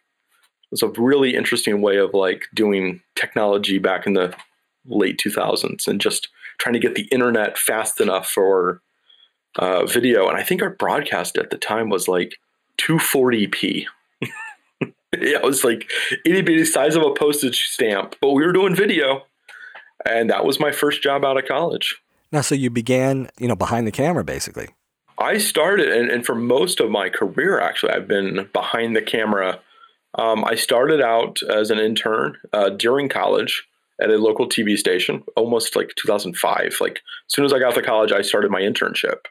was 0.75 0.83
a 0.83 1.01
really 1.01 1.37
interesting 1.37 1.81
way 1.81 1.99
of 1.99 2.13
like 2.15 2.47
doing 2.53 3.01
technology 3.15 3.79
back 3.79 4.07
in 4.07 4.15
the 4.15 4.35
late 4.87 5.21
2000s 5.25 5.87
and 5.87 6.01
just 6.01 6.29
trying 6.59 6.73
to 6.73 6.81
get 6.81 6.97
the 6.97 7.09
internet 7.13 7.57
fast 7.57 8.01
enough 8.01 8.29
for 8.29 8.83
uh, 9.57 9.87
video. 9.87 10.29
And 10.29 10.37
I 10.37 10.43
think 10.43 10.63
our 10.63 10.71
broadcast 10.71 11.39
at 11.39 11.51
the 11.51 11.57
time 11.57 11.91
was 11.91 12.09
like 12.09 12.35
240p. 12.79 13.87
yeah, 14.83 14.91
it 15.13 15.45
was 15.45 15.63
like 15.63 15.89
itty 16.25 16.43
bitty 16.43 16.65
size 16.65 16.97
of 16.97 17.05
a 17.05 17.15
postage 17.15 17.69
stamp, 17.69 18.17
but 18.21 18.33
we 18.33 18.45
were 18.45 18.53
doing 18.53 18.75
video. 18.75 19.27
And 20.05 20.29
that 20.29 20.45
was 20.45 20.59
my 20.59 20.73
first 20.73 21.03
job 21.03 21.25
out 21.25 21.39
of 21.39 21.47
college. 21.47 22.01
Now, 22.33 22.41
so 22.41 22.57
you 22.57 22.69
began, 22.69 23.31
you 23.39 23.47
know, 23.47 23.55
behind 23.55 23.87
the 23.87 23.93
camera 23.93 24.25
basically. 24.25 24.71
I 25.19 25.39
started, 25.39 25.93
and, 25.93 26.11
and 26.11 26.27
for 26.27 26.35
most 26.35 26.81
of 26.81 26.91
my 26.91 27.09
career, 27.09 27.61
actually, 27.61 27.93
I've 27.93 28.09
been 28.09 28.49
behind 28.53 28.97
the 28.97 29.03
camera 29.03 29.61
um, 30.17 30.45
I 30.45 30.55
started 30.55 31.01
out 31.01 31.43
as 31.43 31.71
an 31.71 31.79
intern 31.79 32.37
uh, 32.53 32.71
during 32.71 33.09
college 33.09 33.65
at 34.01 34.11
a 34.11 34.19
local 34.19 34.49
TV 34.49 34.77
station, 34.77 35.23
almost 35.37 35.77
like 35.77 35.93
2005. 35.97 36.77
Like 36.81 36.99
as 36.99 37.35
soon 37.35 37.45
as 37.45 37.53
I 37.53 37.59
got 37.59 37.75
to 37.75 37.83
college, 37.83 38.13
I 38.13 38.23
started 38.23 38.51
my 38.51 38.61
internship 38.61 39.27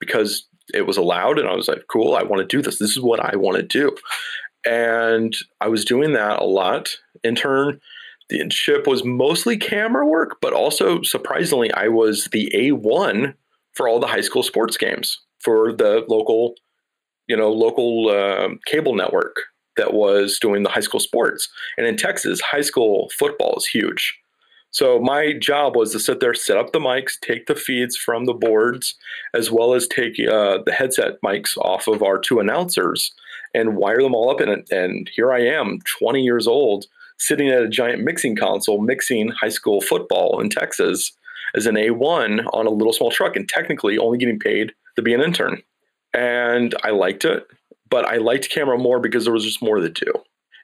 because 0.00 0.46
it 0.72 0.86
was 0.86 0.96
allowed, 0.96 1.38
and 1.38 1.48
I 1.48 1.54
was 1.54 1.68
like, 1.68 1.84
"Cool, 1.90 2.14
I 2.14 2.22
want 2.22 2.40
to 2.40 2.56
do 2.56 2.62
this. 2.62 2.78
This 2.78 2.92
is 2.96 3.00
what 3.00 3.20
I 3.20 3.36
want 3.36 3.56
to 3.56 3.62
do." 3.62 3.96
And 4.66 5.34
I 5.60 5.68
was 5.68 5.84
doing 5.84 6.12
that 6.14 6.40
a 6.40 6.44
lot. 6.44 6.96
Intern, 7.22 7.80
the 8.30 8.40
internship 8.40 8.86
was 8.86 9.04
mostly 9.04 9.56
camera 9.56 10.06
work, 10.06 10.38
but 10.40 10.52
also 10.52 11.02
surprisingly, 11.02 11.72
I 11.72 11.88
was 11.88 12.28
the 12.32 12.50
A1 12.54 13.34
for 13.74 13.88
all 13.88 14.00
the 14.00 14.06
high 14.06 14.22
school 14.22 14.42
sports 14.42 14.76
games 14.76 15.20
for 15.40 15.72
the 15.72 16.04
local, 16.08 16.54
you 17.26 17.36
know, 17.36 17.52
local 17.52 18.08
uh, 18.08 18.48
cable 18.66 18.94
network 18.94 19.36
that 19.76 19.94
was 19.94 20.38
doing 20.40 20.62
the 20.62 20.70
high 20.70 20.80
school 20.80 21.00
sports. 21.00 21.48
And 21.76 21.86
in 21.86 21.96
Texas, 21.96 22.40
high 22.40 22.60
school 22.62 23.10
football 23.18 23.54
is 23.56 23.66
huge. 23.66 24.18
So 24.70 24.98
my 24.98 25.32
job 25.32 25.76
was 25.76 25.92
to 25.92 26.00
sit 26.00 26.18
there, 26.18 26.34
set 26.34 26.56
up 26.56 26.72
the 26.72 26.80
mics, 26.80 27.12
take 27.20 27.46
the 27.46 27.54
feeds 27.54 27.96
from 27.96 28.24
the 28.24 28.32
boards, 28.32 28.96
as 29.32 29.48
well 29.48 29.72
as 29.72 29.86
take 29.86 30.18
uh, 30.18 30.58
the 30.66 30.74
headset 30.76 31.20
mics 31.24 31.56
off 31.58 31.86
of 31.86 32.02
our 32.02 32.18
two 32.18 32.40
announcers 32.40 33.12
and 33.54 33.76
wire 33.76 34.02
them 34.02 34.16
all 34.16 34.30
up. 34.30 34.40
And, 34.40 34.66
and 34.72 35.08
here 35.14 35.32
I 35.32 35.42
am, 35.42 35.78
20 35.98 36.22
years 36.22 36.48
old, 36.48 36.86
sitting 37.18 37.50
at 37.50 37.62
a 37.62 37.68
giant 37.68 38.02
mixing 38.02 38.34
console, 38.34 38.80
mixing 38.80 39.28
high 39.28 39.48
school 39.48 39.80
football 39.80 40.40
in 40.40 40.50
Texas 40.50 41.12
as 41.54 41.66
an 41.66 41.76
A1 41.76 42.44
on 42.52 42.66
a 42.66 42.70
little 42.70 42.92
small 42.92 43.12
truck, 43.12 43.36
and 43.36 43.48
technically 43.48 43.96
only 43.96 44.18
getting 44.18 44.40
paid 44.40 44.72
to 44.96 45.02
be 45.02 45.14
an 45.14 45.20
intern. 45.20 45.62
And 46.12 46.74
I 46.82 46.90
liked 46.90 47.24
it, 47.24 47.46
but 47.94 48.06
I 48.06 48.16
liked 48.16 48.50
camera 48.50 48.76
more 48.76 48.98
because 48.98 49.22
there 49.22 49.32
was 49.32 49.44
just 49.44 49.62
more 49.62 49.78
to 49.78 49.88
do. 49.88 50.12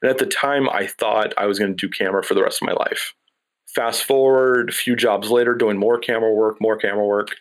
And 0.02 0.10
at 0.10 0.18
the 0.18 0.26
time, 0.26 0.68
I 0.68 0.88
thought 0.88 1.32
I 1.38 1.46
was 1.46 1.60
going 1.60 1.70
to 1.70 1.86
do 1.86 1.88
camera 1.88 2.24
for 2.24 2.34
the 2.34 2.42
rest 2.42 2.60
of 2.60 2.66
my 2.66 2.72
life. 2.72 3.14
Fast 3.72 4.02
forward 4.02 4.68
a 4.68 4.72
few 4.72 4.96
jobs 4.96 5.30
later, 5.30 5.54
doing 5.54 5.78
more 5.78 5.96
camera 5.96 6.34
work, 6.34 6.56
more 6.60 6.76
camera 6.76 7.06
work. 7.06 7.36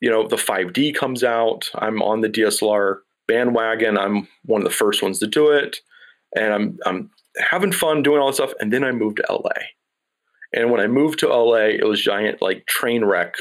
You 0.00 0.08
know, 0.08 0.26
the 0.26 0.36
5D 0.36 0.94
comes 0.94 1.22
out. 1.22 1.68
I'm 1.74 2.00
on 2.00 2.22
the 2.22 2.30
DSLR 2.30 3.00
bandwagon. 3.28 3.98
I'm 3.98 4.28
one 4.46 4.62
of 4.62 4.64
the 4.64 4.74
first 4.74 5.02
ones 5.02 5.18
to 5.18 5.26
do 5.26 5.50
it. 5.50 5.76
And 6.34 6.54
I'm, 6.54 6.78
I'm 6.86 7.10
having 7.36 7.70
fun 7.70 8.02
doing 8.02 8.22
all 8.22 8.28
this 8.28 8.36
stuff. 8.36 8.54
And 8.60 8.72
then 8.72 8.82
I 8.82 8.92
moved 8.92 9.18
to 9.18 9.30
LA. 9.30 9.60
And 10.54 10.70
when 10.70 10.80
I 10.80 10.86
moved 10.86 11.18
to 11.18 11.28
LA, 11.28 11.66
it 11.66 11.86
was 11.86 12.02
giant 12.02 12.40
like 12.40 12.64
train 12.64 13.04
wreck 13.04 13.34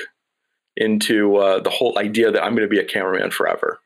into 0.75 1.37
uh, 1.37 1.61
the 1.61 1.69
whole 1.69 1.97
idea 1.97 2.29
that 2.29 2.43
I'm 2.43 2.55
going 2.55 2.67
to 2.67 2.75
be 2.75 2.79
a 2.79 2.83
cameraman 2.83 3.31
forever. 3.31 3.79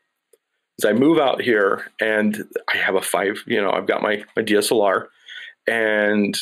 As 0.80 0.84
I 0.84 0.92
move 0.92 1.18
out 1.18 1.42
here 1.42 1.90
and 2.00 2.44
I 2.72 2.76
have 2.76 2.94
a 2.94 3.02
five, 3.02 3.42
you 3.46 3.60
know, 3.60 3.72
I've 3.72 3.86
got 3.86 4.02
my, 4.02 4.22
my 4.36 4.42
DSLR 4.42 5.06
and 5.66 6.38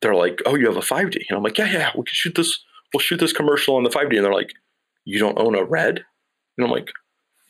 they're 0.00 0.14
like, 0.14 0.42
"Oh, 0.46 0.54
you 0.54 0.66
have 0.66 0.76
a 0.76 0.80
5D," 0.80 1.24
and 1.28 1.36
I'm 1.36 1.42
like, 1.42 1.58
"Yeah, 1.58 1.70
yeah, 1.72 1.90
we 1.96 2.04
can 2.04 2.12
shoot 2.12 2.34
this. 2.34 2.62
We'll 2.92 3.00
shoot 3.00 3.18
this 3.20 3.32
commercial 3.32 3.76
on 3.76 3.84
the 3.84 3.90
5D." 3.90 4.16
And 4.16 4.24
they're 4.24 4.34
like, 4.34 4.52
"You 5.04 5.18
don't 5.18 5.38
own 5.38 5.54
a 5.54 5.64
red?" 5.64 6.04
And 6.58 6.64
I'm 6.66 6.70
like, 6.70 6.90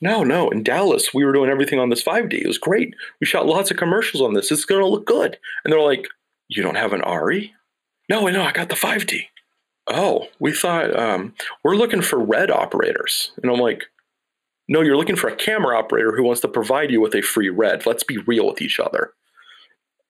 "No, 0.01 0.23
no. 0.23 0.51
In 0.51 0.63
Dallas, 0.63 1.13
we 1.13 1.25
were 1.25 1.33
doing 1.33 1.51
everything 1.51 1.81
on 1.81 1.91
this 1.91 2.03
5D. 2.03 2.43
It 2.43 2.47
was 2.47 2.59
great. 2.59 2.95
We 3.21 3.27
shot 3.27 3.47
lots 3.47 3.71
of 3.71 3.77
commercials 3.77 4.23
on 4.23 4.35
this. 4.35 4.53
It's 4.53 4.65
gonna 4.65 4.87
look 4.87 5.05
good." 5.07 5.37
And 5.65 5.73
they're 5.73 5.81
like, 5.81 6.07
"You 6.49 6.63
don't 6.63 6.77
have 6.77 6.93
an 6.93 7.03
ARRI?" 7.03 7.53
No, 8.09 8.29
no, 8.29 8.45
I 8.45 8.53
got 8.53 8.69
the 8.69 8.77
5D. 8.77 9.29
Oh, 9.87 10.29
we 10.39 10.53
thought 10.53 10.97
um, 10.99 11.35
we're 11.63 11.77
looking 11.77 12.03
for 12.03 12.19
red 12.19 12.51
operators, 12.51 13.33
and 13.43 13.51
I'm 13.51 13.59
like, 13.59 13.85
no, 14.69 14.81
you're 14.81 14.97
looking 14.97 15.17
for 15.17 15.29
a 15.29 15.37
camera 15.37 15.79
operator 15.79 16.15
who 16.17 16.23
wants 16.23 16.41
to 16.43 16.49
provide 16.49 16.91
you 16.91 17.01
with 17.01 17.15
a 17.15 17.23
free 17.23 17.51
red. 17.51 17.87
Let's 17.87 18.05
be 18.05 18.19
real 18.19 18.47
with 18.47 18.63
each 18.63 18.81
other. 18.81 19.13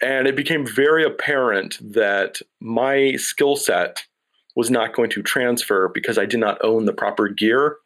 And 0.01 0.27
it 0.27 0.37
became 0.37 0.67
very 0.67 1.05
apparent 1.05 1.79
that 1.81 2.41
my 2.61 3.17
skill 3.17 3.57
set 3.57 4.05
was 4.55 4.71
not 4.71 4.95
going 4.95 5.11
to 5.11 5.23
transfer 5.23 5.89
because 5.89 6.19
I 6.19 6.27
did 6.27 6.41
not 6.41 6.63
own 6.63 6.85
the 6.85 6.93
proper 6.93 7.29
gear. 7.29 7.79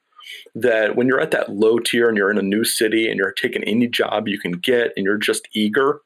That 0.54 0.94
when 0.94 1.06
you're 1.06 1.20
at 1.20 1.30
that 1.30 1.52
low 1.52 1.78
tier 1.78 2.08
and 2.08 2.16
you're 2.16 2.30
in 2.30 2.38
a 2.38 2.42
new 2.42 2.64
city 2.64 3.08
and 3.08 3.16
you're 3.16 3.32
taking 3.32 3.64
any 3.64 3.86
job 3.86 4.28
you 4.28 4.38
can 4.38 4.52
get 4.52 4.92
and 4.94 5.04
you're 5.04 5.16
just 5.16 5.48
eager, 5.54 6.02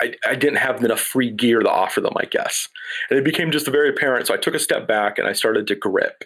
I, 0.00 0.14
I 0.26 0.36
didn't 0.36 0.58
have 0.58 0.82
enough 0.82 1.00
free 1.00 1.30
gear 1.30 1.60
to 1.60 1.70
offer 1.70 2.00
them, 2.00 2.14
I 2.16 2.24
guess. 2.24 2.68
And 3.10 3.18
it 3.18 3.24
became 3.24 3.50
just 3.50 3.66
very 3.66 3.90
apparent. 3.90 4.26
So 4.26 4.34
I 4.34 4.38
took 4.38 4.54
a 4.54 4.58
step 4.58 4.88
back 4.88 5.18
and 5.18 5.28
I 5.28 5.32
started 5.32 5.66
to 5.66 5.74
grip 5.74 6.24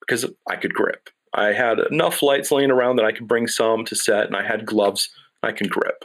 because 0.00 0.26
I 0.48 0.56
could 0.56 0.74
grip. 0.74 1.10
I 1.34 1.52
had 1.52 1.78
enough 1.90 2.22
lights 2.22 2.50
laying 2.50 2.70
around 2.70 2.96
that 2.96 3.04
I 3.04 3.12
could 3.12 3.28
bring 3.28 3.46
some 3.46 3.84
to 3.86 3.96
set, 3.96 4.26
and 4.26 4.36
I 4.36 4.46
had 4.46 4.66
gloves 4.66 5.10
I 5.42 5.52
can 5.52 5.68
grip. 5.68 6.04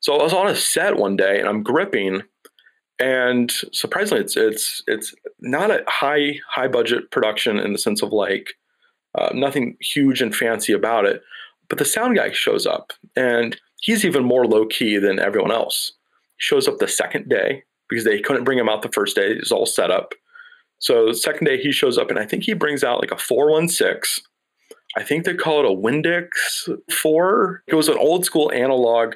So 0.00 0.14
I 0.16 0.22
was 0.22 0.32
on 0.32 0.48
a 0.48 0.54
set 0.54 0.96
one 0.96 1.16
day 1.16 1.40
and 1.40 1.48
I'm 1.48 1.62
gripping, 1.62 2.22
and 2.98 3.52
surprisingly, 3.72 4.22
it's 4.22 4.36
it's 4.36 4.82
it's 4.86 5.14
not 5.40 5.70
a 5.70 5.84
high 5.86 6.38
high 6.48 6.68
budget 6.68 7.10
production 7.10 7.58
in 7.58 7.72
the 7.72 7.78
sense 7.78 8.02
of 8.02 8.12
like 8.12 8.54
uh, 9.16 9.30
nothing 9.34 9.76
huge 9.80 10.22
and 10.22 10.34
fancy 10.34 10.72
about 10.72 11.04
it. 11.04 11.22
But 11.68 11.78
the 11.78 11.84
sound 11.84 12.16
guy 12.16 12.30
shows 12.32 12.66
up, 12.66 12.92
and 13.14 13.58
he's 13.80 14.04
even 14.04 14.24
more 14.24 14.46
low 14.46 14.66
key 14.66 14.98
than 14.98 15.18
everyone 15.18 15.52
else. 15.52 15.92
He 16.38 16.42
shows 16.44 16.68
up 16.68 16.78
the 16.78 16.88
second 16.88 17.28
day 17.28 17.64
because 17.88 18.04
they 18.04 18.20
couldn't 18.20 18.44
bring 18.44 18.58
him 18.58 18.68
out 18.68 18.82
the 18.82 18.92
first 18.92 19.16
day. 19.16 19.32
It 19.32 19.40
was 19.40 19.52
all 19.52 19.66
set 19.66 19.90
up. 19.90 20.12
So 20.78 21.06
the 21.06 21.14
second 21.14 21.46
day 21.46 21.60
he 21.60 21.72
shows 21.72 21.98
up, 21.98 22.10
and 22.10 22.18
I 22.18 22.26
think 22.26 22.44
he 22.44 22.54
brings 22.54 22.84
out 22.84 23.00
like 23.00 23.10
a 23.10 23.18
416. 23.18 24.24
I 24.96 25.02
think 25.02 25.24
they 25.24 25.34
call 25.34 25.60
it 25.60 25.66
a 25.66 25.74
Windex 25.74 26.28
4. 26.90 27.62
It 27.66 27.74
was 27.74 27.88
an 27.88 27.98
old 27.98 28.24
school 28.24 28.50
analog 28.52 29.14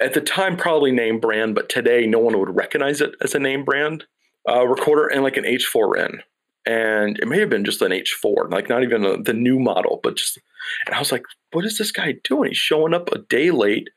at 0.00 0.12
the 0.12 0.20
time 0.20 0.56
probably 0.56 0.92
name 0.92 1.18
brand, 1.18 1.54
but 1.54 1.68
today 1.68 2.06
no 2.06 2.18
one 2.18 2.38
would 2.38 2.54
recognize 2.54 3.00
it 3.00 3.14
as 3.22 3.34
a 3.34 3.38
name 3.38 3.64
brand 3.64 4.04
uh, 4.48 4.66
recorder 4.66 5.06
and 5.06 5.22
like 5.22 5.36
an 5.36 5.44
H4n. 5.44 6.20
And 6.66 7.18
it 7.18 7.26
may 7.26 7.40
have 7.40 7.48
been 7.48 7.64
just 7.64 7.80
an 7.80 7.92
H4, 7.92 8.50
like 8.50 8.68
not 8.68 8.82
even 8.82 9.04
a, 9.04 9.20
the 9.20 9.32
new 9.32 9.58
model, 9.58 10.00
but 10.02 10.16
just, 10.16 10.38
and 10.86 10.94
I 10.94 10.98
was 10.98 11.10
like, 11.10 11.24
what 11.52 11.64
is 11.64 11.78
this 11.78 11.90
guy 11.90 12.16
doing? 12.24 12.50
He's 12.50 12.58
showing 12.58 12.92
up 12.92 13.10
a 13.10 13.18
day 13.18 13.50
late, 13.50 13.88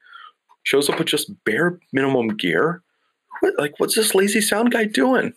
shows 0.64 0.90
up 0.90 0.98
with 0.98 1.10
just 1.10 1.32
bare 1.44 1.80
minimum 1.92 2.30
gear. 2.30 2.82
What, 3.42 3.54
like, 3.58 3.74
what's 3.80 3.96
this 3.96 4.16
lazy 4.16 4.40
sound 4.40 4.72
guy 4.72 4.86
doing? 4.86 5.34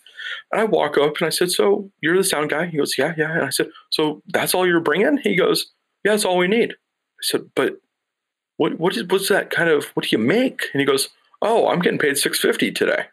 And 0.53 0.61
I 0.61 0.65
walk 0.65 0.97
up 0.99 1.15
and 1.21 1.27
I 1.27 1.31
said, 1.31 1.51
So 1.51 1.91
you're 2.01 2.17
the 2.17 2.25
sound 2.25 2.51
guy? 2.51 2.67
He 2.67 2.79
goes, 2.79 2.97
Yeah, 2.99 3.15
yeah. 3.17 3.33
And 3.33 3.45
I 3.45 3.51
said, 3.51 3.69
So 3.91 4.23
that's 4.29 4.55
all 4.55 4.67
you're 4.67 4.81
bringing? 4.81 5.19
He 5.19 5.37
goes, 5.37 5.67
Yeah, 6.05 6.13
that's 6.13 6.25
all 6.25 6.39
we 6.39 6.49
need. 6.49 6.73
I 6.73 7.23
said, 7.23 7.51
But 7.55 7.77
what 8.57 8.79
what 8.79 8.97
is 8.97 9.05
what's 9.09 9.29
that 9.29 9.51
kind 9.51 9.69
of 9.69 9.87
what 9.95 10.07
do 10.07 10.09
you 10.13 10.23
make? 10.23 10.63
And 10.73 10.81
he 10.81 10.87
goes, 10.87 11.09
Oh, 11.43 11.69
I'm 11.69 11.81
getting 11.81 11.99
paid 11.99 12.17
six 12.17 12.39
fifty 12.39 12.71
today. 12.71 13.07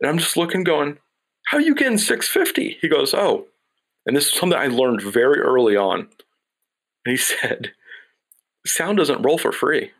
And 0.00 0.08
I'm 0.08 0.18
just 0.18 0.36
looking, 0.36 0.64
going, 0.64 0.98
How 1.46 1.58
are 1.58 1.62
you 1.62 1.74
getting 1.74 1.98
six 1.98 2.28
fifty? 2.28 2.78
He 2.80 2.88
goes, 2.88 3.14
Oh, 3.14 3.46
and 4.06 4.16
this 4.16 4.26
is 4.26 4.32
something 4.32 4.58
I 4.58 4.66
learned 4.66 5.02
very 5.02 5.40
early 5.40 5.76
on. 5.76 6.08
And 7.04 7.12
he 7.12 7.16
said, 7.16 7.72
Sound 8.66 8.98
doesn't 8.98 9.22
roll 9.22 9.38
for 9.38 9.52
free. 9.52 9.92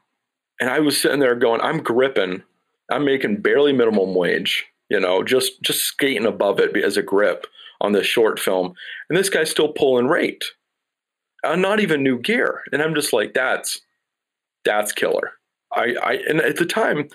And 0.60 0.68
I 0.68 0.80
was 0.80 1.00
sitting 1.00 1.20
there 1.20 1.34
going, 1.34 1.60
I'm 1.62 1.82
gripping. 1.82 2.42
I'm 2.90 3.04
making 3.04 3.40
barely 3.40 3.72
minimum 3.72 4.14
wage, 4.14 4.66
you 4.90 5.00
know, 5.00 5.22
just 5.22 5.62
just 5.62 5.84
skating 5.84 6.26
above 6.26 6.60
it 6.60 6.76
as 6.76 6.96
a 6.96 7.02
grip 7.02 7.46
on 7.80 7.92
this 7.92 8.06
short 8.06 8.38
film. 8.38 8.74
And 9.08 9.16
this 9.16 9.30
guy's 9.30 9.50
still 9.50 9.72
pulling 9.72 10.08
rate. 10.08 10.44
Uh, 11.42 11.56
not 11.56 11.80
even 11.80 12.02
new 12.02 12.18
gear. 12.18 12.60
And 12.72 12.82
I'm 12.82 12.94
just 12.94 13.12
like, 13.12 13.32
that's 13.32 13.80
that's 14.64 14.92
killer. 14.92 15.32
I, 15.72 15.94
I 16.02 16.12
and 16.28 16.40
at 16.40 16.56
the 16.56 16.66
time, 16.66 17.08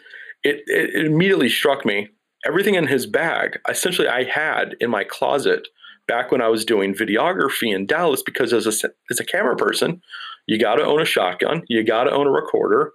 it, 0.43 0.63
it, 0.67 0.95
it 0.95 1.05
immediately 1.05 1.49
struck 1.49 1.85
me. 1.85 2.09
Everything 2.47 2.75
in 2.75 2.87
his 2.87 3.05
bag, 3.07 3.59
essentially, 3.69 4.07
I 4.07 4.23
had 4.23 4.75
in 4.79 4.89
my 4.89 5.03
closet 5.03 5.67
back 6.07 6.31
when 6.31 6.41
I 6.41 6.47
was 6.47 6.63
doing 6.63 6.93
videography 6.93 7.73
in 7.73 7.85
Dallas. 7.85 8.23
Because 8.23 8.53
as 8.53 8.65
a 8.65 8.89
as 9.11 9.19
a 9.19 9.25
camera 9.25 9.55
person, 9.55 10.01
you 10.47 10.57
got 10.57 10.75
to 10.75 10.85
own 10.85 11.01
a 11.01 11.05
shotgun, 11.05 11.63
you 11.67 11.83
got 11.83 12.05
to 12.05 12.11
own 12.11 12.27
a 12.27 12.31
recorder, 12.31 12.93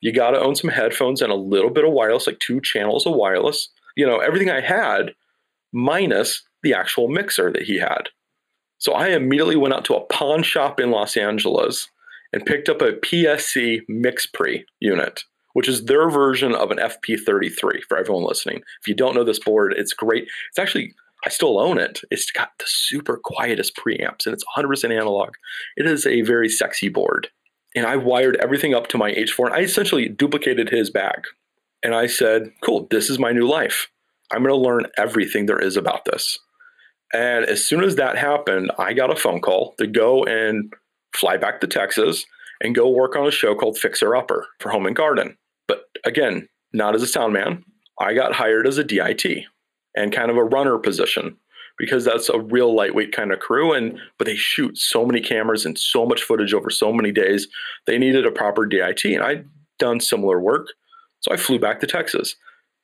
you 0.00 0.12
got 0.12 0.32
to 0.32 0.40
own 0.40 0.54
some 0.54 0.70
headphones 0.70 1.22
and 1.22 1.32
a 1.32 1.36
little 1.36 1.70
bit 1.70 1.84
of 1.84 1.92
wireless, 1.92 2.26
like 2.26 2.38
two 2.40 2.60
channels 2.60 3.06
of 3.06 3.14
wireless. 3.14 3.70
You 3.98 4.06
know, 4.06 4.18
everything 4.20 4.48
I 4.48 4.60
had, 4.60 5.12
minus 5.72 6.44
the 6.62 6.72
actual 6.72 7.08
mixer 7.08 7.52
that 7.52 7.64
he 7.64 7.78
had. 7.78 8.10
So 8.78 8.92
I 8.92 9.08
immediately 9.08 9.56
went 9.56 9.74
out 9.74 9.84
to 9.86 9.96
a 9.96 10.04
pawn 10.06 10.44
shop 10.44 10.78
in 10.78 10.92
Los 10.92 11.16
Angeles 11.16 11.88
and 12.32 12.46
picked 12.46 12.68
up 12.68 12.80
a 12.80 12.92
PSC 12.92 13.80
MixPre 13.90 14.62
unit, 14.78 15.24
which 15.54 15.68
is 15.68 15.86
their 15.86 16.08
version 16.08 16.54
of 16.54 16.70
an 16.70 16.78
FP33 16.78 17.82
for 17.88 17.98
everyone 17.98 18.24
listening. 18.24 18.58
If 18.80 18.86
you 18.86 18.94
don't 18.94 19.16
know 19.16 19.24
this 19.24 19.40
board, 19.40 19.74
it's 19.76 19.94
great. 19.94 20.28
It's 20.50 20.60
actually, 20.60 20.94
I 21.26 21.30
still 21.30 21.58
own 21.58 21.78
it. 21.78 22.00
It's 22.12 22.30
got 22.30 22.50
the 22.60 22.66
super 22.68 23.20
quietest 23.24 23.74
preamps 23.74 24.26
and 24.26 24.32
it's 24.32 24.44
100% 24.56 24.96
analog. 24.96 25.30
It 25.76 25.86
is 25.86 26.06
a 26.06 26.20
very 26.20 26.48
sexy 26.48 26.88
board. 26.88 27.30
And 27.74 27.84
I 27.84 27.96
wired 27.96 28.36
everything 28.36 28.74
up 28.74 28.86
to 28.88 28.98
my 28.98 29.10
H4 29.10 29.46
and 29.46 29.54
I 29.54 29.60
essentially 29.62 30.08
duplicated 30.08 30.68
his 30.68 30.88
bag. 30.88 31.24
And 31.82 31.94
I 31.94 32.06
said, 32.06 32.52
cool, 32.62 32.86
this 32.90 33.08
is 33.08 33.18
my 33.18 33.32
new 33.32 33.48
life. 33.48 33.88
I'm 34.30 34.42
going 34.42 34.54
to 34.54 34.60
learn 34.60 34.86
everything 34.98 35.46
there 35.46 35.58
is 35.58 35.76
about 35.76 36.04
this. 36.04 36.38
And 37.12 37.44
as 37.46 37.64
soon 37.64 37.82
as 37.82 37.96
that 37.96 38.18
happened, 38.18 38.70
I 38.78 38.92
got 38.92 39.10
a 39.10 39.16
phone 39.16 39.40
call 39.40 39.74
to 39.78 39.86
go 39.86 40.24
and 40.24 40.72
fly 41.14 41.36
back 41.36 41.60
to 41.60 41.66
Texas 41.66 42.26
and 42.60 42.74
go 42.74 42.88
work 42.88 43.16
on 43.16 43.26
a 43.26 43.30
show 43.30 43.54
called 43.54 43.78
Fixer 43.78 44.14
Upper 44.14 44.46
for 44.60 44.70
Home 44.70 44.86
and 44.86 44.96
Garden. 44.96 45.36
But 45.66 45.84
again, 46.04 46.48
not 46.72 46.94
as 46.94 47.02
a 47.02 47.06
sound 47.06 47.32
man. 47.32 47.64
I 47.98 48.12
got 48.14 48.34
hired 48.34 48.66
as 48.66 48.78
a 48.78 48.84
DIT 48.84 49.24
and 49.96 50.12
kind 50.12 50.30
of 50.30 50.36
a 50.36 50.44
runner 50.44 50.78
position 50.78 51.36
because 51.78 52.04
that's 52.04 52.28
a 52.28 52.40
real 52.40 52.74
lightweight 52.74 53.12
kind 53.12 53.32
of 53.32 53.38
crew 53.38 53.72
and 53.72 53.98
but 54.18 54.26
they 54.26 54.36
shoot 54.36 54.76
so 54.76 55.06
many 55.06 55.20
cameras 55.20 55.64
and 55.64 55.78
so 55.78 56.04
much 56.04 56.22
footage 56.22 56.52
over 56.52 56.70
so 56.70 56.92
many 56.92 57.12
days 57.12 57.46
they 57.86 57.98
needed 57.98 58.26
a 58.26 58.30
proper 58.30 58.66
dit 58.66 59.04
and 59.04 59.22
i'd 59.22 59.44
done 59.78 60.00
similar 60.00 60.40
work 60.40 60.68
so 61.20 61.32
i 61.32 61.36
flew 61.36 61.58
back 61.58 61.80
to 61.80 61.86
texas 61.86 62.36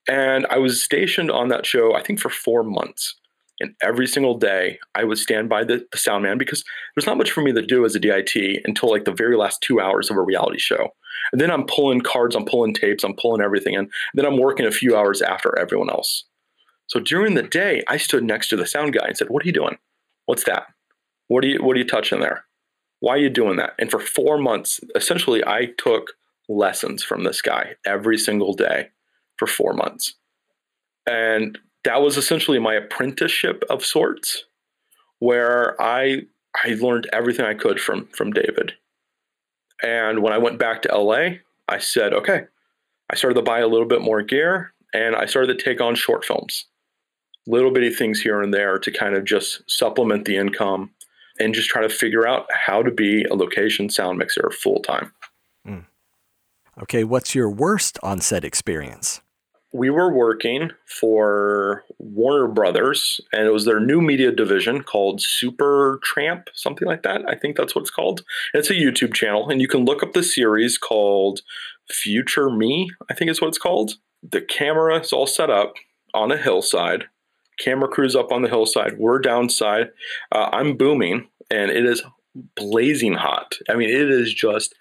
and 0.09 0.47
i 0.51 0.59
was 0.59 0.83
stationed 0.83 1.31
on 1.31 1.49
that 1.49 1.67
show 1.67 1.95
i 1.95 2.03
think 2.03 2.21
for 2.21 2.31
four 2.31 2.63
months 2.63 3.15
and 3.61 3.75
every 3.83 4.07
single 4.07 4.37
day, 4.37 4.79
I 4.95 5.05
would 5.05 5.19
stand 5.19 5.49
by 5.49 5.65
the, 5.65 5.87
the 5.93 5.99
sound 5.99 6.25
man 6.25 6.39
because 6.39 6.65
there's 6.95 7.07
not 7.07 7.19
much 7.19 7.31
for 7.31 7.41
me 7.41 7.53
to 7.53 7.63
do 7.63 7.85
as 7.85 7.95
a 7.95 8.01
DIT 8.01 8.35
until 8.65 8.91
like 8.91 9.05
the 9.05 9.13
very 9.13 9.37
last 9.37 9.61
two 9.63 9.81
hours 9.81 10.11
of 10.11 10.17
a 10.17 10.23
reality 10.23 10.59
show. 10.59 10.89
And 11.33 11.41
then 11.41 11.51
I'm 11.51 11.67
pulling 11.67 12.01
cards, 12.01 12.35
I'm 12.35 12.45
pulling 12.45 12.75
tapes, 12.75 13.05
I'm 13.05 13.15
pulling 13.15 13.43
everything 13.43 13.75
in. 13.75 13.81
And 13.81 13.91
Then 14.15 14.27
I'm 14.27 14.39
working 14.39 14.67
a 14.67 14.73
few 14.73 14.97
hours 14.97 15.23
after 15.23 15.57
everyone 15.59 15.89
else. 15.89 16.25
So 16.89 17.01
during 17.01 17.35
the 17.35 17.43
day, 17.43 17.83
I 17.89 17.97
stood 17.97 18.25
next 18.25 18.49
to 18.49 18.57
the 18.57 18.67
sound 18.67 18.93
guy 18.93 19.07
and 19.07 19.17
said, 19.17 19.31
"What 19.31 19.43
are 19.43 19.47
you 19.47 19.53
doing? 19.53 19.79
What's 20.27 20.45
that? 20.45 20.67
What 21.29 21.45
are 21.45 21.49
you 21.49 21.63
what 21.63 21.77
are 21.77 21.79
you 21.79 21.87
touching 21.87 22.21
there? 22.21 22.45
Why 23.01 23.15
are 23.15 23.19
you 23.19 23.31
doing 23.31 23.57
that?" 23.57 23.75
And 23.79 23.91
for 23.91 24.01
4 24.01 24.37
months, 24.37 24.81
essentially 24.95 25.43
I 25.47 25.73
took 25.79 26.13
lessons 26.49 27.03
from 27.03 27.25
this 27.25 27.41
guy 27.43 27.75
every 27.87 28.19
single 28.19 28.55
day 28.55 28.89
for 29.37 29.47
4 29.47 29.73
months. 29.73 30.15
And 31.07 31.59
that 31.85 32.03
was 32.03 32.17
essentially 32.17 32.59
my 32.59 32.75
apprenticeship 32.75 33.65
of 33.69 33.85
sorts 33.85 34.45
where 35.19 35.81
I 35.81 36.23
I 36.63 36.75
learned 36.75 37.09
everything 37.13 37.45
I 37.45 37.55
could 37.55 37.81
from 37.81 38.07
from 38.07 38.33
David. 38.33 38.75
And 39.83 40.23
when 40.23 40.33
I 40.33 40.39
went 40.39 40.59
back 40.59 40.83
to 40.83 40.97
LA, 40.97 41.39
I 41.69 41.79
said, 41.79 42.15
okay, 42.15 42.45
I 43.11 43.17
started 43.17 43.35
to 43.35 43.43
buy 43.43 43.61
a 43.61 43.69
little 43.69 43.89
bit 43.89 44.03
more 44.03 44.23
gear 44.23 44.73
and 44.93 45.17
I 45.17 45.27
started 45.27 45.59
to 45.59 45.65
take 45.65 45.81
on 45.81 45.95
short 45.95 46.25
films, 46.25 46.67
little 47.47 47.73
bitty 47.73 47.91
things 47.91 48.21
here 48.21 48.41
and 48.41 48.55
there 48.55 48.79
to 48.79 48.91
kind 48.91 49.15
of 49.17 49.25
just 49.25 49.69
supplement 49.69 50.25
the 50.25 50.37
income 50.37 50.91
and 51.41 51.53
just 51.53 51.69
try 51.69 51.83
to 51.83 51.89
figure 51.89 52.27
out 52.27 52.47
how 52.53 52.83
to 52.83 52.91
be 52.91 53.25
a 53.25 53.35
location 53.35 53.91
sound 53.91 54.19
mixer 54.19 54.51
full 54.51 54.81
time. 54.81 55.13
Okay, 56.83 57.05
what's 57.05 57.35
your 57.35 57.51
worst 57.51 57.99
on 58.03 58.21
set 58.21 58.45
experience? 58.45 59.21
we 59.75 59.91
were 59.91 60.15
working 60.15 60.71
for 60.87 61.85
Warner 61.99 62.47
Brothers, 62.47 63.21
and 63.33 63.45
it 63.45 63.53
was 63.53 63.65
their 63.65 63.81
new 63.81 64.01
media 64.01 64.31
division 64.31 64.85
called 64.85 65.21
Super 65.21 65.99
Tramp, 66.05 66.49
something 66.55 66.87
like 66.87 67.03
that. 67.03 67.29
I 67.29 67.35
think 67.35 67.57
that's 67.57 67.75
what 67.75 67.83
it's 67.83 67.91
called. 67.91 68.23
It's 68.55 68.71
a 68.71 68.75
YouTube 68.75 69.15
channel, 69.15 69.51
and 69.51 69.61
you 69.61 69.67
can 69.67 69.85
look 69.85 70.05
up 70.05 70.13
the 70.13 70.23
series 70.23 70.79
called 70.79 71.41
Future 71.91 72.51
Me, 72.51 72.89
I 73.11 73.15
think 73.15 73.33
is 73.33 73.41
what 73.41 73.49
it's 73.49 73.59
called. 73.59 73.95
The 74.23 74.43
camera 74.43 75.01
is 75.01 75.13
all 75.13 75.27
set 75.27 75.51
up 75.51 75.75
on 76.15 76.31
a 76.31 76.37
hillside. 76.37 77.07
Camera 77.59 77.89
crews 77.89 78.15
up 78.15 78.31
on 78.31 78.43
the 78.43 78.49
hillside. 78.49 78.97
We're 78.97 79.19
downside. 79.19 79.91
Uh, 80.31 80.51
I'm 80.53 80.77
booming, 80.77 81.27
and 81.51 81.73
it 81.73 81.85
is 81.85 82.01
blazing 82.55 83.15
hot. 83.15 83.57
I 83.69 83.75
mean, 83.75 83.91
it 83.91 84.09
is 84.09 84.33
just 84.33 84.77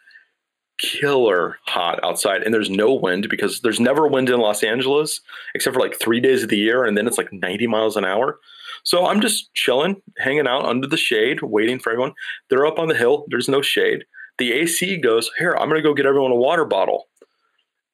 killer 0.84 1.58
hot 1.68 2.00
outside 2.04 2.44
and 2.44 2.54
there's 2.54 2.70
no 2.70 2.94
wind 2.94 3.30
because 3.30 3.62
there's 3.62 3.80
never 3.80 4.06
wind 4.06 4.30
in 4.30 4.40
Los 4.40 4.64
Angeles 4.64 5.22
except 5.56 5.74
for 5.74 5.80
like 5.80 5.98
3 5.98 6.20
days 6.20 6.44
of 6.44 6.50
the 6.50 6.58
year 6.58 6.84
and 6.84 6.98
then 6.98 7.08
it's 7.08 7.18
like 7.18 7.32
90 7.32 7.68
miles 7.68 7.96
an 7.96 8.04
hour. 8.04 8.38
So 8.84 9.06
I'm 9.06 9.22
just 9.22 9.54
chilling, 9.54 10.02
hanging 10.18 10.48
out 10.48 10.66
under 10.66 10.88
the 10.88 10.98
shade, 10.98 11.42
waiting 11.42 11.80
for 11.80 11.92
everyone. 11.92 12.14
They're 12.50 12.66
up 12.66 12.80
on 12.80 12.90
the 12.90 12.96
hill, 12.96 13.26
there's 13.30 13.48
no 13.48 13.62
shade. 13.62 14.04
The 14.40 14.52
AC 14.52 14.98
goes, 14.98 15.32
"Here, 15.38 15.56
I'm 15.58 15.70
going 15.70 15.82
to 15.82 15.88
go 15.88 15.94
get 15.94 16.08
everyone 16.08 16.32
a 16.32 16.36
water 16.36 16.66
bottle." 16.66 17.08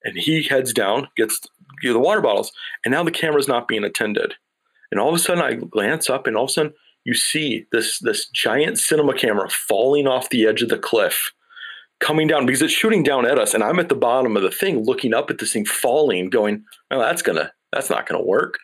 And 0.03 0.17
he 0.17 0.41
heads 0.41 0.73
down, 0.73 1.09
gets 1.15 1.39
you 1.83 1.93
the 1.93 1.99
water 1.99 2.21
bottles, 2.21 2.51
and 2.83 2.91
now 2.93 3.03
the 3.03 3.11
camera's 3.11 3.47
not 3.47 3.67
being 3.67 3.83
attended. 3.83 4.33
And 4.91 4.99
all 4.99 5.09
of 5.09 5.15
a 5.15 5.19
sudden 5.19 5.43
I 5.43 5.55
glance 5.55 6.09
up 6.09 6.25
and 6.25 6.35
all 6.35 6.45
of 6.45 6.49
a 6.49 6.53
sudden 6.53 6.73
you 7.03 7.13
see 7.13 7.65
this 7.71 7.99
this 7.99 8.27
giant 8.29 8.79
cinema 8.79 9.13
camera 9.13 9.49
falling 9.49 10.07
off 10.07 10.29
the 10.29 10.47
edge 10.47 10.61
of 10.61 10.69
the 10.69 10.77
cliff 10.77 11.31
coming 11.99 12.27
down 12.27 12.45
because 12.45 12.61
it's 12.61 12.73
shooting 12.73 13.03
down 13.03 13.25
at 13.25 13.37
us 13.37 13.53
and 13.53 13.63
i'm 13.63 13.79
at 13.79 13.89
the 13.89 13.95
bottom 13.95 14.37
of 14.37 14.43
the 14.43 14.51
thing 14.51 14.83
looking 14.85 15.13
up 15.13 15.29
at 15.29 15.37
this 15.39 15.53
thing 15.53 15.65
falling 15.65 16.29
going 16.29 16.63
oh 16.91 16.99
that's 16.99 17.21
gonna 17.21 17.51
that's 17.71 17.89
not 17.89 18.07
gonna 18.07 18.23
work. 18.23 18.55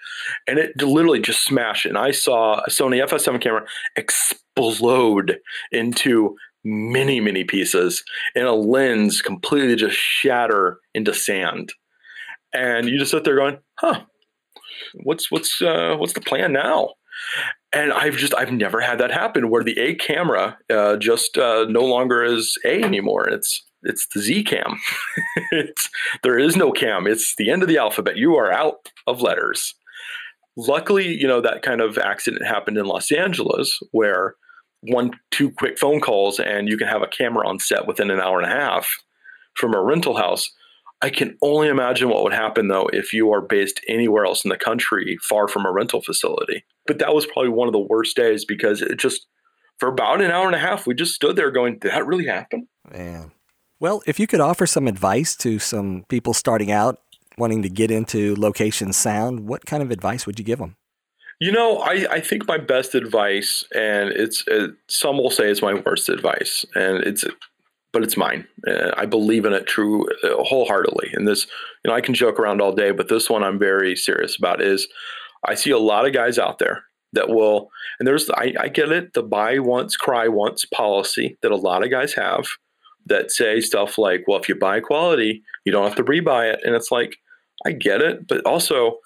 And 0.48 0.58
it 0.58 0.82
literally 0.82 1.20
just 1.20 1.44
smashed 1.44 1.86
and 1.86 1.98
i 1.98 2.12
saw 2.12 2.60
a 2.62 2.70
sony 2.70 3.04
fs7 3.06 3.42
camera 3.42 3.66
explode 3.96 5.40
into 5.72 6.36
many 6.64 7.20
many 7.20 7.44
pieces 7.44 8.04
and 8.36 8.46
a 8.46 8.54
lens 8.54 9.22
completely 9.22 9.76
just 9.76 9.98
shatter 9.98 10.80
into 10.94 11.14
sand. 11.14 11.74
And 12.54 12.88
you 12.88 12.98
just 12.98 13.12
sit 13.12 13.24
there 13.24 13.36
going 13.36 13.60
huh. 13.80 14.02
What's 15.04 15.30
what's 15.30 15.62
uh, 15.62 15.96
what's 15.98 16.14
the 16.14 16.22
plan 16.22 16.54
now 16.54 16.94
and 17.76 17.92
I've 17.92 18.16
just 18.16 18.34
I've 18.34 18.52
never 18.52 18.80
had 18.80 19.00
that 19.00 19.12
happen 19.12 19.50
where 19.50 19.64
the 19.64 19.78
A 19.80 19.96
camera 19.96 20.58
uh, 20.72 20.96
just 20.96 21.38
uh, 21.38 21.66
no 21.70 21.82
longer 21.82 22.24
is 22.24 22.58
A 22.66 22.82
anymore. 22.82 23.28
It's 23.28 23.64
it's 23.84 24.08
the 24.14 24.22
Z 24.22 24.46
cam. 24.46 24.80
it's 25.52 25.90
there 26.24 26.40
is 26.40 26.56
no 26.56 26.72
cam. 26.72 27.06
It's 27.06 27.36
the 27.38 27.52
end 27.52 27.62
of 27.62 27.68
the 27.68 27.78
alphabet. 27.78 28.16
You 28.16 28.36
are 28.38 28.52
out 28.52 28.90
of 29.06 29.22
letters. 29.22 29.76
Luckily, 30.58 31.08
you 31.08 31.28
know 31.28 31.42
that 31.42 31.62
kind 31.62 31.82
of 31.82 31.98
accident 31.98 32.46
happened 32.46 32.78
in 32.78 32.86
Los 32.86 33.12
Angeles 33.12 33.78
where 33.92 34.36
one 34.82 35.12
two 35.32 35.52
quick 35.52 35.78
phone 35.78 36.00
calls 36.00 36.40
and 36.40 36.70
you 36.70 36.78
can 36.78 36.88
have 36.88 37.02
a 37.02 37.08
camera 37.08 37.48
on 37.48 37.60
set 37.60 37.88
within 37.88 38.10
an 38.10 38.22
hour 38.22 38.40
and 38.40 38.50
a 38.50 38.56
half 38.56 38.88
from 39.56 39.74
a 39.74 39.82
rental 39.82 40.16
house. 40.16 40.50
I 41.02 41.10
can 41.10 41.38
only 41.42 41.68
imagine 41.68 42.10
what 42.10 42.24
would 42.24 42.34
happen 42.34 42.68
though 42.68 42.88
if 42.94 43.14
you 43.14 43.32
are 43.32 43.42
based 43.42 43.82
anywhere 43.88 44.26
else 44.26 44.44
in 44.44 44.50
the 44.50 44.58
country 44.58 45.18
far 45.22 45.48
from 45.48 45.66
a 45.66 45.72
rental 45.72 46.02
facility. 46.02 46.64
But 46.88 47.00
that 47.00 47.14
was 47.14 47.26
probably 47.26 47.50
one 47.50 47.68
of 47.68 47.74
the 47.74 47.80
worst 47.80 48.16
days 48.16 48.46
because 48.46 48.82
it 48.82 48.98
just, 48.98 49.28
for 49.78 49.90
about 49.90 50.22
an 50.22 50.32
hour 50.32 50.46
and 50.46 50.56
a 50.56 50.60
half, 50.60 50.88
we 50.88 50.96
just 50.96 51.14
stood 51.14 51.36
there 51.36 51.52
going, 51.52 51.80
Did 51.80 51.92
that 51.92 52.08
really 52.08 52.26
happen? 52.26 52.68
Man. 52.92 53.32
Well, 53.80 54.02
if 54.08 54.20
you 54.20 54.28
could 54.28 54.40
offer 54.40 54.66
some 54.66 54.88
advice 54.88 55.36
to 55.38 55.60
some 55.60 56.06
people 56.08 56.34
starting 56.34 56.72
out 56.72 57.02
wanting 57.38 57.62
to 57.62 57.70
get 57.70 57.92
into 57.92 58.36
location 58.36 58.94
sound, 58.94 59.48
what 59.48 59.66
kind 59.66 59.84
of 59.84 59.92
advice 59.92 60.26
would 60.26 60.40
you 60.40 60.46
give 60.46 60.60
them? 60.60 60.78
You 61.40 61.52
know, 61.52 61.80
I, 61.80 62.08
I 62.10 62.20
think 62.22 62.48
my 62.48 62.58
best 62.58 62.96
advice, 62.96 63.66
and 63.76 64.10
it's 64.10 64.46
it, 64.48 64.72
some 64.88 65.18
will 65.18 65.30
say 65.30 65.50
it's 65.50 65.62
my 65.62 65.74
worst 65.74 66.08
advice, 66.08 66.66
and 66.76 67.04
it's 67.04 67.26
but 67.96 68.04
it's 68.04 68.18
mine. 68.18 68.46
Uh, 68.68 68.92
I 68.98 69.06
believe 69.06 69.46
in 69.46 69.54
it 69.54 69.68
true 69.68 70.06
uh, 70.22 70.44
wholeheartedly. 70.44 71.12
And 71.14 71.26
this, 71.26 71.48
you 71.82 71.90
know, 71.90 71.96
I 71.96 72.02
can 72.02 72.14
joke 72.14 72.38
around 72.38 72.60
all 72.60 72.74
day, 72.74 72.92
but 72.92 73.08
this 73.08 73.30
one 73.30 73.42
I'm 73.42 73.58
very 73.58 73.96
serious 73.96 74.38
about. 74.38 74.62
Is 74.62 74.90
I 75.48 75.56
see 75.56 75.72
a 75.72 75.80
lot 75.80 76.06
of 76.06 76.12
guys 76.12 76.38
out 76.38 76.60
there 76.60 76.84
that 77.14 77.30
will, 77.30 77.70
and 77.98 78.06
there's 78.06 78.30
I, 78.32 78.54
I 78.60 78.68
get 78.68 78.92
it, 78.92 79.14
the 79.14 79.24
buy 79.24 79.60
once, 79.60 79.96
cry 79.96 80.28
once 80.28 80.66
policy 80.66 81.38
that 81.42 81.54
a 81.54 81.56
lot 81.56 81.86
of 81.86 81.90
guys 81.90 82.14
have 82.16 82.48
that 83.06 83.32
say 83.32 83.62
stuff 83.62 83.98
like, 83.98 84.26
well, 84.28 84.42
if 84.42 84.50
you 84.50 84.56
buy 84.56 84.82
quality, 84.82 85.42
you 85.64 85.72
don't 85.72 85.88
have 85.88 85.96
to 85.96 86.04
rebuy 86.04 86.54
it. 86.54 86.60
And 86.66 86.76
it's 86.76 86.92
like, 86.92 87.16
I 87.66 87.72
get 87.72 88.02
it, 88.02 88.28
but 88.28 88.46
also 88.46 88.98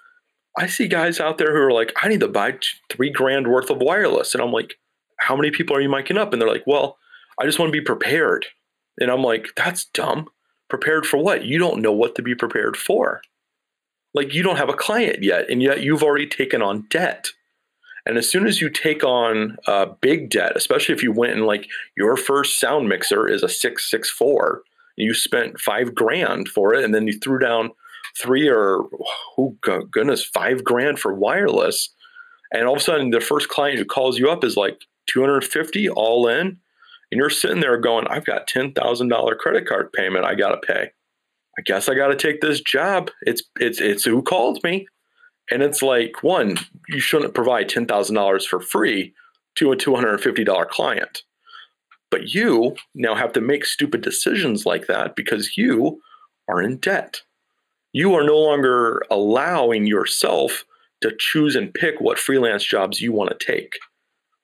I 0.58 0.66
see 0.66 0.88
guys 0.88 1.20
out 1.20 1.38
there 1.38 1.56
who 1.56 1.62
are 1.62 1.72
like, 1.72 1.94
I 2.02 2.08
need 2.08 2.22
to 2.22 2.28
buy 2.28 2.58
three 2.90 3.12
grand 3.12 3.50
worth 3.50 3.70
of 3.70 3.78
wireless. 3.78 4.34
And 4.34 4.42
I'm 4.42 4.52
like, 4.52 4.80
how 5.20 5.36
many 5.36 5.52
people 5.52 5.76
are 5.76 5.82
you 5.82 5.90
miking 5.90 6.18
up? 6.18 6.34
And 6.34 6.42
they're 6.42 6.50
like, 6.50 6.66
well, 6.66 6.98
I 7.40 7.46
just 7.46 7.60
want 7.60 7.72
to 7.72 7.80
be 7.80 7.86
prepared. 7.86 8.48
And 9.00 9.10
I'm 9.10 9.24
like, 9.24 9.48
that's 9.56 9.86
dumb. 9.86 10.30
Prepared 10.70 11.06
for 11.06 11.18
what? 11.18 11.46
You 11.46 11.58
don't 11.58 11.82
know 11.82 11.92
what 11.92 12.16
to 12.16 12.22
be 12.22 12.36
prepared 12.36 12.78
for. 12.78 13.22
Like, 14.14 14.34
you 14.34 14.44
don't 14.44 14.58
have 14.58 14.70
a 14.70 14.74
client 14.74 15.24
yet, 15.24 15.50
and 15.50 15.62
yet 15.62 15.82
you've 15.82 16.04
already 16.04 16.28
taken 16.28 16.62
on 16.62 16.86
debt. 16.90 17.30
And 18.06 18.18
as 18.18 18.30
soon 18.30 18.48
as 18.48 18.60
you 18.60 18.70
take 18.70 19.04
on 19.04 19.58
a 19.68 19.86
big 19.86 20.30
debt, 20.30 20.54
especially 20.56 20.96
if 20.96 21.04
you 21.04 21.12
went 21.12 21.34
and 21.34 21.46
like 21.46 21.68
your 21.96 22.18
first 22.18 22.60
sound 22.60 22.90
mixer 22.90 23.28
is 23.28 23.44
a 23.44 23.50
664, 23.50 24.64
you 24.96 25.14
spent 25.14 25.60
five 25.60 25.94
grand 25.96 26.50
for 26.50 26.74
it, 26.74 26.84
and 26.84 26.94
then 26.94 27.08
you 27.08 27.18
threw 27.20 27.40
down 27.40 27.72
three 28.18 28.50
or 28.50 28.82
oh 29.38 29.56
goodness, 29.62 30.24
five 30.24 30.64
grand 30.64 31.00
for 31.00 31.14
wireless. 31.14 31.90
And 32.52 32.68
all 32.68 32.76
of 32.76 32.82
a 32.82 32.84
sudden, 32.84 33.12
the 33.12 33.22
first 33.22 33.50
client 33.50 33.78
who 33.78 33.86
calls 33.86 34.18
you 34.18 34.30
up 34.30 34.44
is 34.44 34.58
like 34.58 34.82
250 35.08 35.90
all 35.90 36.28
in 36.28 36.58
and 37.12 37.18
you're 37.18 37.30
sitting 37.30 37.60
there 37.60 37.78
going, 37.78 38.08
I've 38.08 38.26
got 38.26 38.48
$10,000 38.48 39.38
credit 39.38 39.68
card 39.68 39.92
payment 39.94 40.26
I 40.26 40.36
got 40.36 40.50
to 40.50 40.58
pay. 40.58 40.92
I 41.58 41.62
guess 41.64 41.90
I 41.90 41.96
got 41.96 42.08
to 42.08 42.16
take 42.16 42.42
this 42.42 42.62
job. 42.62 43.12
It's 43.24 43.44
it's 43.60 43.82
it's 43.82 44.06
who 44.06 44.22
called 44.22 44.64
me. 44.64 44.88
And 45.52 45.64
it's 45.64 45.82
like, 45.82 46.22
one, 46.22 46.58
you 46.88 47.00
shouldn't 47.00 47.34
provide 47.34 47.70
$10,000 47.70 48.46
for 48.46 48.60
free 48.62 49.14
to 49.56 49.72
a 49.72 49.76
$250 49.76 50.70
client. 50.70 51.24
But 52.12 52.34
you 52.34 52.76
now 52.94 53.16
have 53.16 53.34
to 53.34 53.42
make 53.42 53.66
stupid 53.66 54.02
decisions 54.02 54.66
like 54.66 54.88
that 54.88 55.16
because 55.16 55.58
you 55.58 56.02
are 56.48 56.62
in 56.62 56.78
debt. 56.78 57.22
You 57.94 58.14
are 58.14 58.24
no 58.24 58.38
longer 58.38 59.02
allowing 59.10 59.88
yourself 59.88 60.66
to 61.02 61.12
choose 61.18 61.56
and 61.56 61.74
pick 61.74 62.00
what 62.00 62.20
freelance 62.20 62.64
jobs 62.64 63.02
you 63.02 63.12
want 63.12 63.32
to 63.32 63.46
take 63.46 63.74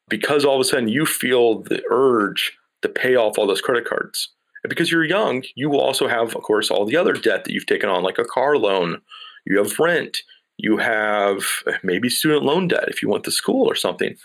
because 0.10 0.46
all 0.46 0.56
of 0.56 0.62
a 0.62 0.64
sudden 0.64 0.88
you 0.88 1.06
feel 1.06 1.62
the 1.62 1.82
urge 1.90 2.54
to 2.82 2.90
pay 2.90 3.16
off 3.16 3.38
all 3.38 3.48
those 3.48 3.62
credit 3.62 3.86
cards. 3.86 4.30
And 4.64 4.70
because 4.70 4.92
you're 4.92 5.06
young, 5.06 5.44
you 5.56 5.70
will 5.70 5.82
also 5.82 6.08
have, 6.08 6.36
of 6.36 6.44
course, 6.44 6.72
all 6.72 6.86
the 6.86 6.98
other 6.98 7.14
debt 7.14 7.44
that 7.44 7.54
you've 7.54 7.66
taken 7.66 7.90
on, 7.90 8.04
like 8.04 8.18
a 8.18 8.26
car 8.26 8.58
loan, 8.58 9.02
you 9.46 9.58
have 9.58 9.80
rent, 9.80 10.18
you 10.58 10.78
have 10.78 11.44
eh, 11.68 11.78
maybe 11.84 12.10
student 12.10 12.44
loan 12.44 12.68
debt 12.68 12.86
if 12.88 13.02
you 13.02 13.10
went 13.10 13.24
to 13.26 13.32
school 13.32 13.70
or 13.70 13.76
something. 13.76 14.16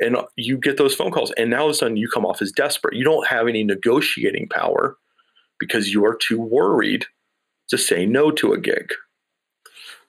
And 0.00 0.16
you 0.36 0.58
get 0.58 0.76
those 0.76 0.94
phone 0.94 1.12
calls, 1.12 1.30
and 1.32 1.50
now 1.50 1.60
all 1.60 1.66
of 1.66 1.70
a 1.70 1.74
sudden 1.74 1.96
you 1.96 2.08
come 2.08 2.26
off 2.26 2.42
as 2.42 2.50
desperate. 2.50 2.96
You 2.96 3.04
don't 3.04 3.28
have 3.28 3.46
any 3.46 3.62
negotiating 3.62 4.48
power 4.48 4.96
because 5.60 5.92
you 5.92 6.04
are 6.04 6.16
too 6.16 6.40
worried 6.40 7.06
to 7.68 7.78
say 7.78 8.04
no 8.04 8.32
to 8.32 8.52
a 8.52 8.58
gig. 8.58 8.92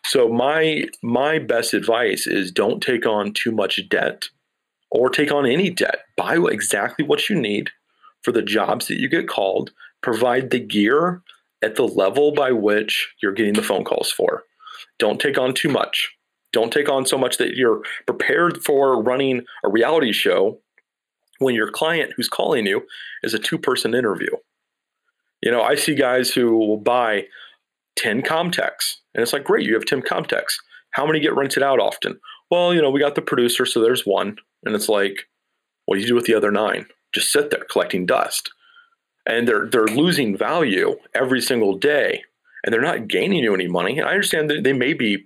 So 0.05 0.27
my 0.27 0.85
my 1.03 1.39
best 1.39 1.73
advice 1.73 2.25
is 2.25 2.51
don't 2.51 2.81
take 2.81 3.05
on 3.05 3.33
too 3.33 3.51
much 3.51 3.79
debt 3.89 4.25
or 4.91 5.09
take 5.09 5.31
on 5.31 5.45
any 5.45 5.69
debt. 5.69 5.99
Buy 6.15 6.37
exactly 6.49 7.05
what 7.05 7.29
you 7.29 7.35
need 7.39 7.69
for 8.23 8.31
the 8.31 8.41
jobs 8.41 8.87
that 8.87 8.99
you 8.99 9.09
get 9.09 9.27
called. 9.27 9.71
Provide 10.01 10.51
the 10.51 10.59
gear 10.59 11.21
at 11.63 11.75
the 11.75 11.87
level 11.87 12.31
by 12.31 12.51
which 12.51 13.13
you're 13.21 13.33
getting 13.33 13.53
the 13.53 13.63
phone 13.63 13.83
calls 13.83 14.11
for. 14.11 14.43
Don't 14.99 15.19
take 15.19 15.37
on 15.37 15.53
too 15.53 15.69
much. 15.69 16.11
Don't 16.53 16.71
take 16.71 16.89
on 16.89 17.05
so 17.05 17.17
much 17.17 17.37
that 17.37 17.55
you're 17.55 17.81
prepared 18.05 18.63
for 18.63 19.01
running 19.01 19.43
a 19.63 19.69
reality 19.69 20.13
show 20.13 20.59
when 21.39 21.55
your 21.55 21.69
client 21.69 22.13
who's 22.15 22.29
calling 22.29 22.65
you 22.65 22.85
is 23.23 23.33
a 23.33 23.39
two 23.39 23.57
person 23.57 23.93
interview. 23.93 24.29
You 25.41 25.51
know, 25.51 25.61
I 25.61 25.75
see 25.75 25.95
guys 25.95 26.31
who 26.31 26.57
will 26.57 26.77
buy 26.77 27.25
10 27.97 28.21
Comteks, 28.21 28.95
and 29.13 29.21
it's 29.21 29.33
like, 29.33 29.43
great, 29.43 29.65
you 29.65 29.73
have 29.73 29.85
10 29.85 30.01
Comteks. 30.01 30.53
How 30.91 31.05
many 31.05 31.19
get 31.19 31.35
rented 31.35 31.61
out 31.61 31.79
often? 31.79 32.19
Well, 32.49 32.73
you 32.73 32.81
know, 32.81 32.89
we 32.89 32.99
got 32.99 33.15
the 33.15 33.21
producer, 33.21 33.65
so 33.65 33.81
there's 33.81 34.05
one. 34.05 34.37
And 34.65 34.75
it's 34.75 34.89
like, 34.89 35.27
what 35.85 35.95
do 35.95 36.01
you 36.01 36.07
do 36.07 36.15
with 36.15 36.25
the 36.25 36.35
other 36.35 36.51
nine? 36.51 36.87
Just 37.13 37.31
sit 37.31 37.49
there 37.49 37.65
collecting 37.69 38.05
dust. 38.05 38.51
And 39.27 39.47
they're 39.47 39.67
they're 39.67 39.87
losing 39.87 40.37
value 40.37 40.97
every 41.15 41.41
single 41.41 41.77
day, 41.77 42.23
and 42.63 42.73
they're 42.73 42.81
not 42.81 43.07
gaining 43.07 43.43
you 43.43 43.53
any 43.53 43.67
money. 43.67 43.97
And 43.97 44.07
I 44.07 44.11
understand 44.11 44.49
that 44.49 44.63
they 44.63 44.73
may 44.73 44.93
be, 44.93 45.25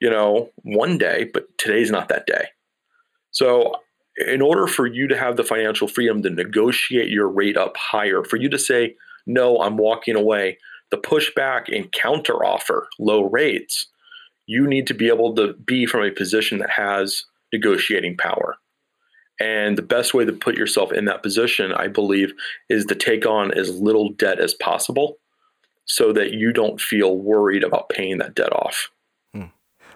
you 0.00 0.10
know, 0.10 0.50
one 0.62 0.98
day, 0.98 1.30
but 1.32 1.46
today's 1.58 1.90
not 1.90 2.08
that 2.08 2.26
day. 2.26 2.48
So 3.32 3.76
in 4.16 4.40
order 4.40 4.66
for 4.66 4.86
you 4.86 5.08
to 5.08 5.16
have 5.16 5.36
the 5.36 5.44
financial 5.44 5.88
freedom 5.88 6.22
to 6.22 6.30
negotiate 6.30 7.10
your 7.10 7.28
rate 7.28 7.56
up 7.56 7.76
higher, 7.76 8.24
for 8.24 8.36
you 8.36 8.48
to 8.48 8.58
say, 8.58 8.94
no, 9.26 9.60
I'm 9.60 9.76
walking 9.76 10.16
away, 10.16 10.58
the 10.90 10.96
pushback 10.96 11.74
and 11.74 11.90
counter 11.92 12.44
offer 12.44 12.88
low 12.98 13.24
rates, 13.24 13.88
you 14.46 14.66
need 14.66 14.86
to 14.86 14.94
be 14.94 15.08
able 15.08 15.34
to 15.34 15.52
be 15.54 15.84
from 15.84 16.04
a 16.04 16.10
position 16.10 16.58
that 16.58 16.70
has 16.70 17.24
negotiating 17.52 18.16
power. 18.16 18.56
And 19.38 19.76
the 19.76 19.82
best 19.82 20.14
way 20.14 20.24
to 20.24 20.32
put 20.32 20.56
yourself 20.56 20.92
in 20.92 21.04
that 21.06 21.22
position, 21.22 21.72
I 21.72 21.88
believe, 21.88 22.32
is 22.68 22.86
to 22.86 22.94
take 22.94 23.26
on 23.26 23.52
as 23.52 23.78
little 23.80 24.10
debt 24.10 24.40
as 24.40 24.54
possible 24.54 25.18
so 25.84 26.12
that 26.12 26.32
you 26.32 26.52
don't 26.52 26.80
feel 26.80 27.16
worried 27.16 27.62
about 27.62 27.90
paying 27.90 28.18
that 28.18 28.34
debt 28.34 28.52
off. 28.52 28.90
Hmm. 29.34 29.46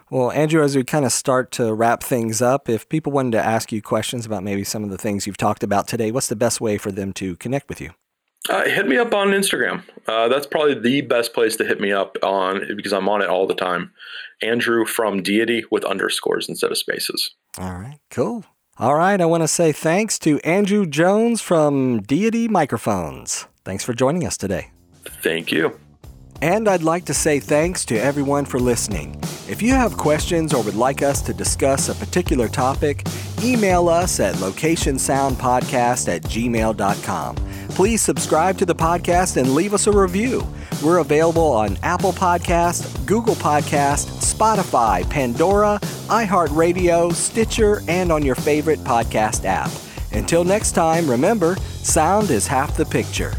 Well, 0.09 0.31
Andrew, 0.31 0.63
as 0.63 0.75
we 0.75 0.83
kind 0.83 1.05
of 1.05 1.11
start 1.11 1.51
to 1.53 1.73
wrap 1.73 2.03
things 2.03 2.41
up, 2.41 2.69
if 2.69 2.87
people 2.87 3.11
wanted 3.11 3.31
to 3.31 3.43
ask 3.43 3.71
you 3.71 3.81
questions 3.81 4.25
about 4.25 4.43
maybe 4.43 4.63
some 4.63 4.83
of 4.83 4.89
the 4.89 4.97
things 4.97 5.25
you've 5.25 5.37
talked 5.37 5.63
about 5.63 5.87
today, 5.87 6.11
what's 6.11 6.27
the 6.27 6.35
best 6.35 6.61
way 6.61 6.77
for 6.77 6.91
them 6.91 7.11
to 7.13 7.35
connect 7.37 7.67
with 7.67 7.81
you? 7.81 7.91
Uh, 8.49 8.65
hit 8.65 8.87
me 8.87 8.97
up 8.97 9.13
on 9.13 9.27
Instagram. 9.29 9.83
Uh, 10.07 10.27
that's 10.27 10.47
probably 10.47 10.73
the 10.73 11.01
best 11.01 11.33
place 11.33 11.55
to 11.57 11.65
hit 11.65 11.79
me 11.79 11.91
up 11.91 12.17
on 12.23 12.75
because 12.75 12.91
I'm 12.91 13.07
on 13.07 13.21
it 13.21 13.29
all 13.29 13.45
the 13.45 13.55
time. 13.55 13.91
Andrew 14.41 14.85
from 14.85 15.21
Deity 15.21 15.63
with 15.69 15.83
underscores 15.85 16.49
instead 16.49 16.71
of 16.71 16.77
spaces. 16.77 17.35
All 17.59 17.75
right, 17.75 17.99
cool. 18.09 18.45
All 18.77 18.95
right, 18.95 19.19
I 19.21 19.25
want 19.25 19.43
to 19.43 19.47
say 19.47 19.71
thanks 19.71 20.17
to 20.19 20.39
Andrew 20.39 20.87
Jones 20.87 21.39
from 21.41 22.01
Deity 22.01 22.47
Microphones. 22.47 23.45
Thanks 23.63 23.83
for 23.83 23.93
joining 23.93 24.25
us 24.25 24.37
today. 24.37 24.71
Thank 25.21 25.51
you. 25.51 25.77
And 26.41 26.67
I'd 26.67 26.81
like 26.81 27.05
to 27.05 27.13
say 27.13 27.39
thanks 27.39 27.85
to 27.85 27.97
everyone 27.97 28.45
for 28.45 28.59
listening. 28.59 29.21
If 29.47 29.61
you 29.61 29.73
have 29.73 29.95
questions 29.97 30.53
or 30.53 30.63
would 30.63 30.75
like 30.75 31.03
us 31.03 31.21
to 31.23 31.33
discuss 31.33 31.89
a 31.89 31.95
particular 31.95 32.47
topic, 32.47 33.05
email 33.43 33.89
us 33.89 34.19
at 34.19 34.35
locationsoundpodcast 34.35 36.07
at 36.07 36.23
gmail.com. 36.23 37.35
Please 37.69 38.01
subscribe 38.01 38.57
to 38.57 38.65
the 38.65 38.73
podcast 38.73 39.37
and 39.37 39.53
leave 39.53 39.73
us 39.73 39.85
a 39.87 39.91
review. 39.91 40.47
We're 40.83 40.97
available 40.97 41.51
on 41.51 41.77
Apple 41.83 42.11
Podcast, 42.11 43.05
Google 43.05 43.35
Podcast, 43.35 44.07
Spotify, 44.19 45.07
Pandora, 45.09 45.79
iHeartRadio, 46.07 47.13
Stitcher, 47.13 47.81
and 47.87 48.11
on 48.11 48.23
your 48.23 48.35
favorite 48.35 48.79
podcast 48.79 49.45
app. 49.45 49.69
Until 50.11 50.43
next 50.43 50.71
time, 50.71 51.09
remember, 51.09 51.55
sound 51.55 52.31
is 52.31 52.47
half 52.47 52.75
the 52.75 52.85
picture. 52.85 53.33